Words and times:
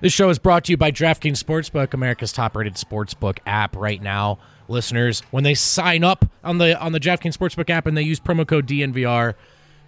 This 0.00 0.12
show 0.12 0.28
is 0.28 0.38
brought 0.38 0.64
to 0.66 0.72
you 0.72 0.76
by 0.76 0.92
DraftKings 0.92 1.42
Sportsbook, 1.42 1.92
America's 1.92 2.32
top-rated 2.32 2.74
sportsbook 2.74 3.38
app 3.46 3.74
right 3.74 4.00
now. 4.00 4.38
Listeners, 4.68 5.22
when 5.32 5.42
they 5.42 5.54
sign 5.54 6.04
up 6.04 6.24
on 6.44 6.58
the 6.58 6.78
on 6.78 6.92
the 6.92 7.00
DraftKings 7.00 7.36
Sportsbook 7.36 7.68
app 7.68 7.86
and 7.86 7.96
they 7.96 8.02
use 8.02 8.20
promo 8.20 8.46
code 8.46 8.68
DNVR, 8.68 9.34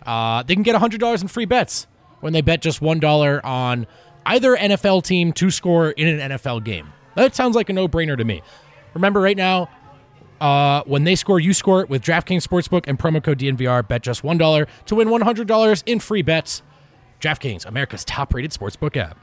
uh, 0.04 0.42
they 0.42 0.54
can 0.54 0.64
get 0.64 0.74
$100 0.74 1.22
in 1.22 1.28
free 1.28 1.44
bets 1.44 1.86
when 2.20 2.32
they 2.32 2.40
bet 2.40 2.60
just 2.60 2.80
$1 2.80 3.44
on 3.44 3.86
either 4.26 4.56
NFL 4.56 5.04
team 5.04 5.32
to 5.34 5.48
score 5.48 5.90
in 5.90 6.08
an 6.08 6.32
NFL 6.32 6.64
game. 6.64 6.92
That 7.14 7.36
sounds 7.36 7.54
like 7.54 7.68
a 7.68 7.72
no-brainer 7.72 8.16
to 8.16 8.24
me. 8.24 8.42
Remember 8.94 9.20
right 9.20 9.36
now, 9.36 9.68
uh, 10.40 10.82
when 10.86 11.04
they 11.04 11.14
score, 11.14 11.38
you 11.38 11.52
score 11.52 11.82
it 11.82 11.88
with 11.88 12.02
DraftKings 12.02 12.44
Sportsbook 12.44 12.84
and 12.88 12.98
promo 12.98 13.22
code 13.22 13.38
DNVR. 13.38 13.86
Bet 13.86 14.02
just 14.02 14.22
$1 14.22 14.66
to 14.86 14.94
win 14.96 15.08
$100 15.08 15.82
in 15.86 16.00
free 16.00 16.22
bets. 16.22 16.62
DraftKings, 17.20 17.64
America's 17.64 18.04
top-rated 18.04 18.50
sportsbook 18.50 18.96
app. 18.96 19.18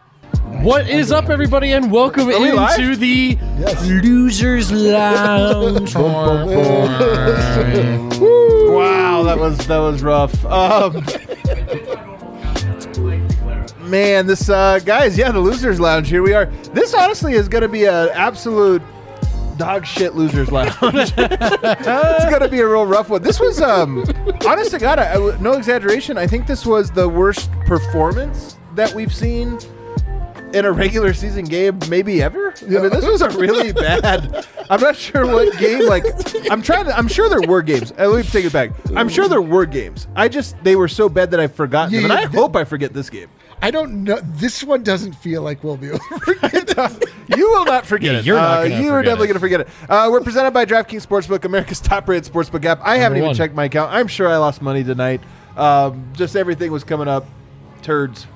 What 0.64 0.90
is 0.90 1.12
up, 1.12 1.30
everybody, 1.30 1.72
and 1.72 1.92
welcome 1.92 2.28
we 2.28 2.52
live? 2.52 2.80
into 2.80 2.96
the 2.96 3.38
Losers 3.84 4.72
Lounge. 4.72 5.96
Wow, 8.78 9.24
that 9.24 9.40
was 9.40 9.58
that 9.68 9.78
was 9.80 10.04
rough. 10.04 10.46
Um, 10.46 11.04
man, 13.90 14.28
this 14.28 14.50
uh, 14.50 14.80
guys, 14.80 15.18
yeah, 15.18 15.32
the 15.32 15.40
losers 15.40 15.80
lounge. 15.80 16.10
Here 16.10 16.22
we 16.22 16.34
are. 16.34 16.46
This 16.74 16.94
honestly 16.94 17.34
is 17.34 17.48
going 17.48 17.62
to 17.64 17.68
be 17.70 17.86
an 17.86 18.10
absolute 18.14 18.82
dog 19.58 19.86
shit 19.86 20.16
losers 20.16 20.52
lounge. 20.52 20.74
it's 20.78 21.12
going 21.16 22.42
to 22.42 22.50
be 22.50 22.60
a 22.60 22.68
real 22.68 22.86
rough 22.86 23.10
one. 23.10 23.24
This 23.24 23.40
was, 23.40 23.60
um, 23.62 24.04
honest 24.46 24.72
to 24.72 24.80
God, 24.80 25.00
I, 25.00 25.14
I- 25.14 25.38
no 25.40 25.54
exaggeration. 25.54 26.18
I 26.18 26.28
think 26.28 26.46
this 26.46 26.66
was 26.66 26.92
the 26.92 27.08
worst 27.10 27.50
performance 27.66 28.58
that 28.76 28.94
we've 28.94 29.14
seen 29.14 29.58
in 30.54 30.66
a 30.66 30.72
regular 30.72 31.14
season 31.14 31.46
game, 31.46 31.80
maybe 31.90 32.22
ever. 32.22 32.54
I 32.62 32.66
mean, 32.66 32.90
this 32.90 33.06
was 33.06 33.22
a 33.22 33.30
really 33.32 33.72
bad. 33.74 34.46
I'm 34.70 34.82
not 34.82 34.96
sure 34.96 35.26
what 35.26 35.58
game. 35.58 35.86
Like, 35.88 36.04
I'm 36.52 36.62
trying 36.62 36.86
to. 36.86 36.98
I'm 36.98 37.08
sure 37.08 37.30
there 37.30 37.42
were 37.48 37.62
games. 37.62 37.92
Uh, 37.98 38.08
let 38.08 38.26
me 38.26 38.32
take 38.32 38.46
it 38.46 38.54
back. 38.54 38.72
I'm 38.96 39.10
sure 39.10 39.28
there 39.28 39.42
were 39.42 39.66
games. 39.66 40.08
I 40.16 40.28
just 40.28 40.62
they 40.64 40.76
were 40.76 40.88
so 40.88 41.10
bad 41.10 41.32
that 41.32 41.40
I've 41.40 41.54
forgotten 41.56 41.94
them, 41.94 42.04
and 42.06 42.14
Yeah, 42.14 42.20
I 42.20 42.26
th- 42.26 42.34
hope 42.36 42.56
I 42.56 42.64
forget 42.64 42.94
this 42.94 43.10
game. 43.10 43.30
I 43.62 43.72
don't 43.72 44.04
know. 44.04 44.20
This 44.22 44.64
one 44.64 44.84
doesn't 44.84 45.14
feel 45.14 45.42
like 45.42 45.64
we'll 45.64 45.78
be 45.78 45.90
over. 45.92 46.02
You 47.36 47.50
will 47.52 47.66
not 47.66 47.86
forget 47.88 48.14
Yeah, 48.14 48.20
it. 48.20 48.26
you're 48.26 48.36
not 48.38 48.60
Uh, 48.60 48.68
gonna 48.70 48.82
you 48.84 48.92
are 48.92 49.02
definitely 49.02 49.28
going 49.28 49.34
to 49.36 49.40
forget 49.40 49.62
it. 49.62 49.68
Uh, 49.90 50.10
we're 50.12 50.22
presented 50.22 50.52
by 50.52 50.66
DraftKings 50.66 51.06
Sportsbook, 51.06 51.44
America's 51.44 51.80
top-rated 51.80 52.32
sportsbook 52.32 52.64
app. 52.66 52.80
I 52.84 52.98
haven't 52.98 53.18
even 53.18 53.28
one. 53.30 53.36
checked 53.36 53.56
my 53.56 53.66
account. 53.66 53.92
I'm 53.92 54.08
sure 54.08 54.28
I 54.28 54.38
lost 54.38 54.62
money 54.62 54.84
tonight. 54.84 55.22
Um, 55.56 56.08
just 56.14 56.36
everything 56.36 56.72
was 56.72 56.84
coming 56.84 57.08
up. 57.08 57.26
Turds. 57.82 58.28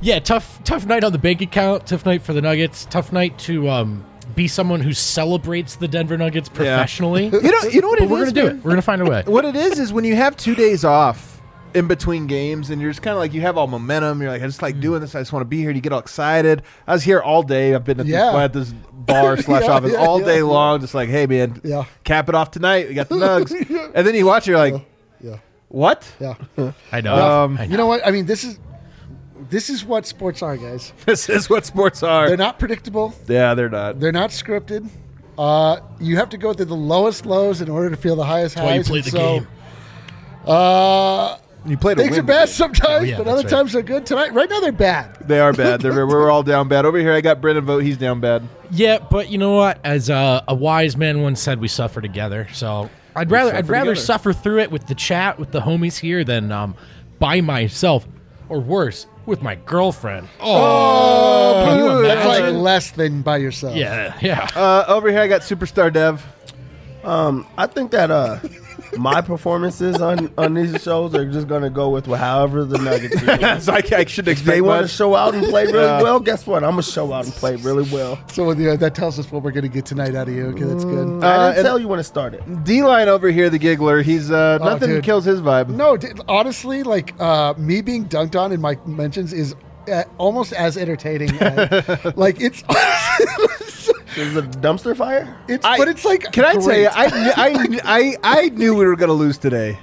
Yeah, 0.00 0.18
tough 0.18 0.62
tough 0.64 0.86
night 0.86 1.04
on 1.04 1.12
the 1.12 1.18
bank 1.18 1.40
account. 1.40 1.86
Tough 1.86 2.04
night 2.06 2.22
for 2.22 2.32
the 2.32 2.42
Nuggets. 2.42 2.84
Tough 2.86 3.12
night 3.12 3.38
to 3.40 3.68
um, 3.68 4.04
be 4.34 4.46
someone 4.46 4.80
who 4.80 4.92
celebrates 4.92 5.76
the 5.76 5.88
Denver 5.88 6.16
Nuggets 6.18 6.48
professionally. 6.48 7.26
You 7.32 7.40
know. 7.50 7.62
You 7.62 7.80
know 7.80 7.88
what 7.88 7.98
but 7.98 8.04
it 8.04 8.10
we're 8.10 8.24
is, 8.24 8.32
gonna 8.32 8.42
do 8.42 8.46
man? 8.48 8.56
it. 8.58 8.64
We're 8.64 8.70
gonna 8.72 8.82
find 8.82 9.02
a 9.02 9.06
way. 9.06 9.22
what 9.26 9.44
it 9.44 9.56
is 9.56 9.78
is 9.78 9.92
when 9.92 10.04
you 10.04 10.16
have 10.16 10.36
two 10.36 10.54
days 10.54 10.84
off 10.84 11.40
in 11.74 11.86
between 11.88 12.26
games 12.26 12.70
and 12.70 12.80
you're 12.80 12.90
just 12.90 13.02
kind 13.02 13.12
of 13.12 13.18
like 13.18 13.34
you 13.34 13.40
have 13.42 13.58
all 13.58 13.66
momentum 13.66 14.22
you're 14.22 14.30
like 14.30 14.40
i 14.40 14.46
just 14.46 14.62
like 14.62 14.80
doing 14.80 14.98
this 14.98 15.14
i 15.14 15.20
just 15.20 15.30
want 15.30 15.42
to 15.42 15.46
be 15.46 15.58
here 15.58 15.68
and 15.68 15.76
you 15.76 15.82
get 15.82 15.92
all 15.92 15.98
excited 15.98 16.62
i 16.86 16.92
was 16.94 17.02
here 17.02 17.20
all 17.20 17.42
day 17.42 17.74
i've 17.74 17.84
been 17.84 18.00
at, 18.00 18.06
Yeah. 18.06 18.30
this, 18.30 18.40
at 18.40 18.52
this 18.54 18.72
bar 18.92 19.36
slash 19.42 19.64
Yeah, 19.64 19.70
office 19.72 19.92
yeah, 19.92 19.98
all 19.98 20.20
yeah, 20.20 20.26
day 20.26 20.36
yeah. 20.38 20.44
long 20.44 20.80
just 20.80 20.94
like 20.94 21.10
hey 21.10 21.26
man 21.26 21.60
Yeah. 21.62 21.84
cap 22.02 22.30
it 22.30 22.34
off 22.34 22.50
tonight 22.50 22.88
we 22.88 22.94
got 22.94 23.10
the 23.10 23.16
nugs 23.16 23.52
and 23.94 24.06
then 24.06 24.14
you 24.14 24.24
watch 24.24 24.46
you're 24.46 24.56
like 24.56 24.86
yeah, 25.20 25.36
what 25.68 26.10
yeah. 26.18 26.34
I 26.92 27.00
know. 27.02 27.14
Um, 27.44 27.58
I 27.58 27.66
know. 27.66 27.70
You 27.72 27.76
know 27.76 27.86
what? 27.86 28.06
I 28.06 28.10
mean, 28.10 28.24
this 28.26 28.44
is 28.44 28.58
this 29.50 29.68
is 29.70 29.84
what 29.84 30.06
sports 30.06 30.42
are, 30.42 30.56
guys. 30.56 30.92
this 31.06 31.28
is 31.28 31.48
what 31.50 31.64
sports 31.66 32.02
are 32.02 32.28
They're 32.28 32.36
not 32.36 32.58
predictable. 32.58 33.14
yeah 33.28 33.54
they're 33.54 33.68
not 33.68 34.00
They're 34.00 34.12
not 34.12 34.30
scripted. 34.30 34.88
Uh, 35.38 35.80
you 36.00 36.16
have 36.16 36.30
to 36.30 36.38
go 36.38 36.52
through 36.54 36.64
the 36.66 36.74
lowest 36.74 37.26
lows 37.26 37.60
in 37.60 37.68
order 37.68 37.90
to 37.90 37.96
feel 37.96 38.16
the 38.16 38.24
highest 38.24 38.54
That's 38.54 38.64
why 38.64 38.74
you 38.76 38.84
play 38.84 38.98
and 39.00 39.06
the 39.06 39.10
so, 39.10 39.18
game. 39.40 39.48
Uh, 40.46 41.38
you 41.66 41.76
played 41.76 41.98
a 41.98 42.02
things 42.02 42.12
win 42.12 42.20
are 42.20 42.22
bad 42.22 42.48
sometimes, 42.48 43.02
Oh, 43.02 43.04
yeah, 43.04 43.18
but 43.18 43.26
other 43.26 43.42
right. 43.42 43.50
times 43.50 43.72
they're 43.72 43.82
good. 43.82 44.06
Tonight, 44.06 44.32
right 44.32 44.48
now, 44.48 44.60
they're 44.60 44.70
bad. 44.72 45.16
they 45.28 45.40
are 45.40 45.52
bad 45.52 45.80
they're, 45.80 46.06
we're 46.06 46.30
all 46.30 46.44
down 46.44 46.68
bad 46.68 46.84
over 46.86 46.96
here 46.98 47.12
i 47.12 47.20
got 47.20 47.40
brendan 47.40 47.64
Vogt 47.64 47.82
he's 47.82 47.96
down 47.96 48.20
bad 48.20 48.46
Yeah, 48.70 48.98
but 48.98 49.28
you 49.30 49.38
know 49.38 49.56
what? 49.56 49.78
As 49.84 50.08
uh, 50.08 50.42
a 50.46 50.54
wise 50.54 50.96
man 50.96 51.22
once 51.22 51.40
said, 51.40 51.60
we 51.60 51.68
suffer 51.68 52.00
together. 52.00 52.46
So 52.52 52.88
I'd 53.14 53.30
rather 53.30 53.54
I'd 53.54 53.68
rather 53.68 53.90
together. 53.92 54.06
suffer 54.06 54.32
through 54.32 54.60
it 54.60 54.70
with 54.70 54.86
the 54.86 54.94
chat 54.94 55.38
with 55.38 55.50
the 55.52 55.60
homies 55.60 55.98
here 55.98 56.22
than 56.24 56.50
um, 56.52 56.74
by 57.18 57.40
myself, 57.40 58.06
or 58.48 58.60
worse, 58.60 59.06
with 59.26 59.42
my 59.42 59.56
girlfriend. 59.66 60.28
Oh, 60.40 61.62
can 61.66 61.78
you 61.84 62.02
That's 62.02 62.26
like 62.26 62.38
imagine? 62.40 62.62
less 62.62 62.90
than 62.92 63.22
by 63.22 63.36
yourself. 63.38 63.76
yeah, 63.76 64.16
yeah. 64.22 64.48
uh, 64.54 64.84
over 64.88 65.10
here 65.10 65.20
i 65.20 65.26
got 65.28 65.42
superstar 65.42 65.92
dev 65.92 66.24
Um, 67.04 67.46
I 67.58 67.66
think 67.66 67.90
that 67.92 68.10
uh, 68.10 68.38
my 68.98 69.20
performances 69.20 70.00
on 70.02 70.30
on 70.36 70.54
these 70.54 70.82
shows 70.82 71.14
are 71.14 71.24
just 71.30 71.48
gonna 71.48 71.70
go 71.70 71.88
with 71.90 72.06
however 72.06 72.64
the 72.64 72.78
Nuggets. 72.78 73.20
do. 73.20 73.60
so 73.60 73.72
I, 73.72 73.82
I 74.00 74.04
shouldn't 74.04 74.38
If 74.38 74.44
they 74.44 74.60
want 74.60 74.82
to 74.82 74.88
show 74.88 75.14
out 75.14 75.34
and 75.34 75.44
play 75.46 75.64
really 75.64 75.78
Yeah. 75.84 76.02
well. 76.02 76.20
Guess 76.20 76.46
what? 76.46 76.62
I'm 76.64 76.70
gonna 76.72 76.82
show 76.82 77.12
out 77.12 77.24
and 77.24 77.32
play 77.34 77.56
really 77.56 77.88
well. 77.90 78.18
So 78.32 78.50
yeah, 78.52 78.76
that 78.76 78.94
tells 78.94 79.18
us 79.18 79.30
what 79.32 79.42
we're 79.42 79.52
going 79.52 79.62
to 79.62 79.68
get 79.68 79.86
tonight 79.86 80.14
out 80.14 80.28
of 80.28 80.34
you. 80.34 80.46
Okay, 80.48 80.64
that's 80.64 80.84
good. 80.84 81.22
Uh, 81.24 81.26
I 81.28 81.50
didn't 81.52 81.64
tell 81.64 81.78
you 81.78 81.88
when 81.88 81.98
to 81.98 82.04
start 82.04 82.34
it 82.34 82.40
started. 82.42 82.64
D-line 82.64 83.08
over 83.08 83.28
here, 83.30 83.48
the 83.50 83.58
giggler. 83.58 84.02
He's 84.02 84.30
uh, 84.30 84.58
Oh, 84.60 84.64
nothing 84.64 84.88
dude. 84.88 85.04
kills 85.04 85.24
his 85.24 85.40
vibe. 85.40 85.68
No, 85.68 85.96
d- 85.96 86.08
honestly, 86.28 86.82
like 86.82 87.14
uh, 87.20 87.54
me 87.56 87.80
being 87.82 88.06
dunked 88.08 88.34
on 88.40 88.52
in 88.52 88.60
my 88.60 88.76
mentions 88.86 89.32
is 89.32 89.54
uh, 89.92 90.02
almost 90.18 90.52
as 90.52 90.76
entertaining. 90.76 91.30
As, 91.38 92.04
like 92.16 92.40
it's, 92.40 92.62
Is 94.16 94.36
it 94.36 94.44
a 94.44 94.48
dumpster 94.58 94.96
fire? 94.96 95.36
it's, 95.48 95.64
I- 95.64 95.78
but 95.78 95.88
it's 95.88 96.04
like. 96.04 96.32
Can 96.32 96.44
I 96.44 96.52
tell 96.52 96.62
great. 96.62 96.82
you? 96.82 96.88
I, 96.88 97.04
I, 97.36 97.80
I, 97.84 98.16
I 98.22 98.48
knew 98.50 98.74
we 98.74 98.84
were 98.86 98.96
gonna 98.96 99.12
lose 99.12 99.38
today. 99.38 99.78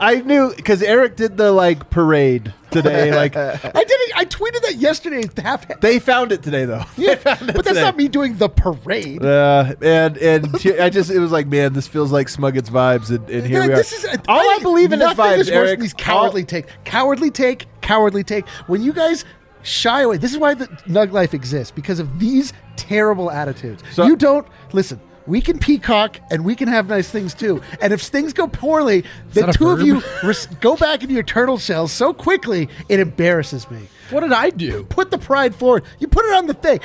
I 0.00 0.16
knew 0.16 0.52
because 0.54 0.82
Eric 0.82 1.14
did 1.16 1.36
the 1.36 1.52
like 1.52 1.88
parade 1.88 2.52
today. 2.72 3.14
Like 3.14 3.36
I 3.36 3.52
did 3.56 3.64
it. 3.90 4.12
I 4.16 4.24
tweeted 4.24 4.60
that 4.62 4.74
yesterday. 4.76 5.22
Half. 5.40 5.80
they 5.80 6.00
found 6.00 6.32
it 6.32 6.42
today, 6.42 6.64
though. 6.64 6.82
yeah, 6.96 7.14
found 7.14 7.42
it 7.42 7.54
but 7.54 7.64
that's 7.64 7.68
today. 7.68 7.80
not 7.82 7.96
me 7.96 8.08
doing 8.08 8.36
the 8.36 8.48
parade. 8.48 9.24
Uh, 9.24 9.74
and 9.80 10.18
and 10.18 10.60
she- 10.60 10.78
I 10.78 10.90
just 10.90 11.10
it 11.10 11.20
was 11.20 11.30
like, 11.30 11.46
man, 11.46 11.72
this 11.74 11.86
feels 11.86 12.10
like 12.10 12.28
Smuggett's 12.28 12.70
vibes, 12.70 13.10
and, 13.10 13.28
and 13.30 13.46
here 13.46 13.60
Like, 13.60 13.68
we 13.68 13.74
are. 13.74 13.76
this 13.76 13.92
is 13.92 14.04
All 14.28 14.40
I, 14.40 14.58
believe 14.62 14.92
in 14.92 15.00
is 15.00 15.06
nothing 15.06 15.24
vibes, 15.24 15.38
is 15.38 15.50
worse 15.50 15.56
Eric. 15.56 15.70
than 15.70 15.80
These 15.80 15.94
cowardly 15.94 16.42
All- 16.42 16.46
take, 16.46 16.66
cowardly 16.84 17.30
take, 17.30 17.66
cowardly 17.80 18.24
take. 18.24 18.48
When 18.66 18.82
you 18.82 18.92
guys 18.92 19.24
shy 19.64 20.02
away, 20.02 20.16
this 20.18 20.32
is 20.32 20.38
why 20.38 20.54
the 20.54 20.66
Nug 20.86 21.10
Life 21.10 21.34
exists 21.34 21.72
because 21.72 21.98
of 21.98 22.20
these 22.20 22.52
terrible 22.76 23.30
attitudes. 23.30 23.82
So- 23.92 24.06
you 24.06 24.14
don't 24.16 24.46
listen. 24.72 25.00
We 25.26 25.40
can 25.40 25.58
peacock 25.58 26.18
and 26.30 26.44
we 26.44 26.54
can 26.54 26.68
have 26.68 26.86
nice 26.86 27.08
things 27.08 27.32
too. 27.32 27.62
And 27.80 27.94
if 27.94 28.02
things 28.02 28.34
go 28.34 28.46
poorly, 28.46 29.04
the 29.32 29.40
two 29.52 29.70
of 29.70 29.80
you 29.80 30.02
res- 30.22 30.46
go 30.60 30.76
back 30.76 31.00
into 31.02 31.14
your 31.14 31.22
turtle 31.22 31.56
shells 31.56 31.92
so 31.92 32.12
quickly 32.12 32.68
it 32.90 33.00
embarrasses 33.00 33.70
me. 33.70 33.88
What 34.10 34.20
did 34.20 34.32
I 34.32 34.50
do? 34.50 34.84
Put 34.84 35.10
the 35.10 35.16
pride 35.16 35.54
forward. 35.54 35.84
You 35.98 36.08
put 36.08 36.26
it 36.26 36.34
on 36.34 36.46
the 36.46 36.52
thing. 36.52 36.80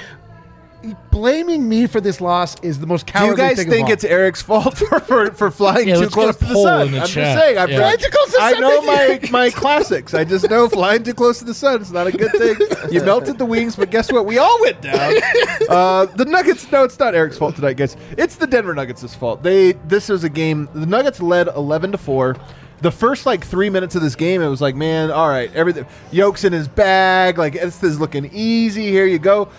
Blaming 1.12 1.68
me 1.68 1.88
for 1.88 2.00
this 2.00 2.22
loss 2.22 2.60
is 2.62 2.80
the 2.80 2.88
most 2.88 3.06
cowardly 3.06 3.36
Do 3.36 3.42
you 3.42 3.48
guys 3.50 3.58
thing 3.58 3.68
of 3.68 3.74
think 3.74 3.88
all. 3.88 3.94
it's 3.94 4.04
Eric's 4.04 4.42
fault 4.42 4.78
for, 4.78 5.00
for, 5.02 5.32
for 5.32 5.52
flying 5.52 5.88
Yeah, 5.88 5.96
too 5.96 6.02
let's 6.02 6.16
get 6.16 6.22
close 6.22 6.36
a 6.36 6.40
to 6.40 6.46
the 6.46 6.54
poll 6.54 6.64
sun? 6.64 6.86
in 6.88 6.92
the 6.94 7.00
I'm 7.02 7.08
chat. 7.08 7.14
just 7.36 7.40
saying. 7.46 7.58
I'm 7.58 7.70
Yeah. 7.70 7.78
Flying 7.80 7.98
too 7.98 8.10
close 8.10 8.26
to 8.28 8.32
the 8.32 8.42
I 8.44 8.52
sun 8.54 8.62
know 8.62 8.82
makes 8.84 9.32
my, 9.32 9.40
my 9.46 9.50
classics. 9.50 10.14
I 10.14 10.24
just 10.24 10.50
know 10.50 10.70
flying 10.70 11.04
too 11.04 11.14
close 11.14 11.40
to 11.40 11.46
the 11.46 11.54
sun 11.54 11.82
is 11.82 11.92
not 11.92 12.08
a 12.08 12.12
good 12.12 12.32
thing. 12.32 12.56
You 12.92 13.04
melted 13.04 13.38
the 13.38 13.46
wings, 13.46 13.76
but 13.76 13.92
guess 13.92 14.12
what? 14.12 14.26
We 14.26 14.38
all 14.38 14.60
went 14.62 14.82
down. 14.82 15.14
Uh, 15.70 16.06
the 16.06 16.26
Nuggets. 16.26 16.72
No, 16.72 16.84
it's 16.84 16.98
not 16.98 17.14
Eric's 17.14 17.38
fault 17.38 17.56
tonight, 17.56 17.74
guys. 17.78 17.96
It's 18.18 18.38
the 18.38 18.48
Denver 18.48 18.74
Nuggets' 18.74 19.14
fault. 19.14 19.44
They. 19.44 19.74
This 19.74 20.10
was 20.10 20.24
a 20.24 20.30
game. 20.30 20.68
The 20.74 20.86
Nuggets 20.88 21.22
led 21.22 21.48
11 21.48 21.92
to 21.92 21.98
four. 22.00 22.36
The 22.82 22.90
first 22.90 23.26
like 23.28 23.46
three 23.46 23.70
minutes 23.70 23.94
of 23.96 24.02
this 24.02 24.16
game, 24.16 24.42
it 24.42 24.48
was 24.48 24.62
like, 24.62 24.74
man, 24.76 25.12
all 25.12 25.28
right, 25.30 25.54
everything. 25.54 25.86
Yoke's 26.12 26.44
in 26.46 26.54
his 26.54 26.68
bag. 26.68 27.38
Like 27.38 27.54
this 27.54 27.84
is 27.84 28.00
looking 28.00 28.30
easy. 28.34 28.88
Here 28.90 29.06
you 29.06 29.20
go. 29.20 29.50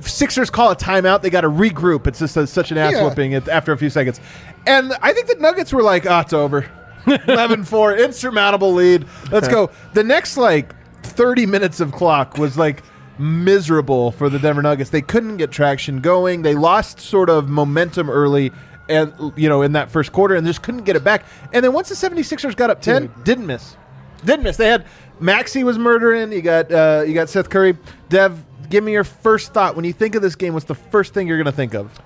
Sixers 0.00 0.50
call 0.50 0.70
a 0.70 0.76
timeout. 0.76 1.22
They 1.22 1.30
got 1.30 1.42
to 1.42 1.48
regroup. 1.48 2.06
It's 2.06 2.18
just 2.18 2.36
a, 2.36 2.46
such 2.46 2.70
an 2.70 2.78
ass 2.78 2.92
Yeah. 2.92 3.04
whooping 3.04 3.34
after 3.34 3.72
a 3.72 3.78
few 3.78 3.90
seconds. 3.90 4.20
And 4.66 4.92
I 5.02 5.12
think 5.12 5.26
the 5.26 5.36
Nuggets 5.36 5.72
were 5.72 5.82
like, 5.82 6.06
oh, 6.06 6.20
it's 6.20 6.32
over. 6.32 6.68
11 7.06 7.64
4, 7.64 7.96
insurmountable 7.96 8.72
lead. 8.72 9.06
Let's 9.30 9.48
go. 9.48 9.70
The 9.92 10.04
next 10.04 10.36
like 10.36 10.74
30 11.04 11.46
minutes 11.46 11.80
of 11.80 11.92
clock 11.92 12.38
was 12.38 12.56
like 12.56 12.82
miserable 13.18 14.12
for 14.12 14.28
the 14.28 14.38
Denver 14.38 14.62
Nuggets. 14.62 14.90
They 14.90 15.02
couldn't 15.02 15.36
get 15.36 15.50
traction 15.50 16.00
going. 16.00 16.42
They 16.42 16.54
lost 16.54 17.00
sort 17.00 17.28
of 17.30 17.48
momentum 17.48 18.08
early. 18.10 18.52
And 18.88 19.12
you 19.36 19.48
know, 19.48 19.62
in 19.62 19.72
that 19.72 19.90
first 19.90 20.12
quarter, 20.12 20.34
and 20.34 20.46
just 20.46 20.62
couldn't 20.62 20.82
get 20.84 20.96
it 20.96 21.04
back. 21.04 21.24
And 21.52 21.64
then 21.64 21.72
once 21.72 21.88
the 21.88 21.94
76ers 21.94 22.56
got 22.56 22.68
up 22.68 22.80
10, 22.82 23.10
didn't 23.24 23.46
miss. 23.46 23.76
Didn't 24.24 24.42
miss. 24.42 24.56
They 24.56 24.68
had 24.68 24.86
Maxey 25.20 25.62
was 25.64 25.78
murdering. 25.78 26.32
You 26.32 26.42
got 26.42 26.70
uh, 26.70 27.04
you 27.06 27.14
got 27.14 27.28
Seth 27.28 27.48
Curry. 27.48 27.76
Dev, 28.08 28.44
give 28.72 28.82
me 28.82 28.92
your 28.92 29.04
first 29.04 29.52
thought 29.52 29.76
when 29.76 29.84
you 29.84 29.92
think 29.92 30.14
of 30.14 30.22
this 30.22 30.34
game. 30.34 30.54
What's 30.54 30.64
the 30.64 30.74
first 30.74 31.12
thing 31.12 31.28
you're 31.28 31.36
going 31.36 31.44
to 31.44 31.52
think 31.52 31.74
of? 31.74 32.00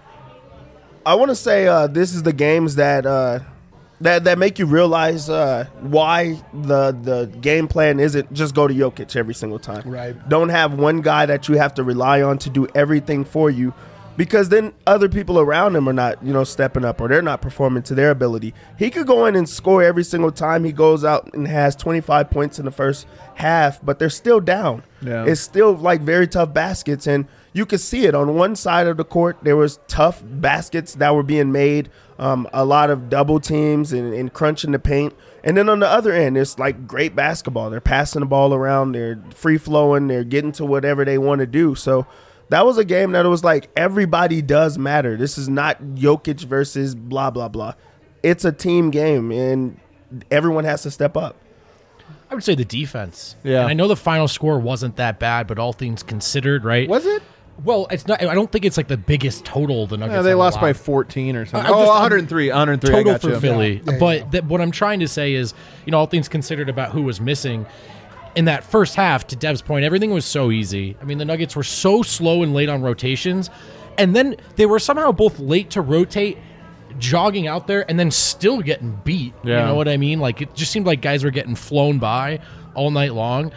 I 1.07 1.15
want 1.15 1.31
to 1.31 1.37
say 1.37 1.69
uh, 1.69 1.87
this 1.87 2.13
is 2.13 2.25
the 2.25 2.33
games 2.33 2.75
that 2.75 3.07
uh, 3.07 3.39
that 4.01 4.25
that 4.25 4.37
make 4.37 4.59
you 4.59 4.67
realize 4.67 5.31
uh, 5.31 5.67
why 5.81 6.43
the 6.53 6.91
the 6.91 7.27
game 7.41 7.69
plan 7.69 8.01
isn't 8.01 8.33
just 8.33 8.55
go 8.55 8.67
to 8.67 8.75
Jokic 8.75 9.15
every 9.15 9.35
single 9.35 9.61
time. 9.61 9.89
Right. 9.89 10.29
Don't 10.29 10.49
have 10.49 10.77
one 10.77 11.03
guy 11.03 11.25
that 11.27 11.49
you 11.49 11.57
have 11.57 11.73
to 11.75 11.85
rely 11.85 12.21
on 12.21 12.39
to 12.39 12.51
do 12.51 12.67
everything 12.75 13.25
for 13.25 13.49
you, 13.49 13.73
because 14.17 14.49
then 14.49 14.73
other 14.89 15.09
people 15.09 15.39
around 15.39 15.77
him 15.77 15.89
are 15.89 15.93
not 15.93 16.21
you 16.25 16.33
know 16.33 16.43
stepping 16.43 16.85
up 16.85 17.01
or 17.01 17.07
they're 17.07 17.23
not 17.23 17.41
performing 17.41 17.85
to 17.85 17.95
their 17.95 18.11
ability. 18.11 18.53
He 18.77 18.91
could 18.91 19.07
go 19.07 19.27
in 19.27 19.37
and 19.37 19.49
score 19.49 19.85
every 19.85 20.03
single 20.03 20.33
time 20.33 20.65
he 20.65 20.73
goes 20.73 21.05
out 21.05 21.33
and 21.33 21.47
has 21.47 21.77
25 21.77 22.29
points 22.29 22.59
in 22.59 22.65
the 22.65 22.73
first 22.73 23.07
half, 23.37 23.81
but 23.85 24.01
they're 24.01 24.11
still 24.11 24.41
down. 24.41 24.83
Yeah. 25.07 25.25
It's 25.27 25.41
still 25.41 25.75
like 25.75 26.01
very 26.01 26.27
tough 26.27 26.53
baskets 26.53 27.07
and 27.07 27.27
you 27.53 27.65
could 27.65 27.81
see 27.81 28.05
it. 28.07 28.15
On 28.15 28.35
one 28.35 28.57
side 28.57 28.87
of 28.87 28.97
the 28.97 29.05
court 29.05 29.39
there 29.43 29.57
was 29.57 29.79
tough 29.89 30.23
baskets 30.25 30.95
that 30.95 31.15
were 31.15 31.23
being 31.23 31.53
made 31.53 31.91
um, 32.19 32.49
a 32.53 32.65
lot 32.65 32.91
of 32.91 33.09
double 33.09 33.41
teams 33.41 33.93
and, 33.93 34.13
and 34.13 34.33
crunching 34.33 34.73
the 34.73 34.79
paint. 34.79 35.15
And 35.45 35.57
then 35.57 35.69
on 35.69 35.81
the 35.81 35.89
other 35.89 36.13
end 36.13 36.37
it's 36.37 36.59
like 36.59 36.87
great 36.87 37.15
basketball. 37.15 37.71
They're 37.71 37.81
passing 37.81 38.21
the 38.21 38.27
ball 38.27 38.53
around 38.53 38.93
they're 38.93 39.23
free 39.35 39.59
flowing 39.59 40.09
they're 40.09 40.25
getting 40.25 40.53
to 40.53 40.65
whatever 40.65 41.05
they 41.05 41.19
want 41.19 41.41
to 41.41 41.47
do. 41.47 41.75
So 41.75 42.07
that 42.49 42.65
was 42.65 42.79
a 42.79 42.85
game 42.85 43.13
that 43.13 43.27
it 43.27 43.29
was 43.29 43.45
like 43.45 43.71
everybody 43.77 44.43
does 44.43 44.79
matter. 44.79 45.17
This 45.17 45.39
is 45.39 45.49
not 45.49 45.83
Jokic 45.83 46.45
versus 46.45 46.95
blah 46.95 47.31
blah 47.31 47.49
blah. 47.49 47.75
It's 48.23 48.45
a 48.45 48.53
team 48.53 48.91
game 48.91 49.31
and 49.31 49.81
everyone 50.31 50.65
has 50.65 50.83
to 50.83 50.91
step 50.91 51.17
up 51.17 51.37
I 52.31 52.35
would 52.35 52.45
say 52.45 52.55
the 52.55 52.65
defense. 52.65 53.37
Yeah. 53.45 53.61
And 53.61 53.69
I 53.69 53.75
know 53.75 53.89
the 53.89 53.97
final 53.97 54.29
score 54.29 54.59
wasn't 54.59 54.97
that 54.97 55.19
bad, 55.19 55.47
but 55.47 55.59
all 55.59 55.73
things 55.73 56.03
considered, 56.03 56.65
right? 56.65 56.89
Was 56.89 57.07
it? 57.07 57.23
Well, 57.65 57.87
it's 57.91 58.07
not. 58.07 58.23
I 58.23 58.35
don't 58.35 58.51
think 58.53 58.65
it's 58.65 58.77
like 58.77 58.89
the 58.89 58.99
biggest 58.99 59.45
total 59.45 59.87
the 59.87 59.97
Nuggets. 59.97 60.17
Yeah, 60.17 60.23
they 60.23 60.35
lost 60.35 60.61
by 60.61 60.73
14 60.73 61.37
or 61.37 61.47
something. 61.47 61.67
I'm 61.67 61.75
oh, 61.75 61.87
just- 61.87 61.93
103. 61.93 62.49
103. 62.49 62.91
I 62.91 63.03
total 63.03 63.19
for 63.19 63.31
you. 63.31 63.41
Philly. 63.41 63.83
Yeah, 63.85 63.99
but 63.99 64.31
that 64.33 64.45
what 64.45 64.61
I'm 64.61 64.71
trying 64.71 65.01
to 65.01 65.09
say 65.09 65.35
is, 65.35 65.55
you 65.87 65.93
know, 65.93 65.99
all 65.99 66.07
things 66.07 66.29
considered 66.29 66.69
about 66.69 66.93
who 66.93 67.03
was 67.03 67.21
missing 67.21 67.65
in 68.35 68.45
that 68.45 68.63
first 68.63 68.95
half. 68.95 69.27
To 69.29 69.37
Dev's 69.37 69.63
point, 69.63 69.85
everything 69.85 70.11
was 70.11 70.27
so 70.27 70.51
easy. 70.51 70.97
I 71.01 71.05
mean, 71.05 71.19
the 71.19 71.25
Nuggets 71.25 71.57
were 71.57 71.63
so 71.63 72.03
slow 72.03 72.43
and 72.43 72.53
late 72.53 72.69
on 72.69 72.83
rotations, 72.83 73.49
and 73.97 74.15
then 74.15 74.37
they 74.57 74.67
were 74.67 74.79
somehow 74.79 75.13
both 75.13 75.39
late 75.39 75.71
to 75.71 75.81
rotate. 75.81 76.37
Jogging 76.99 77.47
out 77.47 77.67
there 77.67 77.89
and 77.89 77.99
then 77.99 78.11
still 78.11 78.61
getting 78.61 79.01
beat. 79.05 79.35
Yeah. 79.45 79.61
You 79.61 79.67
know 79.67 79.75
what 79.75 79.89
I 79.89 79.97
mean? 79.97 80.21
Like 80.21 80.41
it 80.43 80.55
just 80.55 80.73
seemed 80.73 80.87
like 80.87 81.01
guys 81.01 81.25
were 81.25 81.31
getting 81.31 81.55
flown 81.55 81.99
by 81.99 82.41
all 82.75 82.91
night 82.91 83.15
long. 83.15 83.53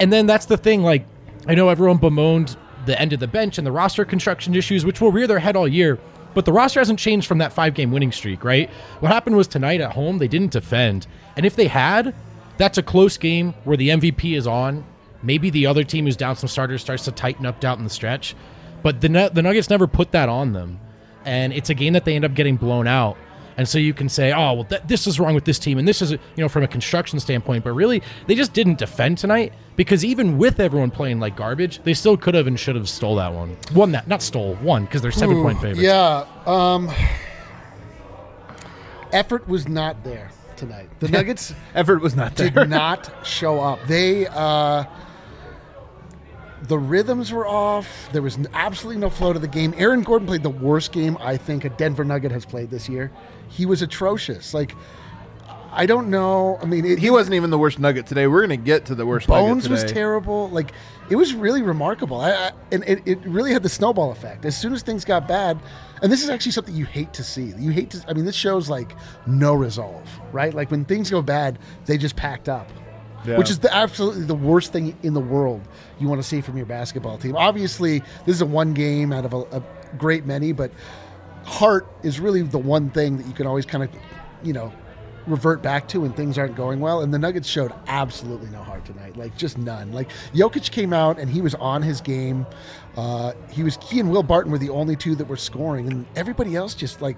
And 0.00 0.12
then 0.12 0.26
that's 0.26 0.46
the 0.46 0.56
thing. 0.56 0.82
Like, 0.82 1.06
I 1.46 1.54
know 1.54 1.68
everyone 1.68 1.98
bemoaned 1.98 2.56
the 2.86 3.00
end 3.00 3.12
of 3.12 3.20
the 3.20 3.26
bench 3.26 3.58
and 3.58 3.66
the 3.66 3.72
roster 3.72 4.04
construction 4.04 4.54
issues, 4.54 4.84
which 4.84 5.00
will 5.00 5.12
rear 5.12 5.26
their 5.26 5.38
head 5.38 5.56
all 5.56 5.68
year. 5.68 5.98
But 6.34 6.44
the 6.44 6.52
roster 6.52 6.80
hasn't 6.80 6.98
changed 6.98 7.26
from 7.26 7.38
that 7.38 7.52
five 7.52 7.74
game 7.74 7.92
winning 7.92 8.12
streak, 8.12 8.44
right? 8.44 8.68
What 9.00 9.12
happened 9.12 9.36
was 9.36 9.46
tonight 9.46 9.80
at 9.80 9.92
home, 9.92 10.18
they 10.18 10.28
didn't 10.28 10.50
defend. 10.50 11.06
And 11.36 11.46
if 11.46 11.54
they 11.54 11.68
had, 11.68 12.14
that's 12.58 12.76
a 12.78 12.82
close 12.82 13.16
game 13.16 13.54
where 13.64 13.76
the 13.76 13.90
MVP 13.90 14.36
is 14.36 14.46
on. 14.46 14.84
Maybe 15.22 15.48
the 15.48 15.66
other 15.66 15.84
team 15.84 16.04
who's 16.04 16.16
down 16.16 16.36
some 16.36 16.48
starters 16.48 16.82
starts 16.82 17.04
to 17.04 17.12
tighten 17.12 17.46
up 17.46 17.60
down 17.60 17.78
in 17.78 17.84
the 17.84 17.90
stretch. 17.90 18.34
But 18.82 19.00
the, 19.00 19.30
the 19.32 19.42
Nuggets 19.42 19.70
never 19.70 19.86
put 19.86 20.12
that 20.12 20.28
on 20.28 20.52
them. 20.52 20.80
And 21.24 21.52
it's 21.52 21.70
a 21.70 21.74
game 21.74 21.92
that 21.94 22.04
they 22.04 22.14
end 22.16 22.24
up 22.24 22.34
getting 22.34 22.56
blown 22.56 22.86
out. 22.86 23.16
And 23.56 23.68
so 23.68 23.78
you 23.78 23.94
can 23.94 24.08
say, 24.08 24.32
oh, 24.32 24.52
well, 24.54 24.64
th- 24.64 24.82
this 24.86 25.06
is 25.06 25.20
wrong 25.20 25.34
with 25.34 25.44
this 25.44 25.60
team. 25.60 25.78
And 25.78 25.86
this 25.86 26.02
is, 26.02 26.10
you 26.10 26.18
know, 26.38 26.48
from 26.48 26.64
a 26.64 26.68
construction 26.68 27.20
standpoint. 27.20 27.62
But 27.62 27.72
really, 27.74 28.02
they 28.26 28.34
just 28.34 28.52
didn't 28.52 28.78
defend 28.78 29.18
tonight 29.18 29.52
because 29.76 30.04
even 30.04 30.38
with 30.38 30.58
everyone 30.58 30.90
playing 30.90 31.20
like 31.20 31.36
garbage, 31.36 31.80
they 31.84 31.94
still 31.94 32.16
could 32.16 32.34
have 32.34 32.48
and 32.48 32.58
should 32.58 32.74
have 32.74 32.88
stole 32.88 33.14
that 33.16 33.32
one. 33.32 33.56
Won 33.72 33.92
that. 33.92 34.08
Not 34.08 34.22
stole, 34.22 34.54
won 34.60 34.84
because 34.86 35.02
they're 35.02 35.12
seven 35.12 35.40
point 35.40 35.60
favorites. 35.60 35.82
Yeah. 35.82 36.26
Um, 36.46 36.90
effort 39.12 39.46
was 39.48 39.68
not 39.68 40.02
there 40.02 40.30
tonight. 40.56 40.88
The 41.00 41.08
Nuggets 41.10 41.54
Effort 41.74 42.00
was 42.00 42.16
not 42.16 42.34
there. 42.36 42.50
did 42.50 42.68
not 42.68 43.10
show 43.26 43.60
up. 43.60 43.78
They 43.86 44.26
uh 44.26 44.84
the 46.68 46.78
rhythms 46.78 47.32
were 47.32 47.46
off. 47.46 48.08
There 48.12 48.22
was 48.22 48.38
absolutely 48.52 49.00
no 49.00 49.10
flow 49.10 49.32
to 49.32 49.38
the 49.38 49.48
game. 49.48 49.74
Aaron 49.76 50.02
Gordon 50.02 50.26
played 50.26 50.42
the 50.42 50.50
worst 50.50 50.92
game 50.92 51.16
I 51.20 51.36
think 51.36 51.64
a 51.64 51.70
Denver 51.70 52.04
Nugget 52.04 52.32
has 52.32 52.44
played 52.44 52.70
this 52.70 52.88
year. 52.88 53.10
He 53.48 53.66
was 53.66 53.82
atrocious. 53.82 54.54
Like 54.54 54.74
I 55.76 55.86
don't 55.86 56.08
know. 56.08 56.58
I 56.62 56.66
mean, 56.66 56.84
it, 56.84 56.98
He 57.00 57.10
wasn't 57.10 57.34
even 57.34 57.50
the 57.50 57.58
worst 57.58 57.80
nugget 57.80 58.06
today. 58.06 58.28
We're 58.28 58.46
going 58.46 58.58
to 58.58 58.64
get 58.64 58.86
to 58.86 58.94
the 58.94 59.04
worst 59.04 59.26
Bones 59.26 59.68
was 59.68 59.82
terrible. 59.82 60.48
Like 60.50 60.72
it 61.10 61.16
was 61.16 61.34
really 61.34 61.62
remarkable. 61.62 62.20
I, 62.20 62.30
I, 62.30 62.52
and 62.70 62.84
it, 62.84 63.02
it 63.04 63.18
really 63.26 63.52
had 63.52 63.62
the 63.62 63.68
snowball 63.68 64.12
effect. 64.12 64.44
As 64.44 64.56
soon 64.56 64.72
as 64.72 64.82
things 64.82 65.04
got 65.04 65.26
bad, 65.26 65.58
and 66.00 66.12
this 66.12 66.22
is 66.22 66.30
actually 66.30 66.52
something 66.52 66.74
you 66.74 66.86
hate 66.86 67.12
to 67.14 67.24
see. 67.24 67.52
You 67.58 67.72
hate 67.72 67.90
to. 67.90 68.04
I 68.08 68.12
mean, 68.12 68.24
this 68.24 68.36
shows 68.36 68.70
like 68.70 68.94
no 69.26 69.54
resolve, 69.54 70.08
right? 70.32 70.54
Like 70.54 70.70
when 70.70 70.84
things 70.84 71.10
go 71.10 71.20
bad, 71.22 71.58
they 71.86 71.98
just 71.98 72.14
packed 72.14 72.48
up. 72.48 72.68
Yeah. 73.24 73.38
Which 73.38 73.50
is 73.50 73.58
the 73.58 73.74
absolutely 73.74 74.24
the 74.24 74.34
worst 74.34 74.72
thing 74.72 74.96
in 75.02 75.14
the 75.14 75.20
world 75.20 75.66
you 75.98 76.08
want 76.08 76.20
to 76.20 76.26
see 76.26 76.40
from 76.40 76.56
your 76.56 76.66
basketball 76.66 77.18
team. 77.18 77.36
Obviously, 77.36 78.00
this 78.26 78.36
is 78.36 78.42
a 78.42 78.46
one 78.46 78.74
game 78.74 79.12
out 79.12 79.24
of 79.24 79.32
a, 79.32 79.40
a 79.40 79.62
great 79.96 80.26
many, 80.26 80.52
but 80.52 80.70
heart 81.44 81.86
is 82.02 82.20
really 82.20 82.42
the 82.42 82.58
one 82.58 82.90
thing 82.90 83.16
that 83.16 83.26
you 83.26 83.32
can 83.32 83.46
always 83.46 83.64
kind 83.66 83.84
of, 83.84 83.90
you 84.42 84.52
know, 84.52 84.72
revert 85.26 85.62
back 85.62 85.88
to 85.88 86.02
when 86.02 86.12
things 86.12 86.36
aren't 86.36 86.54
going 86.54 86.80
well. 86.80 87.00
And 87.00 87.12
the 87.12 87.18
Nuggets 87.18 87.48
showed 87.48 87.72
absolutely 87.86 88.50
no 88.50 88.62
heart 88.62 88.84
tonight, 88.84 89.16
like 89.16 89.36
just 89.36 89.56
none. 89.58 89.92
Like 89.92 90.10
Jokic 90.34 90.70
came 90.70 90.92
out 90.92 91.18
and 91.18 91.30
he 91.30 91.40
was 91.40 91.54
on 91.54 91.82
his 91.82 92.00
game. 92.00 92.46
Uh, 92.96 93.32
he 93.50 93.62
was 93.62 93.78
he 93.88 94.00
and 94.00 94.10
Will 94.10 94.22
Barton 94.22 94.52
were 94.52 94.58
the 94.58 94.70
only 94.70 94.96
two 94.96 95.14
that 95.16 95.26
were 95.26 95.36
scoring, 95.36 95.88
and 95.90 96.06
everybody 96.16 96.54
else 96.56 96.74
just 96.74 97.00
like 97.00 97.16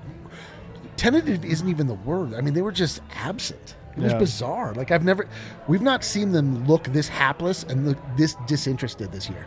tentative 0.97 1.45
isn't 1.45 1.69
even 1.69 1.87
the 1.87 1.95
word. 1.95 2.35
I 2.35 2.41
mean, 2.41 2.55
they 2.55 2.63
were 2.63 2.73
just 2.73 3.01
absent. 3.15 3.77
It 3.97 4.03
was 4.03 4.15
bizarre. 4.15 4.73
Like 4.75 4.91
I've 4.91 5.05
never, 5.05 5.26
we've 5.69 5.83
not 5.83 6.05
seen 6.05 6.33
them 6.33 6.67
look 6.67 6.85
this 6.85 7.09
hapless 7.09 7.62
and 7.65 7.87
look 7.88 7.99
this 8.17 8.37
disinterested 8.47 9.12
this 9.12 9.29
year. 9.31 9.47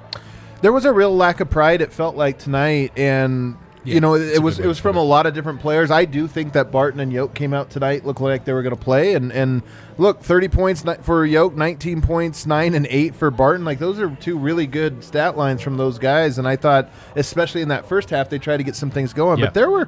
there 0.61 0.73
was 0.73 0.85
a 0.85 0.91
real 0.93 1.15
lack 1.15 1.39
of 1.39 1.49
pride. 1.49 1.81
It 1.81 1.93
felt 1.93 2.15
like 2.15 2.37
tonight, 2.39 2.91
and 2.97 3.55
Yeah, 3.85 3.93
you 3.93 4.01
know, 4.01 4.17
that's 4.17 4.37
it 4.37 4.41
was 4.41 4.59
it 4.59 4.65
was 4.65 4.79
from 4.79 4.95
put 4.95 5.01
a 5.01 5.03
lot 5.03 5.25
of 5.25 5.33
different 5.33 5.61
players. 5.61 5.89
I 5.91 6.05
do 6.05 6.27
think 6.27 6.53
that 6.53 6.71
Barton 6.71 6.99
and 6.99 7.13
Yoke 7.13 7.33
came 7.33 7.53
out 7.53 7.69
tonight, 7.69 8.05
looked 8.05 8.19
like 8.21 8.43
they 8.43 8.51
were 8.53 8.63
going 8.63 8.75
to 8.75 8.81
play, 8.81 9.13
and 9.13 9.31
and 9.31 9.61
look, 9.97 10.21
thirty 10.21 10.47
points 10.49 10.83
for 11.03 11.25
Yoke, 11.25 11.55
nineteen 11.55 12.01
points, 12.01 12.45
nine 12.45 12.73
and 12.73 12.85
eight 12.89 13.15
for 13.15 13.31
Barton. 13.31 13.63
Like 13.63 13.79
those 13.79 13.99
are 13.99 14.09
two 14.19 14.37
really 14.37 14.67
good 14.67 15.03
stat 15.03 15.37
lines 15.37 15.61
from 15.61 15.77
those 15.77 15.97
guys. 15.99 16.37
And 16.39 16.47
I 16.47 16.55
thought, 16.57 16.89
especially 17.15 17.61
in 17.61 17.69
that 17.69 17.87
first 17.87 18.09
half, 18.09 18.29
they 18.29 18.39
tried 18.39 18.57
to 18.57 18.63
get 18.63 18.75
some 18.75 18.89
things 18.91 19.13
going, 19.13 19.39
Yeah. 19.39 19.45
but 19.45 19.53
there 19.53 19.69
were 19.69 19.87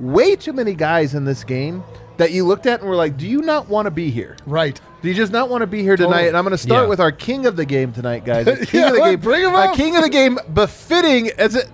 way 0.00 0.34
too 0.34 0.52
many 0.52 0.74
guys 0.74 1.14
in 1.14 1.24
this 1.24 1.44
game 1.44 1.84
that 2.16 2.32
you 2.32 2.44
looked 2.44 2.66
at 2.66 2.80
and 2.80 2.88
were 2.88 2.96
like, 2.96 3.16
do 3.16 3.26
you 3.26 3.42
not 3.42 3.68
want 3.68 3.86
to 3.86 3.90
be 3.90 4.10
here? 4.10 4.36
Right. 4.46 4.80
Do 5.02 5.08
you 5.08 5.14
just 5.14 5.32
not 5.32 5.48
want 5.48 5.62
to 5.62 5.66
be 5.66 5.82
here 5.82 5.96
tonight? 5.96 6.10
Totally. 6.10 6.28
And 6.28 6.36
I'm 6.36 6.44
going 6.44 6.52
to 6.52 6.58
start 6.58 6.84
Yeah. 6.84 6.88
with 6.88 7.00
our 7.00 7.12
king 7.12 7.46
of 7.46 7.56
the 7.56 7.64
game 7.64 7.92
tonight, 7.92 8.24
guys. 8.24 8.44
King 8.68 8.80
Yeah, 8.80 8.88
of 8.88 8.94
the 8.96 9.00
game. 9.00 9.20
Bring 9.20 9.42
him 9.44 9.54
up. 9.54 9.74
king 9.76 9.96
of 9.96 10.02
the 10.02 10.10
game 10.10 10.38
befitting 10.52 11.30
as 11.38 11.54
it. 11.54 11.70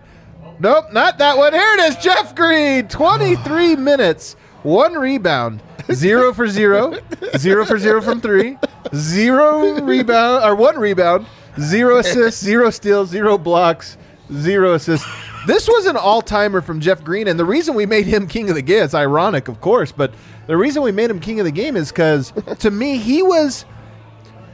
Nope, 0.60 0.92
not 0.92 1.18
that 1.18 1.36
one. 1.36 1.52
Here 1.52 1.74
it 1.74 1.80
is. 1.80 1.96
Jeff 1.96 2.34
Green, 2.34 2.88
23 2.88 3.76
minutes, 3.76 4.36
one 4.62 4.94
rebound, 4.94 5.62
zero 5.92 6.32
for 6.32 6.48
zero, 6.48 6.98
zero 7.36 7.66
for 7.66 7.78
zero 7.78 8.00
from 8.00 8.20
three, 8.20 8.56
zero 8.94 9.80
rebound 9.82 10.44
or 10.44 10.54
one 10.54 10.76
rebound, 10.78 11.26
zero 11.60 11.98
assists, 11.98 12.42
zero 12.42 12.70
steals, 12.70 13.10
zero 13.10 13.36
blocks, 13.36 13.98
zero 14.32 14.74
assists. 14.74 15.06
This 15.46 15.68
was 15.68 15.86
an 15.86 15.96
all 15.96 16.22
timer 16.22 16.60
from 16.60 16.80
Jeff 16.80 17.04
Green, 17.04 17.28
and 17.28 17.38
the 17.38 17.44
reason 17.44 17.74
we 17.74 17.86
made 17.86 18.06
him 18.06 18.26
king 18.26 18.48
of 18.48 18.56
the 18.56 18.62
game, 18.62 18.82
it's 18.82 18.94
ironic, 18.94 19.46
of 19.48 19.60
course, 19.60 19.92
but 19.92 20.12
the 20.48 20.56
reason 20.56 20.82
we 20.82 20.90
made 20.92 21.08
him 21.10 21.20
king 21.20 21.38
of 21.38 21.44
the 21.44 21.52
game 21.52 21.76
is 21.76 21.90
because 21.92 22.32
to 22.58 22.70
me, 22.70 22.98
he 22.98 23.22
was 23.22 23.64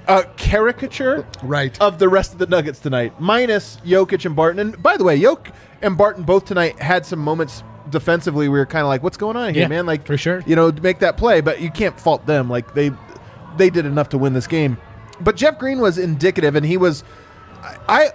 a 0.09 0.25
caricature 0.37 1.27
Right. 1.43 1.81
of 1.81 1.99
the 1.99 2.09
rest 2.09 2.33
of 2.33 2.39
the 2.39 2.47
Nuggets 2.47 2.79
tonight, 2.79 3.15
minus 3.21 3.79
Jokic 3.87 4.25
and 4.27 4.37
Barton. 4.37 4.59
And 4.61 4.83
by 4.83 4.97
the 4.97 5.05
way, 5.05 5.19
Jokic 5.19 5.53
and 5.81 5.97
Barton 5.97 6.25
both 6.25 6.45
tonight 6.45 6.79
had 6.81 7.07
some 7.07 7.21
moments 7.21 7.63
defensively. 7.89 8.49
We 8.49 8.59
were 8.59 8.67
kind 8.67 8.83
of 8.83 8.89
like, 8.89 9.03
"What's 9.03 9.17
going 9.17 9.37
on 9.37 9.55
here, 9.55 9.63
Yeah, 9.63 9.69
man?" 9.69 9.87
Like 9.87 10.05
for 10.07 10.17
sure. 10.19 10.43
you 10.47 10.57
know, 10.57 10.71
make 10.73 10.99
that 11.01 11.17
play. 11.17 11.41
But 11.41 11.61
you 11.61 11.71
can't 11.71 11.99
fault 11.99 12.27
them. 12.27 12.51
Like 12.51 12.75
they 12.75 12.91
they 13.57 13.71
did 13.71 13.87
enough 13.87 14.09
to 14.11 14.19
win 14.19 14.33
this 14.35 14.47
game. 14.47 14.77
But 15.21 15.37
Jeff 15.37 15.59
Green 15.59 15.79
was 15.81 15.99
indicative, 15.99 16.55
and 16.57 16.67
he 16.67 16.77
was. 16.77 17.03
I 17.89 18.11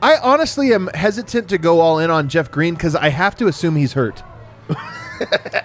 I 0.00 0.16
honestly 0.18 0.72
am 0.72 0.88
hesitant 0.94 1.48
to 1.48 1.58
go 1.58 1.80
all 1.80 1.98
in 1.98 2.10
on 2.10 2.28
Jeff 2.28 2.50
Green 2.50 2.74
because 2.74 2.94
I 2.94 3.08
have 3.08 3.34
to 3.36 3.46
assume 3.48 3.76
he's 3.76 3.94
hurt. 3.94 4.22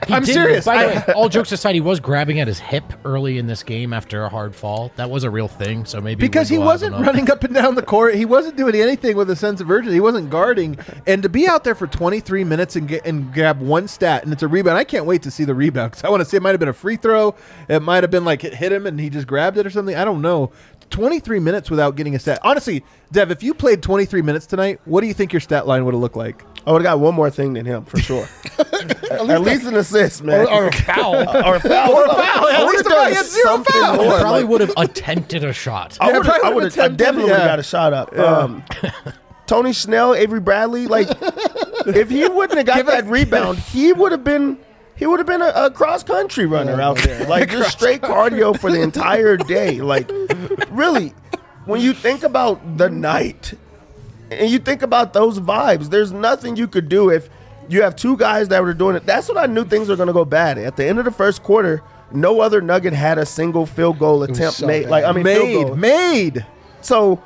He 0.08 0.14
I'm 0.16 0.24
did- 0.24 0.34
serious. 0.34 0.66
By 0.66 0.84
the 0.88 0.94
I- 0.96 1.08
way, 1.08 1.14
all 1.14 1.30
jokes 1.30 1.52
aside, 1.52 1.76
he 1.76 1.80
was 1.82 2.00
grabbing 2.00 2.40
at 2.40 2.48
his 2.48 2.58
hip 2.58 2.84
early 3.06 3.38
in 3.38 3.46
this 3.46 3.62
game 3.62 3.94
after 3.94 4.24
a 4.24 4.30
hard 4.30 4.56
fall. 4.56 4.92
That 4.96 5.12
was 5.12 5.24
a 5.24 5.30
real 5.30 5.48
thing. 5.48 5.86
So 5.86 6.02
maybe 6.02 6.20
because 6.22 6.50
he 6.50 6.58
wasn't 6.58 6.96
enough. 6.96 7.06
running 7.06 7.30
up 7.30 7.44
and 7.44 7.54
down 7.54 7.76
the 7.76 7.84
court. 7.84 8.16
He 8.16 8.26
wasn't 8.26 8.58
doing 8.58 8.74
anything 8.76 9.16
with 9.16 9.30
a 9.30 9.36
sense 9.36 9.62
of 9.62 9.70
urgency. 9.70 9.94
He 9.94 10.00
wasn't 10.02 10.32
guarding. 10.32 10.80
And 11.06 11.22
to 11.22 11.30
be 11.30 11.48
out 11.48 11.64
there 11.64 11.76
for 11.76 11.86
23 11.86 12.44
minutes 12.44 12.76
and 12.76 12.88
get 12.88 13.06
and 13.06 13.32
grab 13.32 13.62
one 13.62 13.88
stat 13.88 14.24
and 14.24 14.34
it's 14.34 14.42
a 14.42 14.48
rebound. 14.48 14.78
I 14.80 14.84
can't 14.86 15.06
wait 15.06 15.22
to 15.22 15.30
see 15.32 15.44
the 15.46 15.54
rebound 15.54 15.92
because 15.92 16.04
I 16.04 16.10
want 16.10 16.22
to 16.22 16.26
see 16.26 16.36
it 16.36 16.42
might 16.42 16.52
have 16.52 16.60
been 16.60 16.68
a 16.70 16.74
free 16.74 16.96
throw. 16.98 17.36
It 17.70 17.84
might 17.84 18.04
have 18.04 18.12
been 18.12 18.26
like 18.26 18.44
it 18.44 18.56
hit 18.56 18.72
him 18.72 18.88
and 18.88 19.00
he 19.00 19.12
just 19.12 19.28
grabbed 19.28 19.60
it 19.60 19.68
or 19.68 19.70
something. 19.70 19.96
I 19.96 20.04
don't 20.04 20.24
know. 20.24 20.52
23 20.90 21.40
minutes 21.40 21.70
without 21.70 21.96
getting 21.96 22.16
a 22.16 22.20
stat. 22.20 22.40
Honestly, 22.44 22.84
Dev, 23.12 23.32
if 23.32 23.42
you 23.44 23.54
played 23.54 23.82
23 23.82 24.22
minutes 24.22 24.46
tonight, 24.46 24.80
what 24.86 25.02
do 25.02 25.08
you 25.08 25.14
think 25.14 25.34
your 25.34 25.40
stat 25.40 25.66
line 25.68 25.86
would 25.86 25.94
have 25.94 26.02
looked 26.02 26.16
like? 26.16 26.44
I 26.66 26.72
would 26.72 26.82
have 26.82 26.86
got 26.94 27.00
one 27.00 27.14
more 27.16 27.30
thing 27.30 27.54
than 27.54 27.66
him 27.66 27.86
for 27.86 28.00
sure. 28.00 28.28
At 29.12 29.42
least 29.42 29.66
an 29.66 29.76
assist, 29.76 30.24
man. 30.24 30.48
Or, 30.48 30.64
or 30.64 30.68
a 30.68 30.72
foul. 30.72 31.16
or 31.46 31.56
a 31.56 31.60
foul. 31.60 31.92
Or 31.94 32.06
a 32.06 32.08
foul. 32.08 32.48
At 32.48 32.66
least 32.68 32.86
would've 32.86 32.86
a 32.86 32.90
foul. 32.96 33.14
had 33.14 33.26
zero 33.26 33.44
something 33.46 33.74
fouls. 33.82 33.98
more. 33.98 34.20
Probably 34.20 34.42
like- 34.42 34.50
would 34.50 34.62
have 34.62 34.74
attempted 34.78 35.44
a 35.44 35.54
shot. 35.54 35.98
I 36.00 36.10
Yeah, 36.12 36.18
would 36.20 36.30
I 36.30 36.50
would 36.50 36.56
would've 36.56 36.76
have 36.76 36.82
I 36.82 36.86
attempted, 36.86 36.98
definitely 36.98 37.24
would 37.24 37.30
yeah. 37.32 37.40
have 37.40 37.48
got 37.52 37.60
a 37.60 37.64
shot 37.64 37.94
up. 37.94 38.18
Um, 38.18 38.64
Tony 39.46 39.74
Snell, 39.74 40.16
Avery 40.16 40.40
Bradley, 40.40 40.88
like 40.88 41.08
if 41.86 42.10
he 42.10 42.28
wouldn't 42.28 42.58
have 42.58 42.66
got 42.66 42.86
that 42.86 43.06
rebound, 43.06 43.60
he 43.60 43.92
would 43.92 44.12
have 44.14 44.24
been 44.24 44.58
he 44.96 45.06
would 45.06 45.20
have 45.20 45.28
been 45.28 45.42
a, 45.42 45.52
a 45.56 45.72
cross 45.72 46.04
country 46.04 46.46
runner 46.46 46.80
out 46.82 46.98
there, 46.98 47.28
like 47.28 47.50
just 47.50 47.72
straight 47.72 48.02
cardio 48.02 48.58
for 48.60 48.72
the 48.72 48.82
entire 48.82 49.38
day. 49.38 49.82
Like 49.82 50.10
really, 50.70 51.14
when 51.66 51.82
you 51.82 51.94
think 51.94 52.24
about 52.24 52.78
the 52.78 52.90
night 52.90 53.54
and 54.30 54.50
you 54.50 54.60
think 54.60 54.82
about 54.82 55.14
those 55.14 55.40
vibes, 55.40 55.90
there's 55.90 56.12
nothing 56.12 56.56
you 56.56 56.68
could 56.68 56.90
do 56.90 57.10
if 57.10 57.30
you 57.70 57.82
have 57.82 57.96
two 57.96 58.18
guys 58.18 58.50
that 58.50 58.62
were 58.62 58.74
doing 58.74 58.96
it. 58.96 59.06
That's 59.06 59.28
what 59.28 59.38
I 59.38 59.46
knew 59.46 59.66
things 59.66 59.90
were 59.90 59.96
going 59.96 60.08
to 60.08 60.14
go 60.14 60.26
bad. 60.26 60.58
At 60.58 60.76
the 60.76 60.86
end 60.86 61.00
of 61.00 61.06
the 61.06 61.12
first 61.12 61.44
quarter, 61.44 61.82
no 62.12 62.42
other 62.42 62.62
Nugget 62.62 62.94
had 62.94 63.18
a 63.18 63.26
single 63.26 63.66
field 63.66 64.00
goal 64.00 64.24
attempt 64.24 64.58
so 64.58 64.68
made. 64.68 64.84
bad. 64.84 64.92
Like 64.92 65.06
I 65.06 65.12
mean, 65.12 65.24
made, 65.24 65.76
made. 65.76 66.46
So 66.82 67.24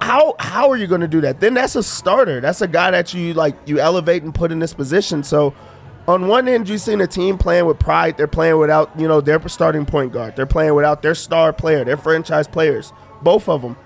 how 0.00 0.36
how 0.38 0.70
are 0.70 0.76
you 0.76 0.86
going 0.86 1.00
to 1.00 1.08
do 1.08 1.20
that? 1.22 1.40
Then 1.40 1.54
that's 1.54 1.74
a 1.76 1.82
starter. 1.82 2.40
That's 2.40 2.60
a 2.60 2.68
guy 2.68 2.90
that 2.90 3.12
you 3.14 3.34
like 3.34 3.56
you 3.66 3.80
elevate 3.80 4.22
and 4.22 4.34
put 4.34 4.52
in 4.52 4.58
this 4.58 4.72
position. 4.72 5.22
So 5.22 5.54
on 6.08 6.26
one 6.26 6.48
end, 6.48 6.68
you've 6.68 6.80
seen 6.80 7.02
a 7.02 7.06
team 7.06 7.36
playing 7.36 7.66
with 7.66 7.78
pride. 7.78 8.16
They're 8.16 8.26
playing 8.26 8.58
without 8.58 8.98
you 8.98 9.06
know 9.06 9.20
their 9.20 9.46
starting 9.48 9.84
point 9.84 10.12
guard. 10.12 10.34
They're 10.34 10.46
playing 10.46 10.74
without 10.74 11.02
their 11.02 11.14
star 11.14 11.52
player, 11.52 11.84
their 11.84 11.98
franchise 11.98 12.48
players. 12.48 12.92
Both 13.22 13.48
of 13.48 13.62
them. 13.62 13.76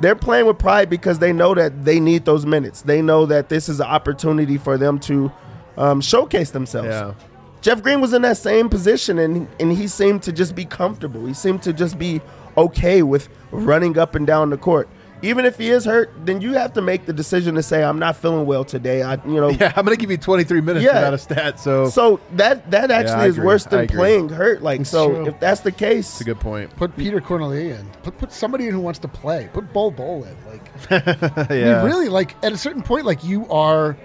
They're 0.00 0.16
playing 0.16 0.46
with 0.46 0.58
pride 0.58 0.90
because 0.90 1.18
they 1.18 1.32
know 1.32 1.54
that 1.54 1.84
they 1.84 2.00
need 2.00 2.24
those 2.24 2.44
minutes. 2.44 2.82
They 2.82 3.00
know 3.00 3.26
that 3.26 3.48
this 3.48 3.68
is 3.68 3.80
an 3.80 3.86
opportunity 3.86 4.58
for 4.58 4.76
them 4.76 4.98
to 5.00 5.32
um, 5.76 6.00
showcase 6.00 6.50
themselves. 6.50 6.88
Yeah. 6.88 7.14
Jeff 7.62 7.82
Green 7.82 8.00
was 8.00 8.12
in 8.12 8.22
that 8.22 8.36
same 8.36 8.68
position 8.68 9.18
and 9.18 9.48
and 9.60 9.72
he 9.72 9.86
seemed 9.86 10.22
to 10.22 10.32
just 10.32 10.54
be 10.54 10.64
comfortable. 10.64 11.26
He 11.26 11.34
seemed 11.34 11.62
to 11.64 11.72
just 11.72 11.98
be 11.98 12.22
okay 12.56 13.02
with 13.02 13.28
running 13.50 13.98
up 13.98 14.14
and 14.14 14.26
down 14.26 14.48
the 14.50 14.56
court. 14.56 14.88
Even 15.22 15.46
if 15.46 15.56
he 15.56 15.70
is 15.70 15.86
hurt, 15.86 16.12
then 16.26 16.40
you 16.42 16.52
have 16.52 16.74
to 16.74 16.82
make 16.82 17.06
the 17.06 17.12
decision 17.12 17.54
to 17.54 17.62
say 17.62 17.82
I'm 17.82 17.98
not 17.98 18.16
feeling 18.16 18.44
well 18.46 18.64
today. 18.64 19.02
I 19.02 19.14
you 19.24 19.40
know 19.40 19.48
Yeah, 19.48 19.72
I'm 19.74 19.84
going 19.84 19.96
to 19.96 20.00
give 20.00 20.10
you 20.10 20.18
23 20.18 20.60
minutes 20.60 20.84
Yeah. 20.84 20.94
without 20.94 21.14
a 21.14 21.18
stat. 21.18 21.58
So, 21.58 21.88
so 21.88 22.20
that 22.32 22.70
that 22.70 22.90
actually 22.90 23.14
I 23.14 23.26
is 23.28 23.36
agree. 23.36 23.46
worse 23.46 23.64
than 23.64 23.86
playing 23.88 24.28
hurt. 24.28 24.62
Like 24.62 24.84
so 24.84 25.08
true. 25.08 25.26
if 25.28 25.40
that's 25.40 25.60
the 25.62 25.72
case, 25.72 26.10
that's 26.10 26.20
a 26.20 26.24
good 26.24 26.38
point. 26.40 26.74
Put 26.76 26.94
Petr 26.96 27.20
Cornelie 27.20 27.78
in. 27.78 27.88
Put 28.02 28.18
put 28.18 28.30
somebody 28.32 28.66
in 28.68 28.74
who 28.74 28.80
wants 28.80 28.98
to 29.00 29.08
play. 29.08 29.48
Put 29.52 29.72
Bol 29.72 29.90
Bol 29.90 30.24
in. 30.24 30.36
Like 30.46 30.70
yeah. 30.90 31.36
I 31.48 31.48
mean, 31.48 31.84
really, 31.86 32.08
like 32.08 32.36
at 32.44 32.52
a 32.52 32.58
certain 32.58 32.82
point, 32.82 33.06
like 33.06 33.24
you 33.24 33.48
are 33.48 33.96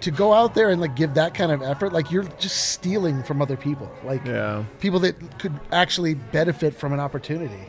to 0.00 0.10
go 0.10 0.34
out 0.34 0.54
there 0.54 0.68
and 0.68 0.80
like 0.82 0.94
give 0.96 1.14
that 1.14 1.32
kind 1.32 1.50
of 1.50 1.62
effort, 1.62 1.92
like 1.92 2.10
you're 2.10 2.24
just 2.38 2.72
stealing 2.72 3.22
from 3.22 3.40
other 3.40 3.56
people, 3.56 3.90
like 4.04 4.22
Yeah. 4.26 4.64
people 4.80 4.98
that 5.00 5.38
could 5.38 5.58
actually 5.72 6.14
benefit 6.14 6.74
from 6.74 6.92
an 6.92 7.00
opportunity. 7.00 7.60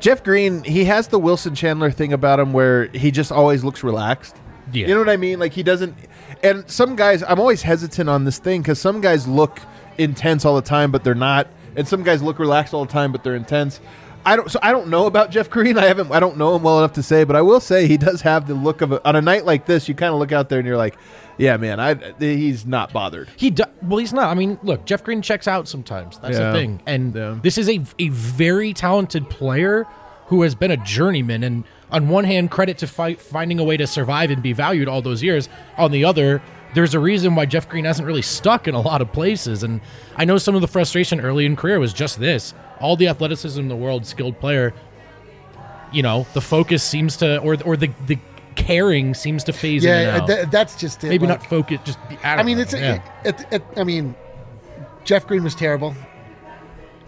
Jeff 0.00 0.22
Green, 0.22 0.62
he 0.64 0.84
has 0.84 1.08
the 1.08 1.18
Wilson 1.18 1.54
Chandler 1.54 1.90
thing 1.90 2.12
about 2.12 2.38
him 2.40 2.52
where 2.52 2.86
he 2.86 3.10
just 3.10 3.32
always 3.32 3.64
looks 3.64 3.82
relaxed. 3.82 4.36
Yeah. 4.72 4.86
You 4.86 4.94
know 4.94 5.00
what 5.00 5.08
I 5.08 5.16
mean? 5.16 5.38
Like 5.38 5.52
he 5.52 5.62
doesn't. 5.62 5.96
And 6.42 6.68
some 6.70 6.94
guys, 6.94 7.22
I'm 7.22 7.40
always 7.40 7.62
hesitant 7.62 8.08
on 8.08 8.24
this 8.24 8.38
thing 8.38 8.62
because 8.62 8.80
some 8.80 9.00
guys 9.00 9.26
look 9.26 9.60
intense 9.96 10.44
all 10.44 10.54
the 10.56 10.62
time, 10.62 10.92
but 10.92 11.04
they're 11.04 11.14
not. 11.14 11.48
And 11.76 11.86
some 11.86 12.02
guys 12.02 12.22
look 12.22 12.38
relaxed 12.38 12.74
all 12.74 12.84
the 12.84 12.92
time, 12.92 13.12
but 13.12 13.24
they're 13.24 13.36
intense. 13.36 13.80
I 14.28 14.36
don't. 14.36 14.50
So 14.50 14.58
I 14.62 14.72
don't 14.72 14.88
know 14.88 15.06
about 15.06 15.30
Jeff 15.30 15.48
Green. 15.50 15.78
I 15.78 15.86
haven't. 15.86 16.10
I 16.12 16.20
don't 16.20 16.36
know 16.36 16.54
him 16.54 16.62
well 16.62 16.78
enough 16.78 16.92
to 16.94 17.02
say, 17.02 17.24
but 17.24 17.34
I 17.36 17.42
will 17.42 17.60
say 17.60 17.86
he 17.86 17.96
does 17.96 18.20
have 18.22 18.46
the 18.46 18.54
look 18.54 18.80
of 18.82 18.92
a, 18.92 19.08
on 19.08 19.16
a 19.16 19.22
night 19.22 19.44
like 19.44 19.66
this. 19.66 19.88
You 19.88 19.94
kind 19.94 20.12
of 20.12 20.18
look 20.18 20.32
out 20.32 20.48
there 20.48 20.58
and 20.58 20.68
you're 20.68 20.76
like, 20.76 20.96
yeah, 21.38 21.56
man, 21.56 21.80
I 21.80 21.94
he's 22.18 22.66
not 22.66 22.92
bothered. 22.92 23.28
He 23.36 23.50
do, 23.50 23.64
well, 23.82 23.98
he's 23.98 24.12
not. 24.12 24.28
I 24.30 24.34
mean, 24.34 24.58
look, 24.62 24.84
Jeff 24.84 25.02
Green 25.02 25.22
checks 25.22 25.48
out 25.48 25.66
sometimes. 25.68 26.18
That's 26.18 26.38
Yeah. 26.38 26.52
the 26.52 26.58
thing. 26.58 26.82
And 26.86 27.14
Yeah. 27.14 27.38
this 27.42 27.58
is 27.58 27.68
a 27.68 27.80
a 27.98 28.08
very 28.10 28.72
talented 28.74 29.30
player 29.30 29.86
who 30.26 30.42
has 30.42 30.54
been 30.54 30.70
a 30.70 30.76
journeyman. 30.76 31.42
And 31.42 31.64
on 31.90 32.08
one 32.08 32.24
hand, 32.24 32.50
credit 32.50 32.76
to 32.78 32.86
fight, 32.86 33.20
finding 33.20 33.58
a 33.58 33.64
way 33.64 33.78
to 33.78 33.86
survive 33.86 34.30
and 34.30 34.42
be 34.42 34.52
valued 34.52 34.88
all 34.88 35.00
those 35.00 35.22
years. 35.22 35.48
On 35.78 35.90
the 35.90 36.04
other, 36.04 36.42
there's 36.74 36.94
a 36.94 37.00
reason 37.00 37.34
why 37.34 37.46
Jeff 37.46 37.68
Green 37.68 37.84
hasn't 37.84 38.06
really 38.06 38.22
stuck 38.22 38.68
in 38.68 38.74
a 38.74 38.80
lot 38.80 39.00
of 39.00 39.12
places. 39.12 39.62
And 39.62 39.80
I 40.16 40.24
know 40.24 40.38
some 40.38 40.54
of 40.54 40.60
the 40.60 40.68
frustration 40.68 41.20
early 41.20 41.46
in 41.46 41.56
career 41.56 41.78
was 41.80 41.92
just 41.92 42.20
this: 42.20 42.54
all 42.80 42.96
the 42.96 43.08
athleticism 43.08 43.60
in 43.60 43.68
the 43.68 43.76
world, 43.76 44.06
skilled 44.06 44.38
player. 44.40 44.74
You 45.92 46.02
know, 46.02 46.26
the 46.34 46.40
focus 46.42 46.82
seems 46.82 47.16
to, 47.18 47.38
or 47.38 47.56
or 47.64 47.76
the 47.76 47.90
the 48.06 48.18
caring 48.56 49.14
seems 49.14 49.44
to 49.44 49.52
phase 49.52 49.84
in 49.84 49.90
Yeah, 49.90 50.26
that, 50.26 50.50
that's 50.50 50.76
just 50.76 51.02
it. 51.04 51.08
Maybe 51.08 51.26
like- 51.26 51.40
not 51.40 51.48
focus. 51.48 51.80
Just 51.84 51.98
be, 52.08 52.16
I, 52.24 52.36
I 52.36 52.42
mean, 52.42 52.56
know. 52.58 52.62
it's 52.62 52.74
Yeah. 52.74 53.00
it, 53.24 53.40
it, 53.40 53.46
it, 53.52 53.62
I 53.76 53.84
mean, 53.84 54.14
Jeff 55.04 55.26
Green 55.26 55.44
was 55.44 55.54
terrible. 55.54 55.94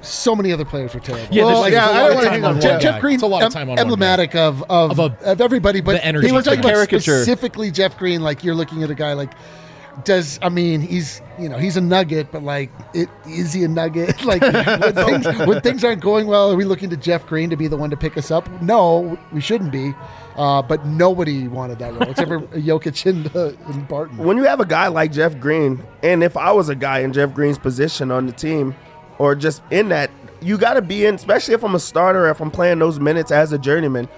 So 0.02 0.34
many 0.34 0.52
other 0.52 0.64
players 0.64 0.94
were 0.94 1.00
terrible. 1.00 1.26
Yeah, 1.34 1.44
Well, 1.44 1.62
there's, 1.62 1.74
yeah, 1.74 1.86
there's 1.86 1.90
I 1.90 1.90
a 1.90 1.94
don't 1.94 2.02
lot 2.02 2.10
of 2.10 2.14
wanna 2.16 2.24
time 2.26 2.32
hang 2.32 2.44
on 2.44 2.48
on 2.50 2.52
one 2.54 2.60
Jeff, 2.62 2.70
Jeff- 2.72 2.82
Jeff 2.82 2.94
guy. 2.94 3.00
Green, 3.00 3.14
It's 3.14 3.22
a 3.22 3.26
lot 3.26 3.42
of 3.42 3.52
time 3.52 3.62
on 3.62 3.68
one 3.68 3.76
guy. 3.76 3.82
emblematic 3.82 4.34
of 4.34 4.62
of, 4.70 4.98
Of 5.00 5.22
of, 5.22 5.40
everybody, 5.40 5.80
but 5.80 5.92
the 5.92 6.04
energy 6.04 6.26
he 6.28 6.32
was 6.32 6.44
talking 6.44 6.60
about 6.60 6.72
caricature. 6.72 7.22
specifically 7.22 7.70
Jeff 7.70 7.98
Green. 7.98 8.22
Like 8.22 8.42
you're 8.44 8.54
looking 8.54 8.82
at 8.82 8.90
a 8.90 8.94
guy 8.94 9.12
like 9.12 9.32
does 10.04 10.38
I 10.40 10.48
mean 10.48 10.80
he's 10.80 11.20
you 11.38 11.48
know 11.48 11.58
he's 11.58 11.76
a 11.76 11.80
nugget, 11.80 12.30
but 12.32 12.42
like 12.42 12.70
it 12.94 13.08
is 13.26 13.52
he 13.52 13.64
a 13.64 13.68
nugget? 13.68 14.24
like 14.24 14.40
when 14.40 14.94
things, 15.22 15.26
when 15.46 15.60
things 15.60 15.84
aren't 15.84 16.00
going 16.00 16.26
well, 16.26 16.50
are 16.52 16.56
we 16.56 16.64
looking 16.64 16.88
to 16.90 16.96
Jeff 16.96 17.26
Green 17.26 17.50
to 17.50 17.56
be 17.56 17.66
the 17.68 17.76
one 17.76 17.90
to 17.90 17.96
pick 17.96 18.16
us 18.16 18.30
up? 18.30 18.48
No, 18.62 19.18
we 19.32 19.40
shouldn't 19.40 19.72
be. 19.72 19.92
Uh, 20.36 20.62
but 20.62 20.86
nobody 20.86 21.48
wanted 21.48 21.78
that 21.80 21.92
role 21.92 22.08
except 22.08 22.28
for 22.28 22.38
Jokic 22.56 23.04
and, 23.04 23.26
uh, 23.36 23.50
and 23.70 23.86
Barton. 23.88 24.16
when 24.16 24.38
you 24.38 24.44
have 24.44 24.60
a 24.60 24.64
guy 24.64 24.86
like 24.86 25.12
Jeff 25.12 25.38
Green, 25.38 25.82
and 26.02 26.22
if 26.22 26.36
I 26.36 26.52
was 26.52 26.68
a 26.70 26.74
guy 26.74 27.00
in 27.00 27.12
Jeff 27.12 27.34
Green's 27.34 27.58
position 27.58 28.10
on 28.10 28.24
the 28.26 28.32
team, 28.32 28.74
or 29.20 29.34
just 29.34 29.62
in 29.70 29.90
that, 29.90 30.10
you 30.40 30.56
got 30.56 30.74
to 30.74 30.82
be 30.82 31.04
in. 31.04 31.14
Especially 31.14 31.52
if 31.52 31.62
I'm 31.62 31.74
a 31.74 31.78
starter, 31.78 32.28
if 32.30 32.40
I'm 32.40 32.50
playing 32.50 32.78
those 32.78 32.98
minutes 32.98 33.30
as 33.30 33.52
a 33.52 33.58
journeyman, 33.58 34.08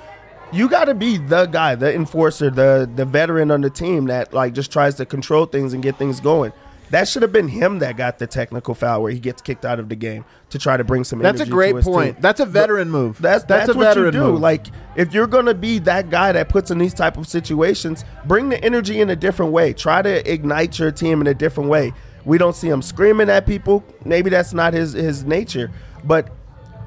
you 0.52 0.68
got 0.68 0.85
to 0.85 0.94
be 0.94 1.16
the 1.16 1.47
guy, 1.47 1.75
the 1.75 1.92
enforcer, 1.92 2.50
the 2.50 2.88
the 2.94 3.04
veteran 3.04 3.50
on 3.50 3.62
the 3.62 3.71
team 3.71 4.06
that 4.06 4.32
like 4.32 4.54
just 4.54 4.71
tries 4.71 4.94
to 4.94 5.04
control 5.04 5.47
things 5.47 5.75
and 5.75 5.82
get 5.82 5.97
things 5.97 6.21
going. 6.21 6.52
That 6.90 7.09
should 7.09 7.23
have 7.23 7.32
been 7.32 7.49
him 7.49 7.78
that 7.78 7.97
got 7.97 8.18
the 8.18 8.26
technical 8.26 8.75
foul 8.75 9.02
where 9.02 9.11
he 9.11 9.18
gets 9.18 9.40
kicked 9.40 9.64
out 9.64 9.80
of 9.80 9.88
the 9.88 9.97
game 9.97 10.26
to 10.50 10.59
try 10.59 10.76
to 10.76 10.85
bring 10.85 11.04
some. 11.04 11.21
That's 11.21 11.40
a 11.40 11.47
great 11.47 11.75
point. 11.76 12.16
team. 12.16 12.23
That's 12.23 12.38
a 12.38 12.47
veteran 12.47 12.90
move. 12.90 13.21
That's 13.21 13.44
that's, 13.44 13.71
a 13.71 13.75
what 13.75 13.85
veteran 13.85 14.06
you 14.06 14.21
do. 14.21 14.32
move. 14.32 14.40
Like 14.40 14.66
if 14.94 15.12
you're 15.12 15.26
gonna 15.26 15.54
be 15.54 15.78
that 15.80 16.11
guy 16.11 16.30
that 16.32 16.49
puts 16.49 16.71
in 16.71 16.78
these 16.78 16.94
type 16.94 17.16
of 17.16 17.26
situations, 17.26 18.04
bring 18.26 18.50
the 18.50 18.62
energy 18.62 19.00
in 19.00 19.11
a 19.11 19.16
different 19.16 19.52
way. 19.52 19.73
Try 19.73 20.02
to 20.02 20.30
ignite 20.30 20.78
your 20.78 20.92
team 20.92 21.23
in 21.23 21.26
a 21.26 21.35
different 21.35 21.71
way. 21.71 21.92
We 22.25 22.38
don't 22.38 22.55
see 22.55 22.69
him 22.69 22.83
screaming 22.83 23.29
at 23.31 23.47
people. 23.47 23.85
Maybe 24.05 24.31
that's 24.31 24.52
not 24.52 24.75
his 24.75 24.93
his 24.93 25.25
nature, 25.25 25.71
but 26.05 26.31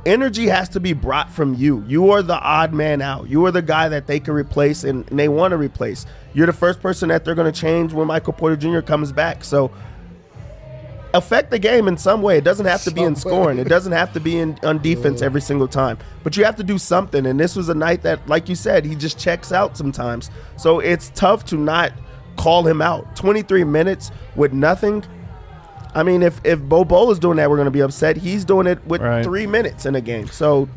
energy 0.06 0.48
has 0.48 0.70
to 0.70 0.80
be 0.80 0.94
brought 0.94 1.32
from 1.32 1.56
you. 1.56 1.84
You 1.88 2.12
are 2.12 2.22
the 2.22 2.39
odd 2.39 2.74
man 2.74 3.01
out. 3.01 3.30
You 3.30 3.46
are 3.46 3.51
the 3.51 3.62
guy 3.62 3.89
that 3.89 4.08
they 4.08 4.20
can 4.20 4.34
replace 4.34 4.84
and, 4.84 5.10
and 5.10 5.20
they 5.20 5.27
want 5.27 5.51
to 5.51 5.58
replace. 5.58 6.06
You're 6.34 6.46
the 6.46 6.54
first 6.54 6.82
person 6.82 7.10
that 7.10 7.25
they're 7.25 7.36
going 7.36 7.51
to 7.51 7.60
change 7.60 7.92
when 7.92 8.08
Michael 8.08 8.34
Porter 8.34 8.56
Jr. 8.56 8.82
comes 8.82 9.12
back. 9.12 9.44
So 9.44 9.72
affect 11.13 11.50
the 11.50 11.60
game 11.60 11.88
in 11.88 11.98
some 11.98 12.22
way. 12.22 12.38
It 12.38 12.44
doesn't 12.44 12.65
have 12.65 12.84
to 12.84 12.92
be 12.92 13.01
in 13.01 13.15
scoring. 13.15 13.58
It 13.58 13.68
doesn't 13.68 13.94
have 13.94 14.13
to 14.13 14.20
be 14.20 14.38
in 14.38 14.60
on 14.63 14.77
defense 14.82 15.22
every 15.22 15.42
single 15.42 15.68
time. 15.68 15.98
But 16.24 16.38
you 16.38 16.44
have 16.46 16.56
to 16.58 16.63
do 16.63 16.77
something. 16.77 17.25
And 17.25 17.39
this 17.39 17.56
was 17.56 17.70
a 17.70 17.75
night 17.75 18.04
that, 18.04 18.27
like 18.27 18.48
you 18.48 18.56
said, 18.56 18.86
he 18.86 18.96
just 18.96 19.18
checks 19.18 19.51
out 19.51 19.77
sometimes. 19.77 20.30
So 20.58 20.80
it's 20.80 21.10
tough 21.15 21.46
to 21.46 21.58
not 21.58 21.94
call 22.36 22.68
him 22.68 22.82
out. 22.82 23.15
23 23.15 23.63
minutes 23.63 24.12
with 24.36 24.54
nothing. 24.54 25.04
I 25.96 26.04
mean, 26.04 26.22
if 26.22 26.40
if 26.44 26.60
Bol 26.60 26.86
Bol 26.86 27.10
is 27.12 27.20
doing 27.20 27.38
that, 27.38 27.50
we're 27.50 27.56
going 27.56 27.66
to 27.66 27.72
be 27.72 27.82
upset. 27.82 28.18
He's 28.18 28.44
doing 28.46 28.68
it 28.68 28.86
with 28.86 29.02
Right. 29.02 29.24
three 29.24 29.48
minutes 29.48 29.86
in 29.86 29.96
a 29.96 30.02
game. 30.02 30.28
So 30.28 30.68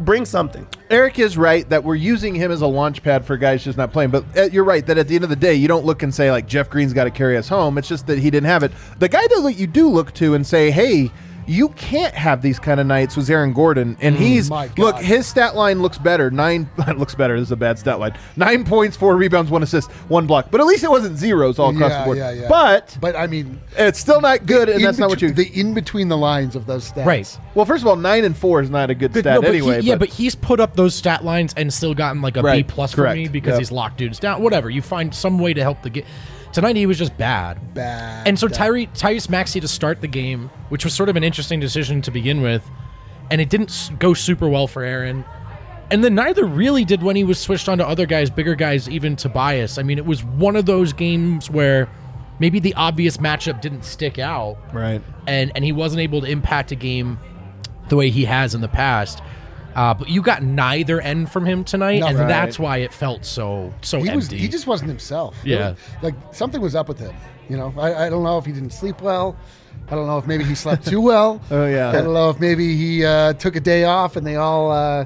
bring 0.00 0.24
something. 0.24 0.66
Eric 0.90 1.18
is 1.20 1.38
right 1.38 1.68
that 1.70 1.84
we're 1.84 1.94
using 1.94 2.34
him 2.34 2.50
as 2.50 2.60
a 2.60 2.66
launch 2.66 3.02
pad 3.02 3.24
for 3.24 3.36
guys 3.36 3.62
just 3.62 3.78
not 3.78 3.92
playing. 3.92 4.10
But 4.10 4.24
uh, 4.36 4.42
you're 4.50 4.64
right 4.64 4.84
that 4.86 4.98
at 4.98 5.06
the 5.06 5.14
end 5.14 5.22
of 5.24 5.30
the 5.30 5.36
day, 5.36 5.54
you 5.54 5.68
don't 5.68 5.86
look 5.86 6.02
and 6.02 6.12
say 6.12 6.30
like 6.32 6.46
Jeff 6.48 6.68
Green's 6.68 6.92
got 6.92 7.04
to 7.04 7.10
carry 7.10 7.36
us 7.36 7.48
home. 7.48 7.78
It's 7.78 7.88
just 7.88 8.08
that 8.08 8.18
he 8.18 8.28
didn't 8.30 8.48
have 8.48 8.64
it. 8.64 8.72
The 8.98 9.08
guy 9.08 9.24
that 9.28 9.54
you 9.56 9.66
do 9.68 9.88
look 9.88 10.12
to 10.14 10.34
and 10.34 10.46
say, 10.46 10.70
hey. 10.70 11.10
You 11.46 11.70
can't 11.70 12.14
have 12.14 12.42
these 12.42 12.58
kind 12.58 12.78
of 12.80 12.86
nights 12.86 13.16
with 13.16 13.28
Aaron 13.28 13.52
Gordon, 13.52 13.96
and 14.00 14.14
mm, 14.14 14.18
he's 14.18 14.48
my 14.50 14.68
God. 14.68 14.78
look. 14.78 14.96
His 14.98 15.26
stat 15.26 15.56
line 15.56 15.82
looks 15.82 15.98
better. 15.98 16.30
Nine 16.30 16.68
looks 16.96 17.14
better. 17.14 17.38
This 17.38 17.48
is 17.48 17.52
a 17.52 17.56
bad 17.56 17.78
stat 17.78 17.98
line. 17.98 18.16
Nine 18.36 18.64
points, 18.64 18.96
four 18.96 19.16
rebounds, 19.16 19.50
one 19.50 19.62
assist, 19.62 19.90
one 20.08 20.26
block. 20.26 20.50
But 20.50 20.60
at 20.60 20.66
least 20.66 20.84
it 20.84 20.90
wasn't 20.90 21.18
zeros 21.18 21.58
all 21.58 21.70
across 21.74 21.90
Yeah, 21.90 21.98
the 21.98 22.04
board. 22.04 22.18
yeah, 22.18 22.30
yeah. 22.32 22.48
But 22.48 22.96
But 23.00 23.16
I 23.16 23.26
mean, 23.26 23.60
it's 23.76 23.98
still 23.98 24.20
not 24.20 24.46
good, 24.46 24.68
and 24.68 24.78
in 24.78 24.84
that's 24.84 24.98
not 24.98 25.08
what 25.08 25.20
you. 25.22 25.28
between- 25.28 25.52
the 25.54 25.60
in 25.60 25.74
between 25.74 26.08
the 26.08 26.16
lines 26.16 26.54
of 26.56 26.66
those 26.66 26.90
stats. 26.92 27.06
Right. 27.06 27.38
well, 27.54 27.66
first 27.66 27.82
of 27.82 27.88
all, 27.88 27.96
nine 27.96 28.24
and 28.24 28.36
four 28.36 28.60
is 28.60 28.70
not 28.70 28.90
a 28.90 28.94
good 28.94 29.12
But 29.12 29.20
stat 29.20 29.34
no, 29.34 29.40
but 29.42 29.50
he- 29.52 29.58
anyway. 29.58 29.80
yeah, 29.80 29.96
but 29.96 30.08
he's 30.08 30.34
put 30.34 30.60
up 30.60 30.76
those 30.76 30.94
stat 30.94 31.24
lines 31.24 31.52
and 31.56 31.72
still 31.72 31.94
gotten 31.94 32.22
like 32.22 32.36
a 32.36 32.42
B 32.42 32.46
Right, 32.46 32.68
plus 32.68 32.92
for 32.92 32.98
correct. 33.02 33.16
me 33.16 33.28
because 33.28 33.52
Yep. 33.52 33.58
he's 33.58 33.72
locked 33.72 33.96
dudes 33.98 34.18
down. 34.18 34.42
Whatever, 34.42 34.70
you 34.70 34.82
find 34.82 35.14
some 35.14 35.38
way 35.38 35.52
to 35.54 35.62
help 35.62 35.82
the 35.82 35.90
game. 35.90 36.04
Tonight 36.52 36.76
he 36.76 36.86
was 36.86 36.98
just 36.98 37.16
bad. 37.16 37.74
Bad. 37.74 38.26
And 38.26 38.38
so 38.38 38.48
bad. 38.48 38.54
Tyree 38.56 38.86
Tyrese 38.88 39.28
Maxey 39.28 39.60
to 39.60 39.68
start 39.68 40.00
the 40.00 40.08
game, 40.08 40.50
which 40.68 40.84
was 40.84 40.94
sort 40.94 41.08
of 41.08 41.16
an 41.16 41.24
interesting 41.24 41.60
decision 41.60 42.02
to 42.02 42.10
begin 42.10 42.42
with, 42.42 42.68
and 43.30 43.40
it 43.40 43.48
didn't 43.48 43.70
s- 43.70 43.90
go 43.98 44.14
super 44.14 44.48
well 44.48 44.66
for 44.66 44.82
Aaron. 44.82 45.24
And 45.92 46.04
then 46.04 46.14
neither 46.14 46.44
really 46.44 46.84
did 46.84 47.02
when 47.02 47.16
he 47.16 47.24
was 47.24 47.38
switched 47.40 47.68
on 47.68 47.78
to 47.78 47.86
other 47.86 48.06
guys, 48.06 48.30
bigger 48.30 48.54
guys, 48.54 48.88
even 48.88 49.16
Tobias. 49.16 49.76
I 49.78 49.82
mean, 49.82 49.98
it 49.98 50.06
was 50.06 50.22
one 50.24 50.54
of 50.56 50.66
those 50.66 50.92
games 50.92 51.50
where 51.50 51.88
maybe 52.38 52.60
the 52.60 52.74
obvious 52.74 53.16
matchup 53.16 53.60
didn't 53.60 53.84
stick 53.84 54.18
out 54.18 54.56
right. 54.72 55.02
and 55.26 55.52
and 55.54 55.64
he 55.64 55.72
wasn't 55.72 56.00
able 56.00 56.20
to 56.22 56.26
impact 56.26 56.72
a 56.72 56.76
game 56.76 57.18
the 57.88 57.96
way 57.96 58.08
he 58.10 58.24
has 58.24 58.54
in 58.54 58.60
the 58.60 58.68
past. 58.68 59.20
Uh, 59.74 59.94
but 59.94 60.08
you 60.08 60.20
got 60.22 60.42
neither 60.42 61.00
end 61.00 61.30
from 61.30 61.46
him 61.46 61.62
tonight, 61.64 62.00
No. 62.00 62.06
and 62.08 62.18
Right. 62.18 62.28
that's 62.28 62.58
why 62.58 62.78
it 62.78 62.92
felt 62.92 63.24
so 63.24 63.72
so 63.82 63.98
he 63.98 64.08
empty. 64.08 64.16
was 64.16 64.28
he 64.30 64.48
just 64.48 64.66
wasn't 64.66 64.88
himself. 64.90 65.36
Yeah. 65.44 65.74
like 66.02 66.14
something 66.32 66.60
was 66.60 66.74
up 66.74 66.88
with 66.88 66.98
him. 66.98 67.14
You 67.48 67.56
know, 67.56 67.72
I, 67.78 68.06
I 68.06 68.10
don't 68.10 68.22
know 68.24 68.38
if 68.38 68.44
he 68.46 68.52
didn't 68.52 68.70
sleep 68.72 69.00
well. 69.00 69.36
I 69.88 69.94
don't 69.94 70.06
know 70.06 70.18
if 70.18 70.26
maybe 70.26 70.44
he 70.44 70.54
slept 70.54 70.86
too 70.86 71.00
well. 71.00 71.40
Oh, 71.50 71.66
yeah. 71.66 71.88
I 71.90 71.92
don't 72.02 72.14
know 72.14 72.30
if 72.30 72.38
maybe 72.40 72.76
he 72.76 73.04
uh, 73.04 73.32
took 73.34 73.56
a 73.56 73.60
day 73.60 73.84
off 73.84 74.16
and 74.16 74.24
they 74.26 74.36
all 74.36 74.70
uh, 74.70 75.04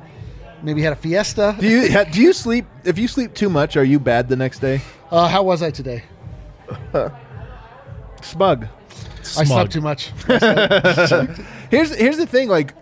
maybe 0.63 0.83
had 0.83 0.93
a 0.93 0.97
fiesta. 0.97 1.57
Do 1.59 1.67
you 1.69 2.05
do 2.13 2.21
you 2.23 2.33
sleep? 2.33 2.67
If 2.85 2.99
you 2.99 3.09
sleep 3.09 3.35
too 3.35 3.49
much, 3.51 3.77
are 3.77 3.85
you 3.85 3.99
bad 3.99 4.29
the 4.29 4.37
next 4.37 4.59
day? 4.61 4.81
Uh, 5.11 5.29
how 5.29 5.43
was 5.43 5.63
I 5.63 5.71
today? 5.71 6.03
Smug. 8.23 8.67
I 9.39 9.45
slept 9.45 9.73
too 9.73 9.81
much. 9.81 10.11
Here's 11.71 11.95
here's 11.95 12.17
the 12.19 12.27
thing. 12.29 12.49
Like, 12.49 12.75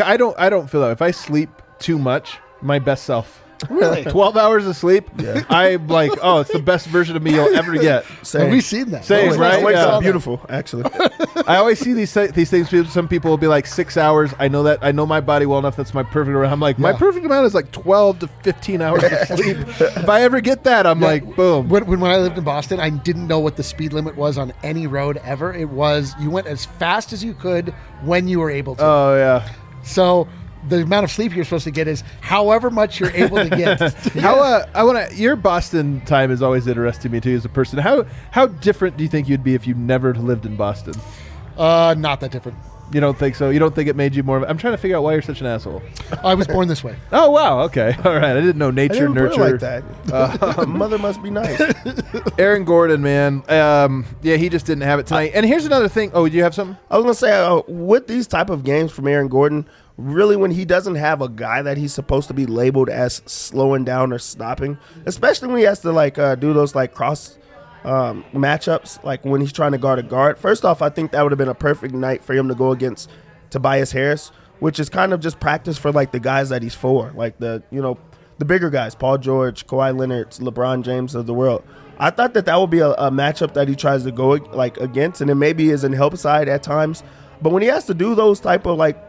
I 0.00 0.16
don't 0.16 0.38
I 0.38 0.48
don't 0.48 0.68
feel 0.68 0.80
that. 0.82 0.90
If 0.92 1.02
I 1.02 1.10
sleep 1.10 1.50
too 1.78 1.98
much, 1.98 2.38
my 2.62 2.78
best 2.78 3.04
self. 3.04 3.42
Really? 3.70 4.04
Twelve 4.10 4.36
hours 4.36 4.66
of 4.66 4.76
sleep. 4.76 5.08
Yeah. 5.18 5.42
I'm 5.48 5.88
like, 5.88 6.10
oh, 6.20 6.40
it's 6.40 6.52
the 6.52 6.58
best 6.58 6.88
version 6.88 7.16
of 7.16 7.22
me 7.22 7.32
you'll 7.32 7.56
ever 7.56 7.72
get. 7.78 8.04
Have 8.04 8.50
We've 8.50 8.62
seen 8.62 8.90
that? 8.90 9.06
Same, 9.06 9.30
When 9.30 9.40
right? 9.40 9.48
last 9.48 9.54
time 9.56 9.64
Wakes 9.64 9.78
we 9.78 9.82
up 9.82 10.02
beautiful, 10.02 10.46
actually. 10.50 10.84
I 11.46 11.56
always 11.56 11.78
see 11.78 11.94
these 11.94 12.12
these 12.12 12.50
things. 12.50 12.68
people- 12.68 12.90
Some 12.90 13.08
people 13.08 13.30
will 13.30 13.38
be 13.38 13.46
like 13.46 13.66
six 13.66 13.96
hours. 13.96 14.34
I 14.38 14.48
know 14.48 14.62
that. 14.64 14.80
I 14.82 14.92
know 14.92 15.06
my 15.06 15.22
body 15.22 15.46
well 15.46 15.58
enough. 15.58 15.74
That's 15.74 15.94
my 15.94 16.02
perfect. 16.02 16.36
amount. 16.36 16.52
I'm 16.52 16.60
like, 16.60 16.78
my 16.78 16.92
perfect 16.92 17.24
amount 17.24 17.46
is 17.46 17.54
like 17.54 17.72
twelve 17.72 18.18
to 18.18 18.28
fifteen 18.42 18.82
hours 18.82 19.02
of 19.04 19.10
sleep. 19.38 19.56
if 19.80 20.06
I 20.06 20.20
ever 20.20 20.42
get 20.42 20.64
that, 20.64 20.86
I'm 20.86 21.00
like, 21.00 21.24
boom. 21.34 21.70
When, 21.70 21.86
when, 21.86 22.00
when 22.00 22.10
I 22.10 22.18
lived 22.18 22.36
in 22.36 22.44
Boston, 22.44 22.78
I 22.78 22.90
didn't 22.90 23.26
know 23.26 23.38
what 23.38 23.56
the 23.56 23.62
speed 23.62 23.94
limit 23.94 24.16
was 24.16 24.36
on 24.36 24.52
any 24.64 24.86
road 24.86 25.16
ever. 25.24 25.54
It 25.54 25.70
was 25.70 26.12
you 26.20 26.28
went 26.28 26.46
as 26.46 26.66
fast 26.66 27.14
as 27.14 27.24
you 27.24 27.32
could 27.32 27.70
when 28.02 28.28
you 28.28 28.38
were 28.40 28.50
able 28.50 28.76
to. 28.76 28.84
Oh 28.84 29.16
yeah. 29.16 29.48
So 29.86 30.28
the 30.68 30.82
amount 30.82 31.04
of 31.04 31.10
sleep 31.10 31.34
you're 31.34 31.44
supposed 31.44 31.64
to 31.64 31.70
get 31.70 31.86
is 31.86 32.02
however 32.20 32.70
much 32.70 32.98
you're 32.98 33.12
able 33.12 33.36
to 33.36 33.48
get. 33.48 33.80
How 34.14 34.40
uh, 34.40 34.66
I 34.74 34.82
want 34.82 35.10
to. 35.10 35.16
Your 35.16 35.36
Boston 35.36 36.00
time 36.02 36.30
is 36.30 36.42
always 36.42 36.66
interesting 36.66 37.02
to 37.02 37.08
me 37.10 37.20
too 37.20 37.34
as 37.34 37.44
a 37.44 37.48
person. 37.48 37.78
How 37.78 38.04
how 38.30 38.46
different 38.46 38.96
do 38.96 39.04
you 39.04 39.08
think 39.08 39.28
you'd 39.28 39.44
be 39.44 39.54
if 39.54 39.66
you 39.66 39.74
never 39.74 40.14
lived 40.14 40.44
in 40.44 40.56
Boston? 40.56 40.94
uh, 41.56 41.94
not 41.96 42.20
that 42.20 42.32
different. 42.32 42.58
You 42.92 43.00
don't 43.00 43.18
think 43.18 43.34
so? 43.34 43.50
You 43.50 43.58
don't 43.58 43.74
think 43.74 43.88
it 43.88 43.96
made 43.96 44.14
you 44.14 44.22
more? 44.22 44.38
Of, 44.38 44.44
I'm 44.48 44.58
trying 44.58 44.74
to 44.74 44.78
figure 44.78 44.96
out 44.96 45.02
why 45.02 45.12
you're 45.12 45.22
such 45.22 45.40
an 45.40 45.46
asshole. 45.46 45.82
I 46.22 46.34
was 46.34 46.46
born 46.46 46.68
this 46.68 46.84
way. 46.84 46.96
Oh 47.12 47.30
wow. 47.30 47.60
Okay. 47.62 47.96
All 48.04 48.14
right. 48.14 48.36
I 48.36 48.40
didn't 48.40 48.58
know 48.58 48.68
I 48.68 48.72
nature 48.72 48.94
didn't 49.08 49.14
put 49.14 49.32
it 49.32 49.38
nurture. 49.38 49.58
like 49.58 49.84
that. 50.06 50.68
Mother 50.68 50.98
must 50.98 51.22
be 51.22 51.30
nice. 51.30 51.60
Aaron 52.38 52.64
Gordon, 52.64 53.02
man. 53.02 53.42
Um, 53.48 54.04
yeah, 54.22 54.36
he 54.36 54.48
just 54.48 54.66
didn't 54.66 54.82
have 54.84 54.98
it 55.00 55.06
tonight. 55.06 55.32
And 55.34 55.44
here's 55.46 55.64
another 55.64 55.88
thing. 55.88 56.10
Oh, 56.14 56.28
do 56.28 56.36
you 56.36 56.42
have 56.42 56.54
something? 56.54 56.76
I 56.90 56.96
was 56.96 57.04
gonna 57.04 57.14
say 57.14 57.32
uh, 57.32 57.62
with 57.66 58.06
these 58.06 58.26
type 58.26 58.50
of 58.50 58.64
games 58.64 58.92
from 58.92 59.08
Aaron 59.08 59.28
Gordon, 59.28 59.66
really 59.96 60.36
when 60.36 60.50
he 60.50 60.64
doesn't 60.64 60.96
have 60.96 61.22
a 61.22 61.28
guy 61.28 61.62
that 61.62 61.76
he's 61.78 61.92
supposed 61.94 62.28
to 62.28 62.34
be 62.34 62.46
labeled 62.46 62.88
as 62.88 63.22
slowing 63.26 63.84
down 63.84 64.12
or 64.12 64.18
stopping, 64.18 64.78
especially 65.06 65.48
when 65.48 65.58
he 65.58 65.64
has 65.64 65.80
to 65.80 65.92
like 65.92 66.18
uh, 66.18 66.34
do 66.34 66.52
those 66.52 66.74
like 66.74 66.94
cross 66.94 67.38
um, 67.84 68.24
matchups, 68.32 69.02
like 69.04 69.24
when 69.24 69.40
he's 69.40 69.52
trying 69.52 69.72
to 69.72 69.78
guard 69.78 69.98
a 69.98 70.02
guard. 70.02 70.38
First 70.38 70.64
off, 70.64 70.82
I 70.82 70.88
think 70.88 71.12
that 71.12 71.22
would 71.22 71.32
have 71.32 71.38
been 71.38 71.48
a 71.48 71.54
perfect 71.54 71.94
night 71.94 72.22
for 72.24 72.34
him 72.34 72.48
to 72.48 72.54
go 72.54 72.72
against 72.72 73.10
Tobias 73.50 73.92
Harris, 73.92 74.30
which 74.58 74.80
is 74.80 74.88
kind 74.88 75.12
of 75.12 75.20
just 75.20 75.40
practice 75.40 75.78
for 75.78 75.92
like 75.92 76.12
the 76.12 76.20
guys 76.20 76.48
that 76.48 76.62
he's 76.62 76.74
for, 76.74 77.12
like 77.14 77.38
the 77.38 77.62
you 77.70 77.80
know 77.80 77.98
the 78.38 78.44
bigger 78.44 78.70
guys, 78.70 78.94
Paul 78.94 79.18
George, 79.18 79.66
Kawhi 79.66 79.96
Leonard, 79.96 80.30
LeBron 80.30 80.82
James 80.82 81.14
of 81.14 81.26
the 81.26 81.34
world. 81.34 81.64
I 81.98 82.10
thought 82.10 82.34
that 82.34 82.44
that 82.44 82.60
would 82.60 82.70
be 82.70 82.80
a, 82.80 82.90
a 82.90 83.10
matchup 83.10 83.54
that 83.54 83.68
he 83.68 83.74
tries 83.74 84.04
to 84.04 84.12
go 84.12 84.30
like 84.30 84.76
against, 84.78 85.20
and 85.20 85.30
it 85.30 85.36
maybe 85.36 85.70
is 85.70 85.84
in 85.84 85.92
help 85.92 86.16
side 86.16 86.48
at 86.48 86.62
times. 86.62 87.02
But 87.40 87.52
when 87.52 87.62
he 87.62 87.68
has 87.68 87.86
to 87.86 87.94
do 87.94 88.14
those 88.14 88.40
type 88.40 88.66
of 88.66 88.76
like 88.76 89.02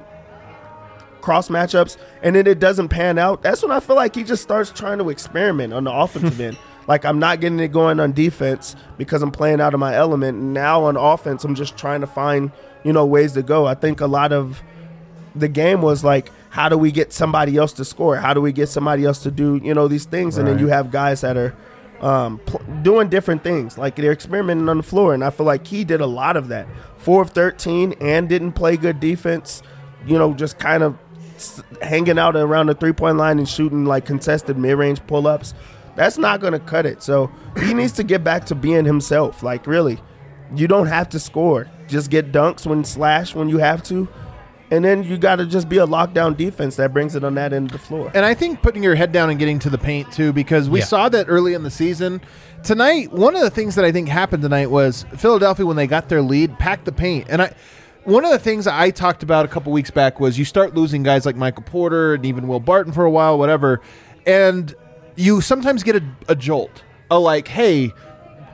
cross 1.21 1.49
matchups 1.49 1.97
and 2.21 2.36
then 2.36 2.47
it 2.47 2.60
doesn't 2.60 2.88
pan 2.89 3.17
out, 3.17 3.41
that's 3.41 3.62
when 3.62 3.71
I 3.71 3.80
feel 3.80 3.95
like 3.95 4.15
he 4.15 4.23
just 4.23 4.43
starts 4.43 4.71
trying 4.71 4.97
to 4.99 5.10
experiment 5.10 5.73
on 5.73 5.84
the 5.84 5.91
offensive 5.93 6.39
end. 6.39 6.58
Like 6.88 7.06
I'm 7.06 7.19
not 7.19 7.41
getting 7.41 7.60
it 7.60 7.71
going 7.71 8.00
on 8.00 8.13
defense 8.13 8.76
because 8.97 9.21
I'm 9.21 9.32
playing 9.32 9.62
out 9.62 9.73
of 9.73 9.80
my 9.80 9.95
element. 9.95 10.39
Now 10.39 10.86
on 10.86 10.95
offense, 10.95 11.43
I'm 11.43 11.56
just 11.56 11.78
trying 11.78 12.02
to 12.02 12.08
find 12.08 12.52
you 12.84 12.93
know 12.93 13.06
ways 13.06 13.34
to 13.34 13.43
go. 13.43 13.65
I 13.65 13.76
think 13.76 14.02
a 14.02 14.08
lot 14.08 14.32
of 14.32 14.62
the 15.36 15.47
game 15.47 15.82
was 15.82 16.04
like, 16.04 16.32
how 16.50 16.69
do 16.69 16.78
we 16.78 16.91
get 16.91 17.13
somebody 17.13 17.58
else 17.58 17.73
to 17.73 17.86
score? 17.86 18.15
How 18.15 18.34
do 18.34 18.41
we 18.41 18.52
get 18.52 18.69
somebody 18.69 19.06
else 19.06 19.19
to 19.23 19.32
do 19.32 19.60
you 19.63 19.73
know 19.73 19.88
these 19.88 20.06
things? 20.06 20.38
And 20.38 20.47
then 20.47 20.60
you 20.60 20.67
have 20.67 20.91
guys 20.91 21.21
that 21.21 21.38
are 21.38 21.56
um, 22.00 22.39
pl- 22.39 22.62
doing 22.84 23.10
different 23.10 23.43
things, 23.43 23.78
like 23.78 23.95
they're 23.95 24.12
experimenting 24.12 24.69
on 24.69 24.78
the 24.78 24.84
floor. 24.84 25.13
And 25.13 25.23
I 25.23 25.30
feel 25.30 25.45
like 25.45 25.65
he 25.67 25.84
did 25.84 26.02
a 26.02 26.06
lot 26.06 26.38
of 26.38 26.47
that. 26.50 26.67
Four 26.97 27.21
of 27.21 27.32
thirteen 27.32 27.93
and 28.00 28.30
didn't 28.30 28.54
play 28.54 28.78
good 28.78 29.00
defense. 29.00 29.62
You 30.06 30.17
know, 30.17 30.34
just 30.34 30.58
kind 30.58 30.84
of 30.84 30.97
hanging 31.82 32.17
out 32.17 32.36
around 32.36 32.67
the 32.67 32.76
three 32.76 32.93
point 32.93 33.17
line 33.17 33.39
and 33.39 33.47
shooting 33.47 33.86
like 33.86 34.06
contested 34.06 34.58
mid 34.58 34.78
range 34.78 35.06
pull 35.08 35.28
ups. 35.28 35.54
That's 35.97 36.17
not 36.17 36.39
going 36.39 36.53
to 36.53 36.60
cut 36.60 36.86
it. 36.86 37.03
So 37.03 37.29
he 37.60 37.73
needs 37.73 37.91
to 37.93 38.03
get 38.03 38.23
back 38.23 38.45
to 38.45 38.55
being 38.55 38.86
himself. 38.86 39.43
Like 39.43 39.67
really, 39.67 39.99
you 40.55 40.67
don't 40.67 40.88
have 40.88 41.10
to 41.10 41.19
score. 41.19 41.67
Just 41.88 42.10
get 42.10 42.31
dunks 42.31 42.65
when 42.65 42.86
slash 42.86 43.36
when 43.36 43.49
you 43.49 43.57
have 43.57 43.83
to. 43.83 44.07
And 44.69 44.83
then 44.83 45.03
you 45.03 45.17
got 45.17 45.38
to 45.38 45.45
just 45.45 45.69
be 45.69 45.77
a 45.77 45.88
lockdown 45.88 46.36
defense 46.36 46.75
that 46.75 46.91
brings 46.93 47.15
it 47.15 47.23
on 47.23 47.36
that 47.36 47.53
end 47.53 47.67
of 47.67 47.71
the 47.71 47.77
floor. 47.79 48.12
And 48.13 48.25
I 48.25 48.33
think 48.33 48.62
putting 48.62 48.83
your 48.83 48.95
head 48.95 49.13
down 49.13 49.29
and 49.29 49.39
getting 49.39 49.60
to 49.60 49.69
the 49.69 49.77
paint 49.77 50.12
too, 50.12 50.33
because 50.33 50.69
we 50.69 50.79
Yeah. 50.79 50.86
saw 50.86 51.10
that 51.10 51.27
early 51.29 51.53
in 51.53 51.63
the 51.63 51.71
season. 51.71 52.19
Tonight, 52.63 53.13
one 53.13 53.33
of 53.33 53.41
the 53.41 53.49
things 53.49 53.75
that 53.75 53.86
I 53.86 53.93
think 53.93 54.10
happened 54.10 54.43
tonight 54.43 54.69
was 54.69 55.05
Philadelphia 55.15 55.65
when 55.65 55.77
they 55.77 55.88
got 55.88 56.10
their 56.10 56.21
lead, 56.21 56.60
packed 56.60 56.83
the 56.83 56.91
paint. 56.91 57.27
And 57.29 57.41
I, 57.41 57.53
one 58.03 58.25
of 58.25 58.31
the 58.31 58.39
things 58.39 58.67
I 58.67 58.89
talked 58.91 59.23
about 59.23 59.45
a 59.45 59.47
couple 59.47 59.71
weeks 59.71 59.89
back 59.89 60.19
was 60.19 60.38
you 60.38 60.43
start 60.43 60.75
losing 60.75 61.01
guys 61.01 61.25
like 61.25 61.38
Michael 61.38 61.63
Porter 61.63 62.13
and 62.13 62.25
even 62.25 62.45
Will 62.47 62.60
Barton 62.60 62.91
for 62.91 63.05
a 63.05 63.10
while, 63.12 63.38
whatever, 63.39 63.79
and 64.25 64.75
you 65.17 65.41
sometimes 65.41 65.84
get 65.84 65.97
a, 65.97 66.03
a 66.30 66.36
jolt, 66.36 66.84
a 67.12 67.19
like, 67.19 67.47
hey. 67.47 67.93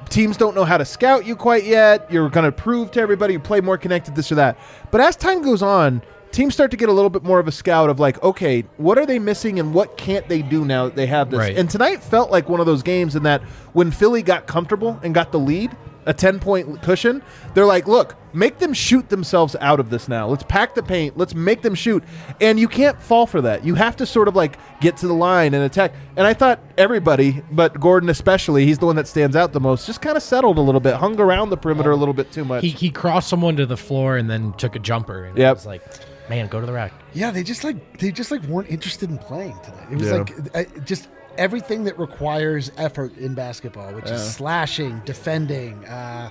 Teams 0.09 0.37
don't 0.37 0.53
know 0.53 0.65
how 0.65 0.77
to 0.77 0.85
scout 0.85 1.25
you 1.25 1.35
quite 1.35 1.63
yet. 1.63 2.11
You're 2.11 2.29
going 2.29 2.45
to 2.45 2.51
prove 2.51 2.91
to 2.91 2.99
everybody 2.99 3.33
you 3.33 3.39
play 3.39 3.61
more 3.61 3.79
connected, 3.79 4.15
this 4.15 4.31
or 4.31 4.35
that. 4.35 4.59
But 4.91 5.01
as 5.01 5.15
time 5.15 5.41
goes 5.41 5.63
on, 5.63 6.03
teams 6.31 6.53
start 6.53 6.69
to 6.71 6.77
get 6.77 6.87
a 6.87 6.91
little 6.91 7.09
bit 7.09 7.23
more 7.23 7.39
of 7.39 7.47
a 7.47 7.51
scout 7.51 7.89
of 7.89 7.99
like, 7.99 8.21
okay, 8.21 8.61
what 8.77 8.99
are 8.99 9.07
they 9.07 9.17
missing 9.17 9.59
and 9.59 9.73
what 9.73 9.97
can't 9.97 10.27
they 10.27 10.43
do 10.43 10.65
now 10.65 10.85
that 10.85 10.95
they 10.95 11.07
have 11.07 11.31
this? 11.31 11.39
Right. 11.39 11.57
And 11.57 11.67
tonight 11.67 12.03
felt 12.03 12.29
like 12.29 12.47
one 12.47 12.59
of 12.59 12.67
those 12.67 12.83
games 12.83 13.15
in 13.15 13.23
that 13.23 13.41
when 13.71 13.89
Philly 13.89 14.21
got 14.21 14.45
comfortable 14.45 14.99
and 15.01 15.15
got 15.15 15.31
the 15.31 15.39
lead, 15.39 15.75
a 16.05 16.13
10 16.13 16.39
point 16.39 16.81
cushion. 16.81 17.21
They're 17.53 17.65
like, 17.65 17.87
look, 17.87 18.15
make 18.33 18.59
them 18.59 18.73
shoot 18.73 19.09
themselves 19.09 19.55
out 19.61 19.79
of 19.79 19.89
this 19.89 20.07
now. 20.07 20.27
Let's 20.27 20.43
pack 20.43 20.75
the 20.75 20.83
paint. 20.83 21.17
Let's 21.17 21.35
make 21.35 21.61
them 21.61 21.75
shoot. 21.75 22.03
And 22.41 22.59
you 22.59 22.67
can't 22.67 23.01
fall 23.01 23.25
for 23.27 23.41
that. 23.41 23.63
You 23.65 23.75
have 23.75 23.95
to 23.97 24.05
sort 24.05 24.27
of 24.27 24.35
like 24.35 24.57
get 24.81 24.97
to 24.97 25.07
the 25.07 25.13
line 25.13 25.53
and 25.53 25.63
attack. 25.63 25.93
And 26.17 26.25
I 26.27 26.33
thought 26.33 26.59
everybody, 26.77 27.41
but 27.51 27.79
Gordon 27.79 28.09
especially, 28.09 28.65
he's 28.65 28.79
the 28.79 28.85
one 28.85 28.95
that 28.97 29.07
stands 29.07 29.35
out 29.35 29.53
the 29.53 29.59
most, 29.59 29.85
just 29.85 30.01
kind 30.01 30.17
of 30.17 30.23
settled 30.23 30.57
a 30.57 30.61
little 30.61 30.81
bit, 30.81 30.95
hung 30.95 31.19
around 31.19 31.49
the 31.49 31.57
perimeter 31.57 31.91
a 31.91 31.95
little 31.95 32.13
bit 32.13 32.31
too 32.31 32.45
much. 32.45 32.63
He, 32.63 32.69
he 32.69 32.89
crossed 32.89 33.29
someone 33.29 33.55
to 33.57 33.65
the 33.65 33.77
floor 33.77 34.17
and 34.17 34.29
then 34.29 34.53
took 34.53 34.75
a 34.75 34.79
jumper. 34.79 35.25
And 35.25 35.37
Yep. 35.37 35.51
it 35.51 35.55
was 35.55 35.65
like, 35.65 35.81
man, 36.29 36.47
go 36.47 36.59
to 36.59 36.65
the 36.65 36.73
rack. 36.73 36.93
Yeah, 37.13 37.31
they 37.31 37.43
just 37.43 37.63
like 37.63 37.99
they 37.99 38.11
just 38.11 38.31
like 38.31 38.41
weren't 38.43 38.69
interested 38.69 39.09
in 39.09 39.17
playing 39.19 39.57
tonight. 39.63 39.87
It 39.91 39.97
was 39.97 40.07
Yeah. 40.07 40.13
like 40.17 40.55
I, 40.55 40.63
just 40.79 41.07
everything 41.37 41.83
that 41.85 41.97
requires 41.97 42.71
effort 42.77 43.17
in 43.17 43.33
basketball, 43.33 43.93
which 43.93 44.09
is 44.09 44.35
slashing, 44.35 45.01
defending. 45.05 45.85
Uh, 45.85 46.29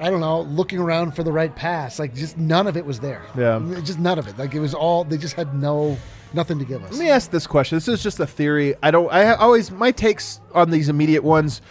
I 0.00 0.10
don't 0.10 0.20
know, 0.20 0.40
looking 0.42 0.78
around 0.80 1.14
for 1.14 1.22
the 1.22 1.32
right 1.32 1.54
pass. 1.54 1.98
Like 1.98 2.14
just 2.14 2.36
none 2.36 2.66
of 2.66 2.76
it 2.76 2.84
was 2.84 3.00
there. 3.00 3.22
Yeah. 3.36 3.60
just 3.84 3.98
none 3.98 4.18
of 4.18 4.26
it. 4.26 4.36
Like 4.38 4.54
it 4.54 4.60
was 4.60 4.74
all 4.74 5.04
they 5.04 5.16
just 5.16 5.34
had 5.34 5.54
no 5.54 5.96
nothing 6.32 6.58
to 6.58 6.64
give 6.64 6.82
us. 6.82 6.92
Let 6.92 7.00
me 7.00 7.08
ask 7.08 7.30
this 7.30 7.46
question. 7.46 7.76
This 7.76 7.88
is 7.88 8.02
just 8.02 8.18
a 8.20 8.26
theory. 8.26 8.74
I 8.82 8.90
don't. 8.90 9.12
I 9.12 9.34
always 9.34 9.70
my 9.70 9.92
takes 9.92 10.40
on 10.52 10.70
these 10.70 10.88
immediate 10.88 11.22
ones. 11.22 11.62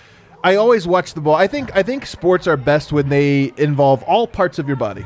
I 0.43 0.55
always 0.55 0.87
watch 0.87 1.13
the 1.13 1.21
ball. 1.21 1.35
I 1.35 1.47
think. 1.47 1.75
I 1.75 1.83
think 1.83 2.05
sports 2.05 2.47
are 2.47 2.57
best 2.57 2.91
when 2.91 3.09
they 3.09 3.53
involve 3.57 4.03
all 4.03 4.27
parts 4.27 4.57
of 4.59 4.67
your 4.67 4.77
body, 4.77 5.05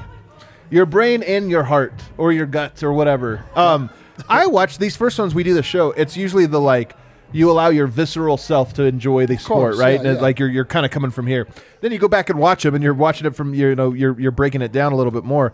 your 0.70 0.86
brain 0.86 1.24
and 1.24 1.50
your 1.50 1.64
heart 1.64 1.94
or 2.18 2.32
your 2.32 2.46
guts 2.46 2.84
or 2.84 2.94
whatever. 2.94 3.44
Um, 3.56 3.90
I 4.30 4.48
watch 4.48 4.78
these 4.78 4.96
first 4.96 5.18
ones. 5.18 5.34
We 5.34 5.44
do 5.44 5.54
the 5.54 5.64
show. 5.64 5.92
It's 5.92 6.16
usually 6.16 6.46
the 6.46 6.62
like. 6.62 6.96
You 7.32 7.52
allow 7.52 7.70
your 7.70 7.88
visceral 7.88 8.38
self 8.38 8.74
to 8.76 8.84
enjoy 8.84 9.26
the 9.26 9.38
sport, 9.38 9.74
course, 9.74 9.80
right? 9.80 10.02
yeah, 10.02 10.08
And 10.08 10.16
yeah. 10.18 10.22
Like 10.22 10.40
you're 10.40 10.50
you're 10.50 10.66
kind 10.66 10.86
of 10.86 10.92
coming 10.92 11.12
from 11.12 11.28
here. 11.28 11.48
Then 11.82 11.92
you 11.92 11.98
go 11.98 12.08
back 12.08 12.30
and 12.30 12.40
watch 12.40 12.64
them, 12.64 12.74
and 12.74 12.84
you're 12.84 12.94
watching 12.94 13.28
it 13.28 13.36
from 13.36 13.54
you 13.54 13.76
know 13.76 13.94
you're 13.94 14.20
you're 14.20 14.32
breaking 14.32 14.62
it 14.62 14.72
down 14.72 14.94
a 14.94 14.96
little 14.96 15.12
bit 15.12 15.24
more. 15.24 15.54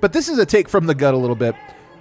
But 0.00 0.12
this 0.12 0.28
is 0.28 0.38
a 0.38 0.46
take 0.46 0.68
from 0.68 0.86
the 0.86 0.94
gut 0.94 1.14
a 1.14 1.16
little 1.16 1.36
bit. 1.36 1.54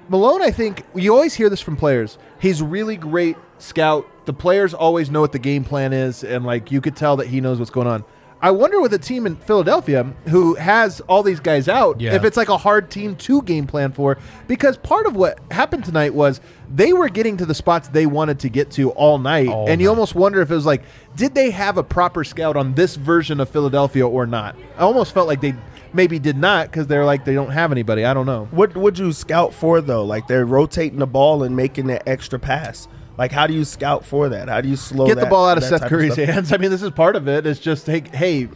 Malone, 0.09 0.41
I 0.41 0.51
think 0.51 0.83
you 0.95 1.13
always 1.13 1.33
hear 1.33 1.49
this 1.49 1.61
from 1.61 1.77
players. 1.77 2.17
He's 2.39 2.61
really 2.61 2.97
great 2.97 3.37
scout. 3.59 4.05
The 4.25 4.33
players 4.33 4.73
always 4.73 5.09
know 5.09 5.21
what 5.21 5.31
the 5.31 5.39
game 5.39 5.63
plan 5.63 5.93
is, 5.93 6.23
and 6.23 6.45
like 6.45 6.71
you 6.71 6.81
could 6.81 6.95
tell 6.95 7.15
that 7.17 7.27
he 7.27 7.39
knows 7.39 7.59
what's 7.59 7.71
going 7.71 7.87
on. 7.87 8.03
I 8.43 8.51
wonder 8.51 8.81
with 8.81 8.93
a 8.93 8.99
team 8.99 9.25
in 9.25 9.37
Philadelphia 9.37 10.03
who 10.27 10.55
has 10.55 10.99
all 11.07 11.23
these 11.23 11.39
guys 11.39 11.69
out, 11.69 12.01
Yeah. 12.01 12.13
if 12.13 12.25
it's 12.25 12.35
like 12.35 12.49
a 12.49 12.57
hard 12.57 12.91
team 12.91 13.15
to 13.15 13.41
game 13.41 13.65
plan 13.67 13.93
for, 13.93 14.17
because 14.47 14.75
part 14.75 15.05
of 15.07 15.15
what 15.15 15.39
happened 15.49 15.85
tonight 15.85 16.13
was 16.13 16.41
they 16.69 16.91
were 16.91 17.07
getting 17.07 17.37
to 17.37 17.45
the 17.45 17.53
spots 17.53 17.87
they 17.87 18.05
wanted 18.05 18.39
to 18.39 18.49
get 18.49 18.69
to 18.71 18.89
all 18.91 19.17
night, 19.17 19.47
All 19.47 19.69
and 19.69 19.79
you 19.79 19.87
almost 19.87 20.13
wonder 20.13 20.41
if 20.41 20.51
it 20.51 20.55
was 20.55 20.65
like, 20.65 20.83
did 21.15 21.33
they 21.33 21.51
have 21.51 21.77
a 21.77 21.83
proper 21.83 22.25
scout 22.25 22.57
on 22.57 22.73
this 22.73 22.97
version 22.97 23.39
of 23.39 23.47
Philadelphia 23.47 24.05
or 24.05 24.25
not? 24.25 24.57
I 24.77 24.81
almost 24.81 25.13
felt 25.13 25.29
like 25.29 25.39
they 25.39 25.55
maybe 25.93 26.19
did 26.19 26.35
not 26.35 26.69
because 26.69 26.87
they're 26.87 27.05
like 27.05 27.23
they 27.23 27.35
don't 27.35 27.51
have 27.51 27.71
anybody. 27.71 28.03
I 28.03 28.13
don't 28.13 28.25
know. 28.25 28.49
What 28.51 28.75
would 28.75 28.99
you 28.99 29.13
scout 29.13 29.53
for 29.53 29.79
though? 29.79 30.03
Like 30.03 30.27
they're 30.27 30.45
rotating 30.45 30.99
the 30.99 31.07
ball 31.07 31.43
and 31.43 31.55
making 31.55 31.87
that 31.87 32.03
extra 32.09 32.39
pass. 32.39 32.89
Like 33.17 33.31
how 33.31 33.45
do 33.47 33.53
you 33.53 33.63
scout 33.65 34.05
for 34.05 34.29
that? 34.29 34.49
How 34.49 34.61
do 34.61 34.69
you 34.69 34.75
slow 34.75 35.05
get 35.07 35.19
the 35.19 35.25
ball 35.27 35.47
out 35.47 35.57
of 35.57 35.63
Seth 35.63 35.83
Curry's 35.87 36.13
stuff? 36.13 36.27
hands. 36.27 36.51
I 36.53 36.57
mean, 36.57 36.71
this 36.71 36.81
is 36.81 36.91
part 36.91 37.15
of 37.15 37.27
it. 37.27 37.45
It's 37.45 37.59
just 37.59 37.85
hey, 37.85 38.03
hey, 38.13 38.49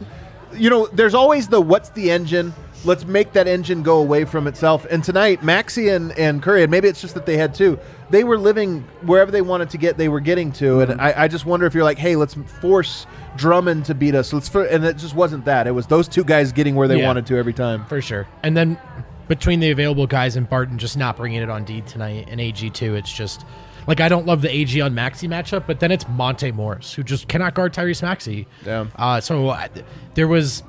you 0.54 0.70
know, 0.70 0.86
there's 0.88 1.14
always 1.14 1.48
the 1.48 1.60
what's 1.60 1.90
the 1.90 2.10
engine. 2.10 2.52
Let's 2.84 3.04
make 3.04 3.32
that 3.32 3.48
engine 3.48 3.82
go 3.82 3.98
away 3.98 4.24
from 4.24 4.46
itself. 4.46 4.86
And 4.88 5.02
tonight, 5.02 5.42
Maxey 5.42 5.88
and, 5.88 6.12
and 6.16 6.40
Curry, 6.40 6.62
and 6.62 6.70
maybe 6.70 6.86
it's 6.86 7.00
just 7.00 7.14
that 7.14 7.26
they 7.26 7.36
had 7.36 7.52
two. 7.52 7.76
They 8.10 8.22
were 8.22 8.38
living 8.38 8.82
wherever 9.02 9.32
they 9.32 9.42
wanted 9.42 9.70
to 9.70 9.78
get. 9.78 9.96
They 9.98 10.08
were 10.08 10.20
getting 10.20 10.52
to, 10.52 10.64
Mm-hmm. 10.78 10.92
and 10.92 11.00
I, 11.00 11.24
I 11.24 11.28
just 11.28 11.44
wonder 11.44 11.66
if 11.66 11.74
you're 11.74 11.82
like, 11.82 11.98
hey, 11.98 12.14
let's 12.14 12.34
force 12.34 13.04
Drummond 13.36 13.84
to 13.86 13.94
beat 13.96 14.14
us. 14.14 14.32
Let's, 14.32 14.48
for, 14.48 14.62
and 14.64 14.84
it 14.84 14.96
just 14.96 15.16
wasn't 15.16 15.44
that. 15.46 15.66
It 15.66 15.72
was 15.72 15.88
those 15.88 16.06
two 16.06 16.22
guys 16.22 16.52
getting 16.52 16.76
where 16.76 16.86
they 16.86 17.00
Yeah. 17.00 17.08
wanted 17.08 17.26
to 17.26 17.36
every 17.36 17.52
time. 17.52 17.84
For 17.86 18.00
sure. 18.00 18.28
And 18.44 18.56
then 18.56 18.78
between 19.26 19.58
the 19.58 19.72
available 19.72 20.06
guys 20.06 20.36
and 20.36 20.48
Barton 20.48 20.78
just 20.78 20.96
not 20.96 21.16
bringing 21.16 21.42
it 21.42 21.50
on 21.50 21.64
D 21.64 21.80
tonight 21.80 22.28
and 22.30 22.40
AG 22.40 22.70
too, 22.70 22.94
it's 22.94 23.12
just 23.12 23.44
like 23.88 24.00
I 24.00 24.08
don't 24.08 24.26
love 24.26 24.42
the 24.42 24.54
AG 24.54 24.78
on 24.80 24.94
Maxey 24.94 25.26
matchup, 25.26 25.66
but 25.66 25.80
then 25.80 25.90
it's 25.90 26.06
Monte 26.06 26.52
Morris 26.52 26.92
who 26.92 27.02
just 27.02 27.26
cannot 27.26 27.54
guard 27.54 27.72
Tyrese 27.72 28.02
Maxey. 28.02 28.46
Yeah. 28.64 28.86
Uh, 28.94 29.20
so 29.20 29.48
I, 29.48 29.70
there 30.14 30.28
was, 30.28 30.62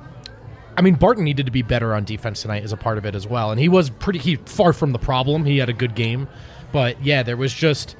I 0.76 0.80
mean, 0.80 0.94
Barton 0.94 1.22
needed 1.22 1.44
to 1.44 1.52
be 1.52 1.60
better 1.60 1.94
on 1.94 2.04
defense 2.04 2.40
tonight 2.40 2.64
as 2.64 2.72
a 2.72 2.78
part 2.78 2.96
of 2.96 3.04
it 3.04 3.14
as 3.14 3.28
well, 3.28 3.50
and 3.50 3.60
he 3.60 3.68
was 3.68 3.90
pretty 3.90 4.18
he 4.18 4.36
far 4.36 4.72
from 4.72 4.92
the 4.92 4.98
problem. 4.98 5.44
He 5.44 5.58
had 5.58 5.68
a 5.68 5.74
good 5.74 5.94
game, 5.94 6.28
but 6.72 7.00
yeah, 7.04 7.22
there 7.22 7.36
was 7.36 7.52
just 7.52 7.94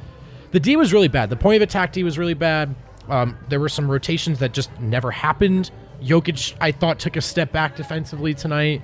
the 0.53 0.59
D 0.59 0.75
was 0.77 0.93
really 0.93 1.09
bad. 1.09 1.29
The 1.29 1.37
point 1.37 1.57
of 1.57 1.63
attack 1.63 1.93
D 1.93 2.03
was 2.03 2.19
really 2.19 2.35
bad. 2.35 2.75
Um, 3.09 3.37
there 3.51 3.61
were 3.61 3.69
some 3.69 3.91
rotations 3.91 4.39
that 4.39 4.55
just 4.55 4.71
never 4.81 5.11
happened. 5.11 5.71
Jokic, 6.03 6.55
I 6.63 6.73
thought, 6.73 6.99
took 6.99 7.17
a 7.17 7.21
step 7.21 7.53
back 7.53 7.77
defensively 7.77 8.33
tonight. 8.33 8.81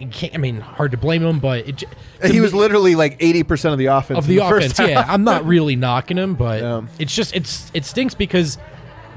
You 0.00 0.08
can't, 0.08 0.34
I 0.34 0.38
mean, 0.38 0.60
hard 0.60 0.90
to 0.92 0.96
blame 0.96 1.22
him, 1.24 1.38
but 1.38 1.66
it, 1.68 1.84
He 2.30 2.40
was 2.40 2.52
me- 2.52 2.58
literally 2.58 2.94
like 2.94 3.18
80% 3.18 3.72
of 3.72 3.78
the 3.78 3.86
offense. 3.86 4.18
of 4.18 4.28
in 4.30 4.36
the, 4.36 4.44
offense. 4.44 4.78
Yeah, 4.78 5.04
I'm 5.06 5.24
not 5.24 5.44
really 5.46 5.76
knocking 5.76 6.16
him, 6.18 6.34
but 6.34 6.60
Yeah. 6.62 6.82
it's 6.98 7.14
just 7.14 7.34
it's 7.34 7.70
it 7.74 7.84
stinks 7.84 8.14
because 8.14 8.58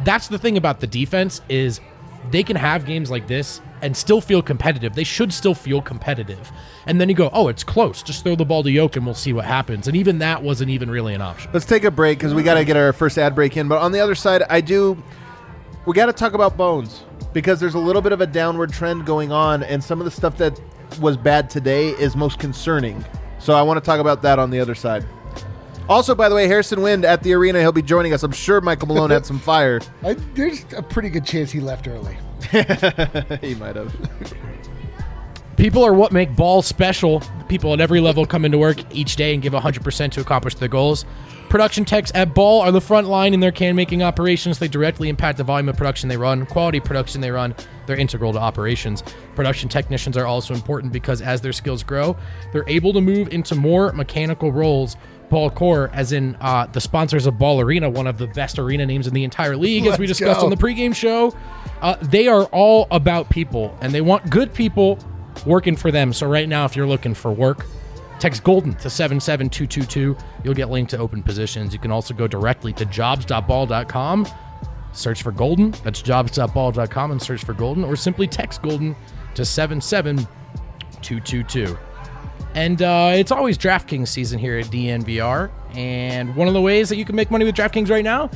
that's 0.04 0.28
the 0.28 0.38
thing 0.38 0.58
about 0.58 0.80
the 0.80 0.88
defense 0.88 1.42
is 1.50 1.80
they 2.32 2.44
can 2.44 2.56
have 2.56 2.86
games 2.86 3.10
like 3.10 3.28
this 3.28 3.62
and 3.82 3.96
still 3.96 4.20
feel 4.22 4.42
competitive. 4.42 4.94
They 4.94 5.06
should 5.06 5.34
still 5.34 5.56
feel 5.56 5.82
competitive. 5.82 6.52
And 6.86 7.00
then 7.00 7.08
you 7.08 7.16
go, 7.16 7.30
oh, 7.32 7.48
it's 7.48 7.64
close. 7.64 8.04
Just 8.04 8.24
throw 8.24 8.36
the 8.36 8.44
ball 8.46 8.62
to 8.64 8.72
Yoke 8.72 8.98
and 8.98 9.06
we'll 9.06 9.16
see 9.16 9.32
what 9.32 9.46
happens. 9.46 9.88
And 9.88 9.96
even 9.96 10.20
that 10.20 10.44
wasn't 10.44 10.70
even 10.70 10.92
really 10.92 11.14
an 11.14 11.22
option. 11.22 11.50
Let's 11.54 11.66
take 11.66 11.86
a 11.86 11.92
break 11.92 12.18
because 12.20 12.34
we 12.34 12.44
got 12.44 12.56
to 12.56 12.66
get 12.66 12.76
our 12.76 12.92
first 12.92 13.18
ad 13.18 13.36
break 13.36 13.56
in. 13.56 13.68
But 13.70 13.80
on 13.82 13.92
the 13.94 14.00
other 14.02 14.16
side, 14.16 14.44
I 14.50 14.60
do. 14.60 15.02
We 15.86 15.94
got 15.94 16.08
to 16.08 16.14
talk 16.14 16.34
about 16.34 16.58
Bones 16.58 17.04
because 17.32 17.60
there's 17.60 17.74
a 17.76 17.80
little 17.80 18.02
bit 18.02 18.12
of 18.12 18.20
a 18.22 18.28
downward 18.28 18.74
trend 18.74 19.06
going 19.06 19.32
on, 19.32 19.64
and 19.64 19.82
some 19.84 20.00
of 20.00 20.06
the 20.06 20.12
stuff 20.12 20.38
that 20.38 20.60
was 21.00 21.18
bad 21.18 21.50
today 21.50 21.90
is 21.90 22.16
most 22.16 22.40
concerning. 22.40 23.04
So 23.40 23.54
I 23.54 23.62
want 23.62 23.78
to 23.78 23.86
talk 23.86 24.00
about 24.00 24.22
that 24.24 24.40
on 24.40 24.50
the 24.50 24.60
other 24.60 24.76
side. 24.76 25.06
Also, 25.88 26.14
by 26.14 26.30
the 26.30 26.36
way, 26.36 26.48
Harrison 26.48 26.82
Wind 26.82 27.04
at 27.04 27.24
the 27.24 27.34
arena, 27.34 27.60
he'll 27.60 27.72
be 27.72 27.82
joining 27.82 28.14
us. 28.14 28.22
I'm 28.22 28.32
sure 28.32 28.62
Michael 28.62 28.88
Malone 28.88 29.10
had 29.10 29.26
some 29.26 29.40
fire. 29.40 29.82
I, 30.04 30.14
there's 30.36 30.64
a 30.78 30.84
pretty 30.84 31.10
good 31.10 31.26
chance 31.26 31.52
he 31.52 31.60
left 31.60 31.88
early. 31.88 32.16
he 33.42 33.56
might 33.56 33.76
have. 33.76 33.94
People 35.58 35.84
are 35.84 35.94
what 35.94 36.12
make 36.12 36.36
ball 36.36 36.62
special. 36.62 37.22
People 37.48 37.74
at 37.74 37.82
every 37.82 38.02
level 38.02 38.26
come 38.26 38.46
into 38.46 38.58
work 38.58 38.78
each 38.96 39.16
day 39.16 39.34
and 39.34 39.42
give 39.42 39.54
100% 39.54 40.12
to 40.12 40.22
accomplish 40.22 40.56
their 40.56 40.70
goals. 40.70 41.06
Production 41.50 41.84
techs 41.84 42.12
at 42.14 42.36
Ball 42.36 42.62
are 42.62 42.72
the 42.72 42.80
front 42.80 43.08
line 43.08 43.34
in 43.34 43.40
their 43.40 43.52
can 43.52 43.76
making 43.76 44.04
operations. 44.04 44.60
They 44.60 44.68
directly 44.68 45.10
impact 45.10 45.40
the 45.40 45.44
volume 45.44 45.68
of 45.68 45.76
production 45.76 46.08
they 46.08 46.16
run, 46.16 46.46
quality 46.46 46.80
production 46.80 47.22
they 47.22 47.32
run. 47.32 47.56
They're 47.88 47.98
integral 47.98 48.32
to 48.34 48.40
operations. 48.40 49.02
Production 49.34 49.68
technicians 49.68 50.16
are 50.16 50.28
also 50.28 50.54
important 50.54 50.94
because 50.94 51.24
as 51.24 51.42
their 51.42 51.52
skills 51.52 51.82
grow, 51.82 52.16
they're 52.54 52.70
able 52.70 52.94
to 52.94 53.02
move 53.02 53.30
into 53.30 53.56
more 53.56 53.92
mechanical 53.94 54.52
roles. 54.52 54.96
Ball 55.32 55.50
Corp, 55.50 55.92
as 55.96 56.12
in 56.12 56.36
uh, 56.40 56.68
the 56.68 56.82
sponsors 56.82 57.26
of 57.26 57.40
Ball 57.40 57.62
Arena, 57.62 57.90
one 57.90 58.06
of 58.06 58.20
the 58.20 58.28
best 58.28 58.60
arena 58.60 58.86
names 58.86 59.08
in 59.08 59.14
the 59.16 59.24
entire 59.24 59.58
league, 59.58 59.88
as 59.88 59.98
we 59.98 60.06
discussed 60.06 60.42
go. 60.42 60.46
on 60.46 60.52
the 60.52 60.58
pregame 60.58 60.96
show. 60.96 61.36
Uh, 61.82 61.96
they 62.02 62.28
are 62.28 62.46
all 62.46 62.88
about 62.92 63.30
people, 63.30 63.76
and 63.82 63.92
they 63.92 64.02
want 64.02 64.30
good 64.30 64.54
people 64.54 65.00
working 65.48 65.76
for 65.76 65.92
them. 65.92 66.14
So 66.14 66.28
right 66.28 66.50
now, 66.50 66.66
if 66.66 66.76
you're 66.76 66.88
looking 66.88 67.14
for 67.14 67.32
work, 67.32 67.66
text 68.20 68.44
Golden 68.44 68.74
to 68.76 68.90
77222. 68.90 70.18
You'll 70.44 70.54
get 70.54 70.70
linked 70.70 70.92
to 70.92 70.98
open 70.98 71.24
positions. 71.24 71.74
You 71.74 71.80
can 71.80 71.92
also 71.92 72.14
go 72.14 72.28
directly 72.28 72.74
to 72.74 72.86
jobs.ball.com, 72.86 74.28
search 74.94 75.24
for 75.24 75.32
Golden. 75.32 75.72
That's 75.84 76.02
jobs.ball.com 76.02 77.12
and 77.12 77.22
search 77.22 77.44
for 77.44 77.54
Golden, 77.54 77.84
or 77.84 77.96
simply 77.96 78.28
text 78.28 78.62
Golden 78.62 78.96
to 79.36 79.46
77222. 79.46 81.78
And 82.56 82.82
uh, 82.82 83.12
it's 83.14 83.32
always 83.32 83.58
DraftKings 83.58 84.08
season 84.08 84.40
here 84.40 84.58
at 84.58 84.66
DNVR. 84.66 85.52
And 85.76 86.36
one 86.36 86.48
of 86.48 86.54
the 86.54 86.62
ways 86.62 86.90
that 86.90 86.98
you 86.98 87.06
can 87.06 87.16
make 87.16 87.30
money 87.30 87.46
with 87.46 87.56
DraftKings 87.56 87.90
right 87.90 88.04
now 88.04 88.32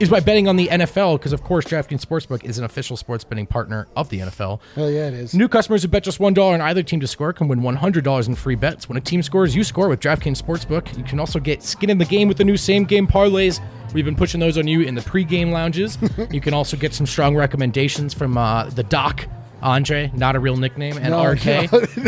is 0.00 0.08
by 0.08 0.18
betting 0.18 0.48
on 0.48 0.56
the 0.56 0.66
NFL, 0.68 1.18
because 1.18 1.32
of 1.32 1.42
course 1.42 1.66
DraftKings 1.66 2.00
Sportsbook 2.00 2.42
is 2.42 2.58
an 2.58 2.64
official 2.64 2.96
sports 2.96 3.22
betting 3.22 3.46
partner 3.46 3.86
of 3.94 4.08
the 4.08 4.20
NFL. 4.20 4.60
Hell 4.74 4.90
yeah, 4.90 5.08
it 5.08 5.14
is. 5.14 5.34
New 5.34 5.46
customers 5.46 5.82
who 5.82 5.88
bet 5.88 6.02
just 6.02 6.18
$1 6.18 6.42
on 6.42 6.60
either 6.62 6.82
team 6.82 7.00
to 7.00 7.06
score 7.06 7.32
can 7.34 7.48
win 7.48 7.60
$100 7.60 8.26
in 8.28 8.34
free 8.34 8.54
bets. 8.54 8.88
When 8.88 8.96
a 8.96 9.00
team 9.00 9.22
scores, 9.22 9.54
you 9.54 9.62
score 9.62 9.88
with 9.88 10.00
DraftKings 10.00 10.42
Sportsbook. 10.42 10.96
You 10.96 11.04
can 11.04 11.20
also 11.20 11.38
get 11.38 11.62
skin 11.62 11.90
in 11.90 11.98
the 11.98 12.06
game 12.06 12.28
with 12.28 12.38
the 12.38 12.44
new 12.44 12.56
same 12.56 12.84
game 12.84 13.06
parlays. 13.06 13.60
We've 13.92 14.04
been 14.04 14.16
pushing 14.16 14.40
those 14.40 14.56
on 14.56 14.66
you 14.66 14.82
in 14.82 14.94
the 14.94 15.02
pregame 15.02 15.52
lounges. 15.52 15.98
you 16.30 16.40
can 16.40 16.54
also 16.54 16.76
get 16.76 16.94
some 16.94 17.06
strong 17.06 17.36
recommendations 17.36 18.14
from 18.14 18.38
uh, 18.38 18.64
the 18.70 18.84
doc, 18.84 19.26
Andre, 19.62 20.10
not 20.14 20.36
a 20.36 20.40
real 20.40 20.56
nickname, 20.56 20.96
and 20.96 21.10
No, 21.10 21.24
RK 21.32 21.44
no. 21.44 21.60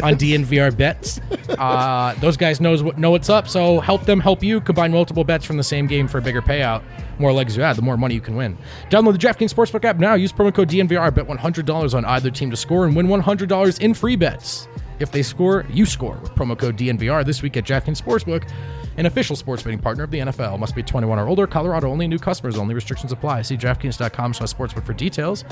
on 0.03 0.15
DNVR 0.17 0.77
bets. 0.77 1.21
Uh, 1.51 2.15
those 2.21 2.37
guys 2.37 2.61
knows 2.61 2.83
what 2.83 2.99
know 2.99 3.11
what's 3.11 3.29
up, 3.29 3.49
so 3.49 3.81
help 3.81 4.05
them 4.05 4.21
help 4.21 4.43
you. 4.43 4.61
Combine 4.61 4.91
multiple 4.93 5.25
bets 5.25 5.45
from 5.45 5.57
the 5.57 5.63
same 5.63 5.87
game 5.87 6.09
for 6.09 6.19
a 6.19 6.23
bigger 6.23 6.41
payout. 6.43 6.83
More 7.19 7.33
legs 7.33 7.57
you 7.57 7.63
add, 7.63 7.77
the 7.77 7.83
more 7.83 7.97
money 7.97 8.15
you 8.15 8.21
can 8.21 8.37
win. 8.37 8.57
Download 8.91 9.13
the 9.13 9.19
DraftKings 9.19 9.53
Sportsbook 9.55 9.85
app 9.85 9.99
now. 9.99 10.15
Use 10.15 10.33
promo 10.33 10.53
code 10.55 10.69
DNVR. 10.69 11.15
Bet 11.15 11.27
$100 11.27 11.95
on 11.95 12.05
either 12.07 12.31
team 12.31 12.51
to 12.51 12.57
score 12.57 12.87
and 12.87 12.97
win 12.97 13.07
$100 13.07 13.81
in 13.81 13.95
free 13.95 14.17
bets. 14.17 14.67
If 14.99 15.11
they 15.13 15.23
score, 15.23 15.67
you 15.71 15.85
score 15.85 16.17
with 16.23 16.33
promo 16.35 16.59
code 16.59 16.77
DNVR 16.77 17.25
this 17.25 17.43
week 17.43 17.57
at 17.57 17.65
DraftKings 17.65 18.01
Sportsbook. 18.01 18.49
An 18.97 19.07
official 19.07 19.37
sports 19.37 19.63
betting 19.63 19.79
partner 19.79 20.05
of 20.05 20.11
the 20.11 20.19
NFL. 20.19 20.59
Must 20.59 20.75
be 20.75 20.83
21 20.83 21.19
or 21.19 21.29
older. 21.29 21.47
Colorado 21.47 21.89
only. 21.91 22.07
New 22.09 22.19
customers 22.19 22.59
only. 22.59 22.75
Restrictions 22.75 23.13
apply. 23.13 23.43
See 23.43 23.57
DraftKings.com 23.57 24.35
slash 24.35 24.53
sportsbook 24.53 24.85
for 24.85 24.93
details. 24.93 25.45